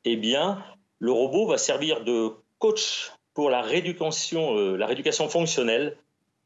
eh 0.04 0.16
bien, 0.16 0.62
le 0.98 1.12
robot 1.12 1.46
va 1.46 1.58
servir 1.58 2.04
de 2.04 2.30
coach 2.58 3.12
pour 3.34 3.50
la 3.50 3.62
rééducation, 3.62 4.56
euh, 4.56 4.76
la 4.76 4.86
rééducation 4.86 5.28
fonctionnelle 5.28 5.96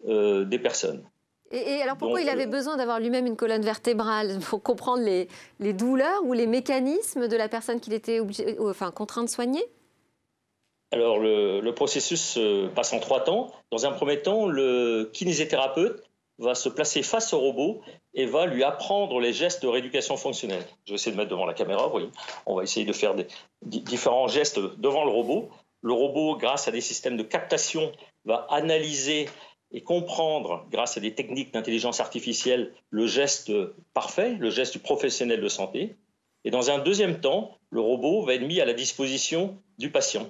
euh, 0.06 0.44
des 0.44 0.58
personnes. 0.58 1.02
Et, 1.50 1.82
alors 1.82 1.96
pourquoi 1.96 2.22
il 2.22 2.28
avait 2.28 2.46
euh, 2.46 2.50
besoin 2.50 2.76
d'avoir 2.76 2.98
lui-même 2.98 3.26
une 3.26 3.36
colonne 3.36 3.62
vertébrale 3.62 4.38
pour 4.48 4.62
comprendre 4.62 5.02
les, 5.02 5.72
douleurs 5.72 6.22
ou 6.24 6.32
les 6.32 6.46
mécanismes 6.46 7.28
de 7.28 7.36
la 7.36 7.48
personne 7.48 7.80
qu'il 7.80 7.92
était 7.92 8.20
obligé, 8.20 8.58
enfin, 8.60 8.90
contraint 8.90 9.24
de 9.24 9.28
soigner? 9.28 9.64
Alors 10.90 11.18
le, 11.18 11.60
le, 11.60 11.74
processus 11.74 12.38
passe 12.74 12.92
en 12.92 13.00
trois 13.00 13.24
temps. 13.24 13.50
Dans 13.70 13.86
un 13.86 13.92
premier 13.92 14.20
temps, 14.20 14.46
le 14.46 15.08
kinésithérapeute 15.14 16.02
va 16.42 16.54
se 16.54 16.68
placer 16.68 17.02
face 17.02 17.32
au 17.32 17.38
robot 17.38 17.80
et 18.14 18.26
va 18.26 18.46
lui 18.46 18.64
apprendre 18.64 19.20
les 19.20 19.32
gestes 19.32 19.62
de 19.62 19.68
rééducation 19.68 20.16
fonctionnelle. 20.16 20.64
Je 20.84 20.90
vais 20.90 20.96
essayer 20.96 21.12
de 21.12 21.16
mettre 21.16 21.30
devant 21.30 21.46
la 21.46 21.54
caméra, 21.54 21.92
oui. 21.94 22.08
On 22.46 22.56
va 22.56 22.62
essayer 22.62 22.84
de 22.84 22.92
faire 22.92 23.14
des, 23.14 23.26
différents 23.62 24.28
gestes 24.28 24.58
devant 24.78 25.04
le 25.04 25.10
robot. 25.10 25.50
Le 25.82 25.92
robot, 25.92 26.36
grâce 26.36 26.68
à 26.68 26.70
des 26.70 26.80
systèmes 26.80 27.16
de 27.16 27.22
captation, 27.22 27.92
va 28.24 28.46
analyser 28.50 29.28
et 29.70 29.82
comprendre, 29.82 30.66
grâce 30.70 30.96
à 30.96 31.00
des 31.00 31.14
techniques 31.14 31.54
d'intelligence 31.54 32.00
artificielle, 32.00 32.74
le 32.90 33.06
geste 33.06 33.50
parfait, 33.94 34.34
le 34.34 34.50
geste 34.50 34.74
du 34.74 34.78
professionnel 34.80 35.40
de 35.40 35.48
santé. 35.48 35.96
Et 36.44 36.50
dans 36.50 36.70
un 36.70 36.78
deuxième 36.78 37.20
temps, 37.20 37.56
le 37.70 37.80
robot 37.80 38.22
va 38.22 38.34
être 38.34 38.46
mis 38.46 38.60
à 38.60 38.66
la 38.66 38.74
disposition 38.74 39.56
du 39.78 39.90
patient. 39.90 40.28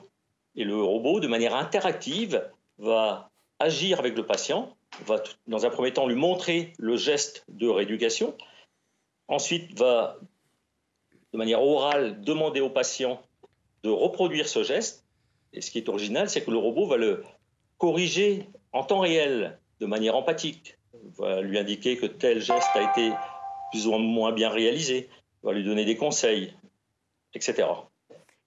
Et 0.55 0.65
le 0.65 0.81
robot, 0.81 1.21
de 1.21 1.27
manière 1.27 1.57
interactive, 1.57 2.49
va 2.79 3.31
agir 3.59 3.99
avec 3.99 4.17
le 4.17 4.27
patient 4.27 4.77
va 5.07 5.23
dans 5.47 5.67
un 5.67 5.71
premier 5.71 5.93
temps 5.93 6.07
lui 6.07 6.15
montrer 6.15 6.73
le 6.79 6.97
geste 6.97 7.45
de 7.49 7.69
rééducation, 7.69 8.37
ensuite 9.29 9.79
va 9.79 10.19
de 11.33 11.39
manière 11.39 11.63
orale 11.63 12.21
demander 12.21 12.61
au 12.61 12.71
patient 12.71 13.23
de 13.83 13.91
reproduire 13.91 14.49
ce 14.49 14.63
geste. 14.63 15.07
Et 15.53 15.61
ce 15.61 15.71
qui 15.71 15.79
est 15.79 15.89
original, 15.89 16.29
c'est 16.29 16.45
que 16.45 16.51
le 16.51 16.59
robot 16.59 16.87
va 16.87 16.97
le 16.97 17.25
corriger 17.79 18.49
en 18.73 18.85
temps 18.85 19.01
réel, 19.01 19.59
de 19.81 19.87
manière 19.87 20.15
empathique, 20.15 20.79
va 21.19 21.41
lui 21.41 21.59
indiquer 21.59 21.97
que 21.97 22.07
tel 22.07 22.41
geste 22.41 22.71
a 22.75 22.91
été 22.91 23.13
plus 23.71 23.87
ou 23.87 23.99
moins 23.99 24.33
bien 24.33 24.51
réalisé, 24.51 25.09
va 25.43 25.53
lui 25.53 25.65
donner 25.65 25.85
des 25.85 25.97
conseils, 25.97 26.55
etc. 27.35 27.67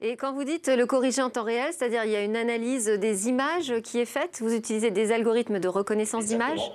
Et 0.01 0.17
quand 0.17 0.33
vous 0.33 0.43
dites 0.43 0.67
le 0.67 0.85
corriger 0.85 1.21
en 1.21 1.29
temps 1.29 1.43
réel, 1.43 1.71
c'est-à-dire 1.71 2.03
il 2.03 2.11
y 2.11 2.15
a 2.15 2.23
une 2.23 2.35
analyse 2.35 2.87
des 2.87 3.29
images 3.29 3.81
qui 3.81 3.99
est 3.99 4.05
faite, 4.05 4.39
vous 4.41 4.53
utilisez 4.53 4.91
des 4.91 5.11
algorithmes 5.11 5.59
de 5.59 5.67
reconnaissance 5.67 6.25
d'images 6.25 6.71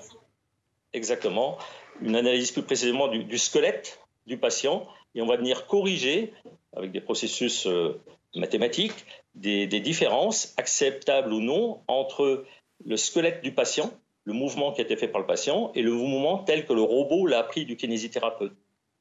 Exactement. 0.93 1.59
Une 2.01 2.17
analyse 2.17 2.51
plus 2.51 2.63
précisément 2.63 3.09
du, 3.09 3.39
squelette 3.39 4.01
du 4.27 4.39
patient 4.39 4.87
et 5.15 5.23
on 5.23 5.27
va 5.27 5.37
venir 5.37 5.67
corriger 5.67 6.33
avec 6.75 6.93
des 6.93 7.01
processus 7.01 7.67
euh, 7.67 8.01
mathématiques 8.35 9.05
des, 9.35 9.67
différences 9.81 10.55
acceptables 10.57 11.33
ou 11.33 11.41
non 11.41 11.81
entre 11.89 12.45
le 12.85 12.97
squelette 12.97 13.43
du 13.43 13.53
patient, 13.53 13.91
le 14.25 14.33
mouvement 14.33 14.73
qui 14.73 14.81
a 14.81 14.85
été 14.85 14.97
fait 14.97 15.09
par 15.09 15.21
le 15.21 15.27
patient 15.27 15.73
et 15.75 15.83
le 15.83 15.93
mouvement 15.93 16.39
tel 16.39 16.67
que 16.67 16.73
le 16.73 16.83
robot 16.83 17.27
l'a 17.27 17.39
appris 17.39 17.65
du 17.65 17.77
kinésithérapeute. 17.77 18.55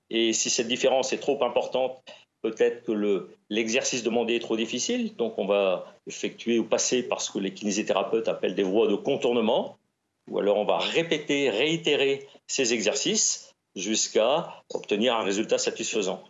Et 0.10 0.34
si 0.34 0.50
cette 0.50 0.68
différence 0.68 1.14
est 1.14 1.20
trop 1.20 1.44
importante 1.44 2.04
Peut-être 2.42 2.86
que 2.86 3.28
l'exercice 3.50 4.04
demandé 4.04 4.36
est 4.36 4.40
trop 4.40 4.56
difficile, 4.56 5.16
donc 5.16 5.38
on 5.38 5.46
va 5.46 5.94
effectuer 6.08 6.58
ou 6.58 6.64
passer 6.64 7.04
par 7.04 7.22
ce 7.22 7.32
que 7.32 7.40
les 7.40 7.54
kinésithérapeutes 7.54 8.30
appellent 8.30 8.56
des 8.56 8.64
voies 8.64 8.88
de 8.88 8.96
contournement. 8.96 9.78
ou 10.30 10.40
alors 10.40 10.58
on 10.58 10.66
va 10.66 10.78
répéter, 10.78 11.50
réitérer 11.50 12.28
ces 12.48 12.74
exercices 12.74 13.56
jusqu'à 13.76 14.64
obtenir 14.74 15.16
un 15.16 15.24
résultat 15.24 15.58
satisfaisant. 15.58 16.24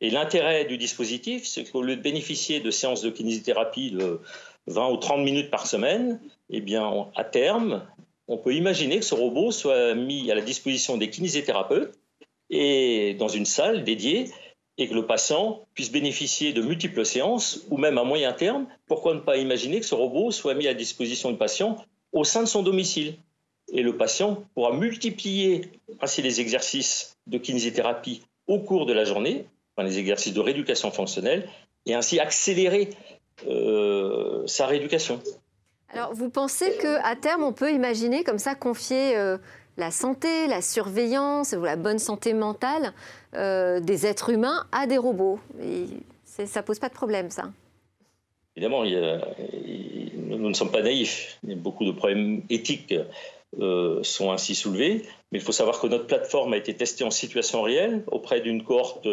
Et 0.00 0.10
l'intérêt 0.10 0.64
du 0.64 0.78
dispositif, 0.78 1.46
c'est 1.46 1.64
qu'au 1.70 1.82
lieu 1.82 1.96
de 1.96 2.02
bénéficier 2.02 2.60
de 2.60 2.70
séances 2.70 3.02
de 3.02 3.10
kinésithérapie 3.10 3.90
de 3.90 4.20
20 4.66 4.90
ou 4.90 4.96
30 4.96 5.20
minutes 5.20 5.50
par 5.50 5.66
semaine, 5.66 6.20
eh 6.48 6.60
bien, 6.60 7.08
à 7.14 7.24
terme, 7.24 7.86
on 8.28 8.38
peut 8.38 8.54
imaginer 8.54 8.98
que 8.98 9.04
ce 9.04 9.14
robot 9.14 9.50
soit 9.50 9.94
mis 9.94 10.30
à 10.30 10.34
la 10.34 10.40
disposition 10.40 10.96
des 10.96 11.10
kinésithérapeutes 11.10 11.98
et 12.48 13.14
dans 13.14 13.28
une 13.28 13.44
salle 13.44 13.84
dédiée 13.84 14.26
et 14.78 14.88
que 14.88 14.94
le 14.94 15.06
patient 15.06 15.60
puisse 15.74 15.92
bénéficier 15.92 16.52
de 16.52 16.62
multiples 16.62 17.04
séances 17.04 17.66
ou 17.70 17.76
même 17.76 17.98
à 17.98 18.04
moyen 18.04 18.32
terme, 18.32 18.66
pourquoi 18.86 19.14
ne 19.14 19.20
pas 19.20 19.36
imaginer 19.36 19.80
que 19.80 19.86
ce 19.86 19.94
robot 19.94 20.30
soit 20.30 20.54
mis 20.54 20.66
à 20.66 20.74
disposition 20.74 21.30
du 21.30 21.36
patient 21.36 21.76
au 22.12 22.24
sein 22.24 22.42
de 22.42 22.48
son 22.48 22.62
domicile? 22.62 23.14
Et 23.72 23.82
le 23.82 23.96
patient 23.96 24.42
pourra 24.54 24.72
multiplier 24.72 25.70
ainsi 26.00 26.22
les 26.22 26.40
exercices 26.40 27.16
de 27.26 27.38
kinésithérapie 27.38 28.22
au 28.46 28.58
cours 28.58 28.86
de 28.86 28.92
la 28.92 29.04
journée, 29.04 29.46
enfin 29.76 29.86
les 29.86 29.98
exercices 29.98 30.34
de 30.34 30.40
rééducation 30.40 30.90
fonctionnelle, 30.90 31.48
et 31.86 31.94
ainsi 31.94 32.18
accélérer 32.18 32.90
euh, 33.46 34.46
sa 34.46 34.66
rééducation. 34.66 35.20
Alors, 35.92 36.14
vous 36.14 36.30
pensez 36.30 36.76
qu'à 36.78 37.16
terme, 37.16 37.42
on 37.42 37.52
peut 37.52 37.72
imaginer 37.72 38.22
comme 38.22 38.38
ça 38.38 38.54
confier 38.54 39.16
euh, 39.16 39.38
la 39.80 39.90
santé, 39.90 40.46
la 40.46 40.62
surveillance 40.62 41.54
ou 41.58 41.64
la 41.64 41.76
bonne 41.76 41.98
santé 41.98 42.32
mentale 42.32 42.92
euh, 43.34 43.80
des 43.80 44.06
êtres 44.06 44.30
humains 44.30 44.66
à 44.70 44.86
des 44.86 44.98
robots 44.98 45.40
Ça 46.24 46.46
Ça 46.46 46.62
pose 46.62 46.78
pas 46.78 46.88
de 46.88 46.94
problème, 46.94 47.30
ça 47.30 47.50
Évidemment, 48.56 48.84
nous 48.84 50.48
ne 50.48 50.54
sommes 50.54 50.70
pas 50.70 50.82
naïfs. 50.82 51.38
beaucoup 51.42 51.84
de 51.84 51.92
problèmes 51.92 52.42
éthiques 52.50 52.94
sont 54.02 54.30
ainsi 54.30 54.54
soulevés. 54.54 55.02
Mais 55.32 55.38
il 55.38 55.44
faut 55.44 55.52
savoir 55.52 55.80
que 55.80 55.86
notre 55.86 56.06
plateforme 56.06 56.52
a 56.52 56.56
été 56.56 56.74
testée 56.74 57.04
en 57.04 57.10
situation 57.10 57.62
réelle 57.62 58.04
auprès 58.08 58.40
d'une 58.40 58.62
cohorte 58.62 59.06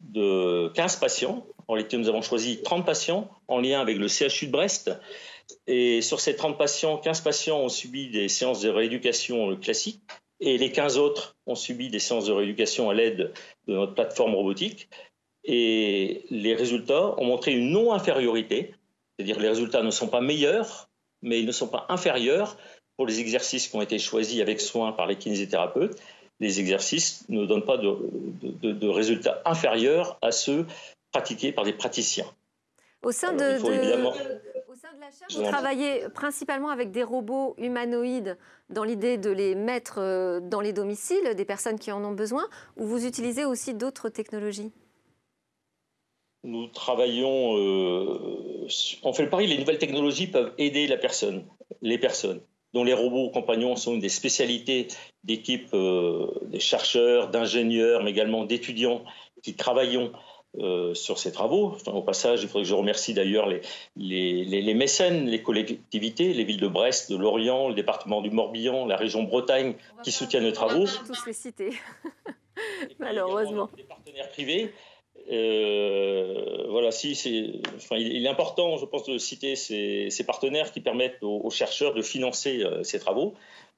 de 0.00 0.68
15 0.74 0.96
patients 0.96 1.46
en 1.68 1.74
réalité, 1.74 1.96
nous 1.96 2.08
avons 2.08 2.22
choisi 2.22 2.62
30 2.62 2.84
patients 2.84 3.30
en 3.48 3.60
lien 3.60 3.80
avec 3.80 3.96
le 3.96 4.08
CHU 4.08 4.46
de 4.46 4.52
Brest. 4.52 4.90
Et 5.66 6.02
sur 6.02 6.20
ces 6.20 6.36
30 6.36 6.58
patients, 6.58 6.98
15 6.98 7.20
patients 7.22 7.58
ont 7.58 7.68
subi 7.68 8.10
des 8.10 8.28
séances 8.28 8.60
de 8.60 8.68
rééducation 8.68 9.56
classiques 9.56 10.02
et 10.40 10.58
les 10.58 10.72
15 10.72 10.98
autres 10.98 11.36
ont 11.46 11.54
subi 11.54 11.88
des 11.88 11.98
séances 11.98 12.26
de 12.26 12.32
rééducation 12.32 12.90
à 12.90 12.94
l'aide 12.94 13.32
de 13.66 13.74
notre 13.74 13.94
plateforme 13.94 14.34
robotique. 14.34 14.88
Et 15.44 16.24
les 16.30 16.54
résultats 16.54 17.18
ont 17.18 17.24
montré 17.24 17.52
une 17.52 17.70
non-infériorité, 17.70 18.74
c'est-à-dire 19.16 19.38
les 19.38 19.48
résultats 19.48 19.82
ne 19.82 19.90
sont 19.90 20.08
pas 20.08 20.20
meilleurs, 20.20 20.88
mais 21.22 21.40
ils 21.40 21.46
ne 21.46 21.52
sont 21.52 21.68
pas 21.68 21.86
inférieurs 21.88 22.56
pour 22.96 23.06
les 23.06 23.20
exercices 23.20 23.68
qui 23.68 23.76
ont 23.76 23.82
été 23.82 23.98
choisis 23.98 24.40
avec 24.40 24.60
soin 24.60 24.92
par 24.92 25.06
les 25.06 25.16
kinésithérapeutes. 25.16 25.98
Les 26.40 26.60
exercices 26.60 27.24
ne 27.28 27.46
donnent 27.46 27.64
pas 27.64 27.78
de, 27.78 28.72
de 28.72 28.88
résultats 28.88 29.40
inférieurs 29.44 30.18
à 30.20 30.32
ceux 30.32 30.66
pratiqués 31.12 31.52
par 31.52 31.64
des 31.64 31.72
praticiens. 31.72 32.26
Au 33.02 33.12
sein 33.12 33.32
de, 33.32 33.62
au 33.62 34.12
sein 34.12 34.24
de 34.94 35.00
la 35.00 35.10
chaire, 35.10 35.28
vous 35.34 35.42
travaillez 35.42 36.08
principalement 36.14 36.68
avec 36.68 36.90
des 36.90 37.02
robots 37.02 37.54
humanoïdes 37.58 38.38
dans 38.70 38.84
l'idée 38.84 39.18
de 39.18 39.30
les 39.30 39.54
mettre 39.54 39.98
euh, 39.98 40.40
dans 40.40 40.60
les 40.60 40.72
domiciles 40.72 41.34
des 41.36 41.44
personnes 41.44 41.78
qui 41.78 41.92
en 41.92 42.04
ont 42.04 42.12
besoin, 42.12 42.46
ou 42.76 42.86
vous 42.86 43.06
utilisez 43.06 43.44
aussi 43.44 43.74
d'autres 43.74 44.08
technologies? 44.08 44.72
Nous 46.44 46.66
travaillons, 46.68 47.56
euh, 47.56 48.66
on 49.02 49.12
fait 49.12 49.22
le 49.22 49.30
pari, 49.30 49.46
les 49.46 49.58
nouvelles 49.58 49.78
technologies 49.78 50.26
peuvent 50.26 50.52
aider 50.58 50.86
la 50.86 50.98
personne, 50.98 51.44
les 51.80 51.98
personnes 51.98 52.40
dont 52.74 52.84
les 52.84 52.92
robots 52.92 53.30
compagnons 53.30 53.76
sont 53.76 53.94
une 53.94 54.00
des 54.00 54.08
spécialités 54.08 54.88
d'équipes 55.22 55.72
euh, 55.74 56.26
des 56.42 56.60
chercheurs, 56.60 57.30
d'ingénieurs, 57.30 58.02
mais 58.02 58.10
également 58.10 58.44
d'étudiants 58.44 59.04
qui 59.42 59.54
travaillons 59.54 60.12
euh, 60.60 60.94
sur 60.94 61.18
ces 61.18 61.32
travaux. 61.32 61.76
au 61.86 62.02
passage, 62.02 62.42
il 62.42 62.48
faudrait 62.48 62.62
que 62.62 62.68
je 62.68 62.74
remercie 62.74 63.12
d'ailleurs 63.12 63.48
les, 63.48 63.60
les, 63.96 64.74
mécènes, 64.74 65.26
les 65.26 65.42
collectivités, 65.42 66.32
les 66.32 66.44
villes 66.44 66.60
de 66.60 66.68
Brest, 66.68 67.10
de 67.10 67.16
Lorient, 67.16 67.68
le 67.68 67.74
département 67.74 68.20
du 68.20 68.30
Morbihan, 68.30 68.86
la 68.86 68.96
région 68.96 69.24
Bretagne 69.24 69.74
qui 70.04 70.12
soutiennent 70.12 70.44
nos 70.44 70.52
travaux. 70.52 70.86
On 70.86 71.06
tous 71.06 71.26
les 71.26 71.32
citer, 71.32 71.70
malheureusement. 72.98 73.68
Des 73.76 73.82
partenaires 73.82 74.28
privés. 74.30 74.72
Euh, 75.30 76.66
voilà, 76.68 76.90
si, 76.90 77.62
enfin, 77.76 77.96
il 77.96 78.24
est 78.24 78.28
important, 78.28 78.76
je 78.76 78.84
pense, 78.84 79.04
de 79.04 79.18
citer 79.18 79.56
ces, 79.56 80.24
partenaires 80.26 80.72
qui 80.72 80.80
permettent 80.80 81.22
aux, 81.22 81.50
chercheurs 81.50 81.94
de 81.94 82.02
financer 82.02 82.62
euh, 82.62 82.82
ces 82.82 82.98
travaux. 82.98 83.34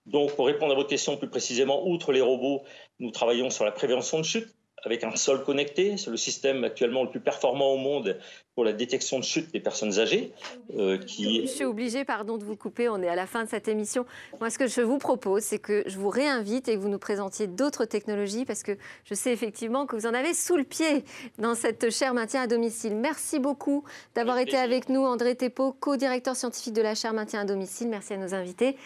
Donc, 0.06 0.34
pour 0.36 0.46
répondre 0.46 0.72
à 0.72 0.76
votre 0.76 0.88
question 0.88 1.16
plus 1.16 1.28
précisément, 1.28 1.86
outre 1.86 2.12
les 2.12 2.20
robots, 2.20 2.62
nous 3.00 3.10
travaillons 3.10 3.50
sur 3.50 3.64
la 3.64 3.72
prévention 3.72 4.18
de 4.18 4.24
chute, 4.24 4.55
avec 4.84 5.04
un 5.04 5.16
sol 5.16 5.42
connecté. 5.44 5.96
C'est 5.96 6.10
le 6.10 6.16
système 6.16 6.64
actuellement 6.64 7.02
le 7.02 7.10
plus 7.10 7.20
performant 7.20 7.72
au 7.72 7.76
monde 7.76 8.18
pour 8.54 8.64
la 8.64 8.72
détection 8.72 9.18
de 9.18 9.24
chute 9.24 9.52
des 9.52 9.60
personnes 9.60 9.98
âgées. 9.98 10.32
Euh, 10.76 10.96
qui... 10.98 11.42
Je 11.42 11.46
suis 11.46 11.64
obligée, 11.64 12.04
pardon, 12.04 12.38
de 12.38 12.44
vous 12.44 12.56
couper. 12.56 12.88
On 12.88 13.02
est 13.02 13.08
à 13.08 13.14
la 13.14 13.26
fin 13.26 13.44
de 13.44 13.48
cette 13.48 13.68
émission. 13.68 14.06
Moi, 14.40 14.50
ce 14.50 14.58
que 14.58 14.66
je 14.66 14.80
vous 14.80 14.98
propose, 14.98 15.42
c'est 15.42 15.58
que 15.58 15.82
je 15.86 15.98
vous 15.98 16.08
réinvite 16.08 16.68
et 16.68 16.74
que 16.74 16.80
vous 16.80 16.88
nous 16.88 16.98
présentiez 16.98 17.46
d'autres 17.46 17.84
technologies 17.84 18.44
parce 18.44 18.62
que 18.62 18.76
je 19.04 19.14
sais 19.14 19.32
effectivement 19.32 19.86
que 19.86 19.96
vous 19.96 20.06
en 20.06 20.14
avez 20.14 20.34
sous 20.34 20.56
le 20.56 20.64
pied 20.64 21.04
dans 21.38 21.54
cette 21.54 21.90
chaire 21.90 22.14
maintien 22.14 22.42
à 22.42 22.46
domicile. 22.46 22.94
Merci 22.96 23.38
beaucoup 23.38 23.84
d'avoir 24.14 24.38
été 24.38 24.56
avec 24.56 24.88
nous, 24.88 25.04
André 25.04 25.34
Thépeau, 25.34 25.72
co-directeur 25.72 26.36
scientifique 26.36 26.72
de 26.72 26.82
la 26.82 26.94
chaire 26.94 27.12
maintien 27.12 27.40
à 27.40 27.44
domicile. 27.44 27.88
Merci 27.88 28.14
à 28.14 28.16
nos 28.16 28.34
invités. 28.34 28.76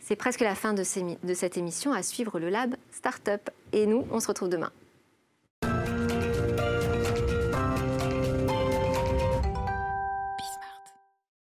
C'est 0.00 0.16
presque 0.16 0.40
la 0.40 0.54
fin 0.54 0.72
de, 0.72 0.82
cette 0.82 1.56
émission 1.56 1.92
à 1.92 2.02
suivre 2.02 2.40
le 2.40 2.48
Lab 2.48 2.74
Startup. 2.90 3.50
Et 3.72 3.86
nous, 3.86 4.06
on 4.10 4.18
se 4.18 4.26
retrouve 4.26 4.48
demain. 4.48 4.72